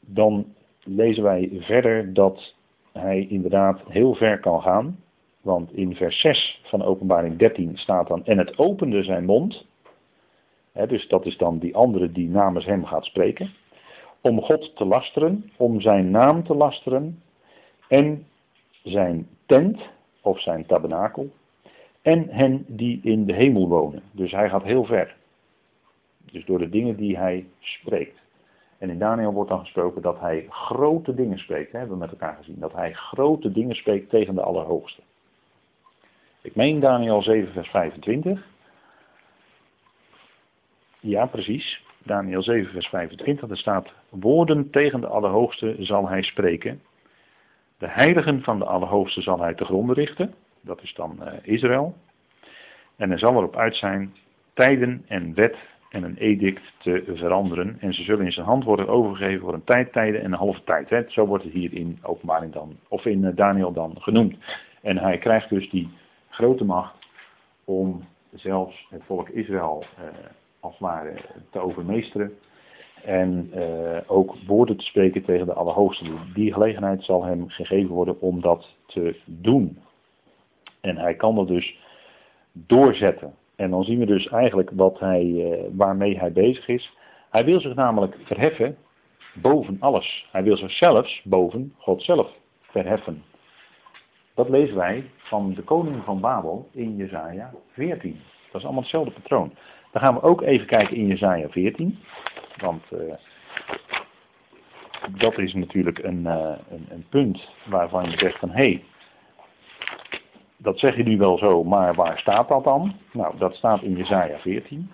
dan 0.00 0.54
lezen 0.82 1.22
wij 1.22 1.50
verder 1.52 2.12
dat 2.14 2.54
hij 2.92 3.26
inderdaad 3.28 3.80
heel 3.88 4.14
ver 4.14 4.40
kan 4.40 4.62
gaan. 4.62 4.98
Want 5.40 5.72
in 5.72 5.94
vers 5.94 6.20
6 6.20 6.60
van 6.64 6.82
openbaring 6.82 7.38
13 7.38 7.78
staat 7.78 8.08
dan, 8.08 8.24
en 8.24 8.38
het 8.38 8.58
opende 8.58 9.02
zijn 9.02 9.24
mond 9.24 9.66
dus 10.84 11.08
dat 11.08 11.26
is 11.26 11.36
dan 11.36 11.58
die 11.58 11.74
andere 11.74 12.12
die 12.12 12.28
namens 12.28 12.64
hem 12.64 12.84
gaat 12.84 13.04
spreken. 13.04 13.50
Om 14.20 14.40
God 14.40 14.76
te 14.76 14.84
lasteren, 14.84 15.50
om 15.56 15.80
zijn 15.80 16.10
naam 16.10 16.44
te 16.44 16.54
lasteren 16.54 17.22
en 17.88 18.26
zijn 18.82 19.28
tent 19.46 19.80
of 20.20 20.40
zijn 20.40 20.66
tabernakel 20.66 21.30
en 22.02 22.28
hen 22.28 22.64
die 22.68 23.00
in 23.02 23.26
de 23.26 23.34
hemel 23.34 23.68
wonen. 23.68 24.02
Dus 24.12 24.32
hij 24.32 24.48
gaat 24.48 24.62
heel 24.62 24.84
ver. 24.84 25.16
Dus 26.32 26.44
door 26.44 26.58
de 26.58 26.68
dingen 26.68 26.96
die 26.96 27.16
hij 27.16 27.46
spreekt. 27.58 28.18
En 28.78 28.90
in 28.90 28.98
Daniel 28.98 29.32
wordt 29.32 29.50
dan 29.50 29.60
gesproken 29.60 30.02
dat 30.02 30.20
hij 30.20 30.46
grote 30.48 31.14
dingen 31.14 31.38
spreekt. 31.38 31.72
Hè, 31.72 31.78
hebben 31.78 31.96
we 31.96 32.02
met 32.02 32.12
elkaar 32.12 32.36
gezien. 32.36 32.60
Dat 32.60 32.72
hij 32.72 32.92
grote 32.92 33.52
dingen 33.52 33.76
spreekt 33.76 34.10
tegen 34.10 34.34
de 34.34 34.42
Allerhoogste. 34.42 35.02
Ik 36.42 36.54
meen 36.54 36.80
Daniel 36.80 37.22
7, 37.22 37.52
vers 37.52 37.68
25. 37.68 38.46
Ja, 41.00 41.26
precies. 41.26 41.84
Daniel 42.02 42.42
7, 42.42 42.72
vers 42.72 42.86
25. 42.86 43.50
Er 43.50 43.56
staat: 43.56 43.92
Woorden 44.08 44.70
tegen 44.70 45.00
de 45.00 45.06
Allerhoogste 45.06 45.76
zal 45.78 46.08
hij 46.08 46.22
spreken. 46.22 46.82
De 47.78 47.88
heiligen 47.88 48.42
van 48.42 48.58
de 48.58 48.64
Allerhoogste 48.64 49.22
zal 49.22 49.40
hij 49.40 49.54
te 49.54 49.64
gronden 49.64 49.94
richten. 49.94 50.34
Dat 50.60 50.82
is 50.82 50.94
dan 50.94 51.18
uh, 51.20 51.32
Israël. 51.42 51.96
En 52.96 53.10
er 53.10 53.18
zal 53.18 53.34
erop 53.34 53.56
uit 53.56 53.76
zijn 53.76 54.14
tijden 54.54 55.04
en 55.06 55.34
wet 55.34 55.56
en 55.96 56.02
een 56.02 56.16
edict 56.16 56.62
te 56.78 57.02
veranderen. 57.14 57.76
En 57.80 57.94
ze 57.94 58.02
zullen 58.02 58.24
in 58.24 58.32
zijn 58.32 58.46
hand 58.46 58.64
worden 58.64 58.88
overgegeven 58.88 59.40
voor 59.40 59.54
een 59.54 59.64
tijd, 59.64 59.92
tijden 59.92 60.20
en 60.20 60.32
een 60.32 60.38
halve 60.38 60.64
tijd. 60.64 60.90
Hè. 60.90 61.02
Zo 61.08 61.26
wordt 61.26 61.44
het 61.44 61.52
hier 61.52 61.72
in 61.72 61.98
openbaring 62.02 62.52
dan, 62.52 62.76
of 62.88 63.04
in 63.04 63.22
uh, 63.22 63.30
Daniel 63.34 63.72
dan 63.72 63.96
genoemd. 63.98 64.36
En 64.82 64.98
hij 64.98 65.18
krijgt 65.18 65.48
dus 65.48 65.70
die 65.70 65.88
grote 66.28 66.64
macht 66.64 66.94
om 67.64 68.04
zelfs 68.34 68.86
het 68.90 69.02
volk 69.06 69.28
Israël 69.28 69.84
uh, 69.98 70.04
als 70.60 70.72
het 70.72 70.80
ware 70.80 71.14
te 71.50 71.58
overmeesteren. 71.58 72.32
En 73.04 73.50
uh, 73.54 73.98
ook 74.06 74.34
woorden 74.46 74.76
te 74.76 74.84
spreken 74.84 75.24
tegen 75.24 75.46
de 75.46 75.52
Allerhoogste. 75.52 76.04
Die 76.34 76.52
gelegenheid 76.52 77.04
zal 77.04 77.24
hem 77.24 77.48
gegeven 77.48 77.94
worden 77.94 78.20
om 78.20 78.40
dat 78.40 78.74
te 78.86 79.16
doen. 79.24 79.78
En 80.80 80.96
hij 80.96 81.14
kan 81.14 81.34
dat 81.34 81.48
dus 81.48 81.78
doorzetten. 82.52 83.34
En 83.56 83.70
dan 83.70 83.84
zien 83.84 83.98
we 83.98 84.06
dus 84.06 84.28
eigenlijk 84.28 84.70
wat 84.74 84.98
hij, 84.98 85.24
uh, 85.24 85.58
waarmee 85.72 86.18
hij 86.18 86.32
bezig 86.32 86.68
is. 86.68 86.96
Hij 87.30 87.44
wil 87.44 87.60
zich 87.60 87.74
namelijk 87.74 88.16
verheffen 88.24 88.76
boven 89.34 89.76
alles. 89.80 90.28
Hij 90.32 90.42
wil 90.42 90.56
zichzelf 90.56 91.20
boven 91.24 91.74
God 91.78 92.02
zelf 92.02 92.30
verheffen. 92.60 93.22
Dat 94.34 94.48
lezen 94.48 94.76
wij 94.76 95.10
van 95.16 95.54
de 95.54 95.62
koning 95.62 96.04
van 96.04 96.20
Babel 96.20 96.68
in 96.72 96.96
Jezaja 96.96 97.52
14. 97.72 98.20
Dat 98.52 98.60
is 98.60 98.64
allemaal 98.64 98.82
hetzelfde 98.82 99.10
patroon. 99.10 99.54
Dan 99.92 100.02
gaan 100.02 100.14
we 100.14 100.22
ook 100.22 100.42
even 100.42 100.66
kijken 100.66 100.96
in 100.96 101.06
Jezaja 101.06 101.48
14. 101.48 101.98
Want 102.56 102.82
uh, 102.92 103.14
dat 105.18 105.38
is 105.38 105.54
natuurlijk 105.54 105.98
een, 105.98 106.20
uh, 106.20 106.52
een, 106.70 106.86
een, 106.88 107.06
punt 107.08 107.48
waarvan 107.66 108.10
je 108.10 108.18
zegt 108.18 108.38
van 108.38 108.50
hé, 108.50 108.54
hey, 108.54 108.84
dat 110.56 110.78
zeg 110.78 110.96
je 110.96 111.02
nu 111.02 111.16
wel 111.16 111.38
zo, 111.38 111.64
maar 111.64 111.94
waar 111.94 112.18
staat 112.18 112.48
dat 112.48 112.64
dan? 112.64 112.94
Nou, 113.12 113.38
dat 113.38 113.54
staat 113.54 113.82
in 113.82 113.96
Jezaja 113.96 114.38
14. 114.38 114.90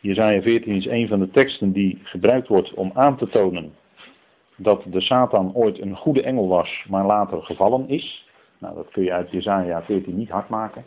Jezaja 0.00 0.42
14 0.42 0.74
is 0.74 0.86
een 0.86 1.08
van 1.08 1.18
de 1.18 1.30
teksten 1.30 1.72
die 1.72 2.00
gebruikt 2.02 2.48
wordt 2.48 2.74
om 2.74 2.90
aan 2.94 3.16
te 3.16 3.28
tonen 3.28 3.74
dat 4.56 4.82
de 4.86 5.00
Satan 5.00 5.54
ooit 5.54 5.80
een 5.80 5.96
goede 5.96 6.22
engel 6.22 6.48
was, 6.48 6.84
maar 6.88 7.04
later 7.04 7.42
gevallen 7.42 7.88
is. 7.88 8.28
Nou, 8.58 8.74
dat 8.74 8.90
kun 8.90 9.02
je 9.02 9.12
uit 9.12 9.30
Jezaja 9.30 9.82
14 9.82 10.16
niet 10.16 10.30
hard 10.30 10.48
maken. 10.48 10.84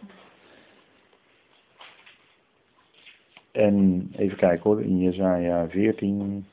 En 3.60 4.10
even 4.18 4.38
kijken 4.38 4.70
hoor, 4.70 4.82
in 4.82 5.00
Jezaja 5.00 5.70
14. 5.70 6.46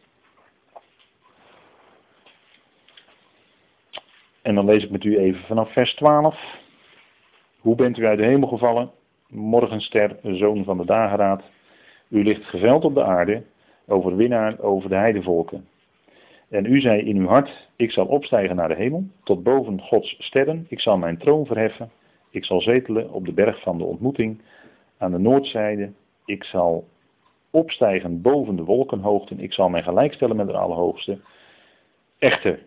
En 4.43 4.55
dan 4.55 4.65
lees 4.65 4.85
ik 4.85 4.91
met 4.91 5.05
u 5.05 5.19
even 5.19 5.47
vanaf 5.47 5.73
vers 5.73 5.95
12. 5.95 6.59
Hoe 7.61 7.77
bent 7.77 7.99
u 7.99 8.07
uit 8.07 8.19
de 8.19 8.25
hemel 8.25 8.49
gevallen? 8.49 8.91
Morgenster, 9.29 10.17
zoon 10.23 10.65
van 10.65 10.77
de 10.77 10.85
dageraad. 10.85 11.43
U 12.09 12.23
ligt 12.23 12.45
geveld 12.45 12.85
op 12.85 12.95
de 12.95 13.05
aarde, 13.05 13.43
overwinnaar 13.87 14.61
over 14.61 14.89
de 14.89 14.97
heidevolken. 14.97 15.69
En 16.49 16.65
u 16.65 16.81
zei 16.81 17.01
in 17.01 17.17
uw 17.17 17.27
hart, 17.27 17.69
ik 17.77 17.91
zal 17.91 18.07
opstijgen 18.07 18.57
naar 18.57 18.69
de 18.69 18.75
hemel, 18.75 19.05
tot 19.25 19.43
boven 19.43 19.81
Gods 19.81 20.17
sterren, 20.19 20.67
ik 20.69 20.81
zal 20.81 20.99
mijn 20.99 21.19
troon 21.19 21.47
verheffen, 21.47 21.91
ik 22.31 22.45
zal 22.45 22.61
zetelen 22.61 23.13
op 23.13 23.25
de 23.25 23.33
berg 23.33 23.63
van 23.63 23.79
de 23.79 23.85
ontmoeting, 23.85 24.41
aan 24.99 25.11
de 25.11 25.19
noordzijde, 25.19 25.93
ik 26.25 26.45
zal 26.45 26.85
opstijgen 27.51 28.23
boven 28.23 28.57
de 28.57 28.65
wolkenhoogten. 28.65 29.41
Ik 29.41 29.53
zal 29.53 29.69
mij 29.69 29.83
gelijkstellen 29.83 30.37
met 30.37 30.47
de 30.47 30.57
Allerhoogste. 30.57 31.19
Echter, 32.19 32.59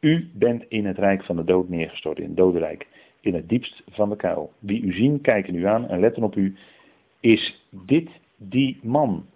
u 0.00 0.30
bent 0.34 0.64
in 0.68 0.86
het 0.86 0.98
rijk 0.98 1.24
van 1.24 1.36
de 1.36 1.44
dood 1.44 1.68
neergestort, 1.68 2.18
in 2.18 2.24
het 2.24 2.36
dodenrijk, 2.36 2.86
in 3.20 3.34
het 3.34 3.48
diepst 3.48 3.82
van 3.90 4.08
de 4.08 4.16
kuil. 4.16 4.52
Wie 4.58 4.82
u 4.82 4.92
zien, 4.92 5.20
kijken 5.20 5.54
u 5.54 5.66
aan 5.66 5.88
en 5.88 6.00
letten 6.00 6.22
op 6.22 6.36
u. 6.36 6.56
Is 7.20 7.66
dit 7.68 8.08
die 8.36 8.78
man 8.82 9.26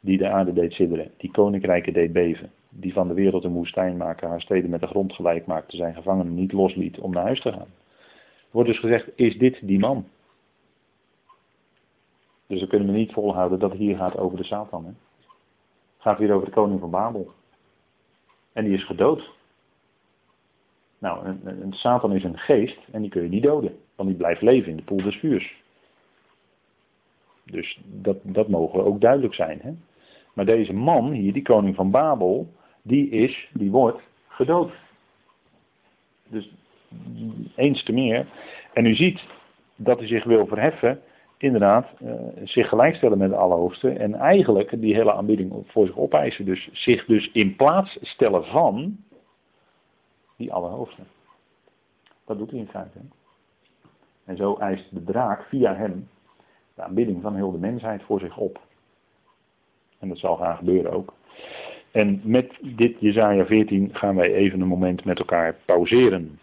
die 0.00 0.18
de 0.18 0.28
aarde 0.28 0.52
deed 0.52 0.72
sidderen, 0.72 1.10
die 1.16 1.30
koninkrijken 1.30 1.92
deed 1.92 2.12
beven, 2.12 2.50
die 2.68 2.92
van 2.92 3.08
de 3.08 3.14
wereld 3.14 3.44
een 3.44 3.52
woestijn 3.52 3.96
maakte, 3.96 4.26
haar 4.26 4.40
steden 4.40 4.70
met 4.70 4.80
de 4.80 4.86
grond 4.86 5.12
gelijk 5.12 5.46
maakte, 5.46 5.76
zijn 5.76 5.94
gevangenen 5.94 6.34
niet 6.34 6.52
losliet 6.52 6.98
om 6.98 7.12
naar 7.12 7.24
huis 7.24 7.40
te 7.40 7.52
gaan? 7.52 7.68
Wordt 8.50 8.68
dus 8.68 8.78
gezegd, 8.78 9.08
is 9.14 9.38
dit 9.38 9.58
die 9.62 9.78
man? 9.78 10.06
Dus 12.50 12.58
dan 12.58 12.68
kunnen 12.68 12.88
we 12.88 12.98
niet 12.98 13.12
volhouden 13.12 13.58
dat 13.58 13.70
het 13.70 13.78
hier 13.78 13.96
gaat 13.96 14.16
over 14.16 14.36
de 14.36 14.44
Satan. 14.44 14.84
Hè? 14.84 14.90
Het 14.90 16.02
gaat 16.02 16.18
weer 16.18 16.32
over 16.32 16.46
de 16.46 16.54
koning 16.54 16.80
van 16.80 16.90
Babel. 16.90 17.32
En 18.52 18.64
die 18.64 18.74
is 18.74 18.84
gedood. 18.84 19.30
Nou, 20.98 21.26
een, 21.26 21.62
een, 21.62 21.72
Satan 21.72 22.14
is 22.14 22.24
een 22.24 22.38
geest 22.38 22.78
en 22.92 23.00
die 23.00 23.10
kun 23.10 23.22
je 23.22 23.28
niet 23.28 23.42
doden. 23.42 23.78
Want 23.94 24.08
die 24.08 24.18
blijft 24.18 24.42
leven 24.42 24.70
in 24.70 24.76
de 24.76 24.82
poel 24.82 25.02
des 25.02 25.16
vuurs. 25.16 25.62
Dus 27.44 27.80
dat, 27.84 28.16
dat 28.22 28.48
mogen 28.48 28.84
ook 28.84 29.00
duidelijk 29.00 29.34
zijn. 29.34 29.58
Hè? 29.62 29.72
Maar 30.34 30.44
deze 30.44 30.72
man 30.72 31.10
hier, 31.10 31.32
die 31.32 31.42
koning 31.42 31.74
van 31.74 31.90
Babel, 31.90 32.52
die 32.82 33.08
is, 33.10 33.48
die 33.52 33.70
wordt 33.70 34.02
gedood. 34.28 34.72
Dus 36.28 36.50
eens 37.54 37.84
te 37.84 37.92
meer. 37.92 38.26
En 38.72 38.86
u 38.86 38.94
ziet 38.94 39.20
dat 39.76 39.98
hij 39.98 40.08
zich 40.08 40.24
wil 40.24 40.46
verheffen, 40.46 41.02
inderdaad, 41.42 41.88
uh, 42.02 42.12
zich 42.44 42.68
gelijkstellen 42.68 43.18
met 43.18 43.30
de 43.30 43.36
Allerhoogste. 43.36 43.90
En 43.90 44.14
eigenlijk 44.14 44.80
die 44.80 44.94
hele 44.94 45.12
aanbieding 45.12 45.52
voor 45.66 45.86
zich 45.86 45.96
opeisen. 45.96 46.44
Dus 46.44 46.68
zich 46.72 47.04
dus 47.04 47.30
in 47.32 47.56
plaats 47.56 47.98
stellen 48.02 48.44
van 48.44 48.96
die 50.36 50.52
Allerhoogste. 50.52 51.02
Dat 52.24 52.38
doet 52.38 52.50
hij 52.50 52.60
in 52.60 52.68
feite. 52.68 52.98
En 54.24 54.36
zo 54.36 54.56
eist 54.56 54.94
de 54.94 55.04
draak 55.04 55.42
via 55.42 55.74
hem 55.74 56.08
de 56.74 56.82
aanbidding 56.82 57.22
van 57.22 57.34
heel 57.34 57.52
de 57.52 57.58
mensheid 57.58 58.02
voor 58.02 58.20
zich 58.20 58.36
op. 58.36 58.60
En 59.98 60.08
dat 60.08 60.18
zal 60.18 60.36
gaan 60.36 60.56
gebeuren 60.56 60.92
ook. 60.92 61.14
En 61.90 62.20
met 62.24 62.58
dit 62.60 63.00
Jezaja 63.00 63.44
14 63.44 63.88
gaan 63.92 64.14
wij 64.14 64.34
even 64.34 64.60
een 64.60 64.68
moment 64.68 65.04
met 65.04 65.18
elkaar 65.18 65.54
pauzeren. 65.64 66.38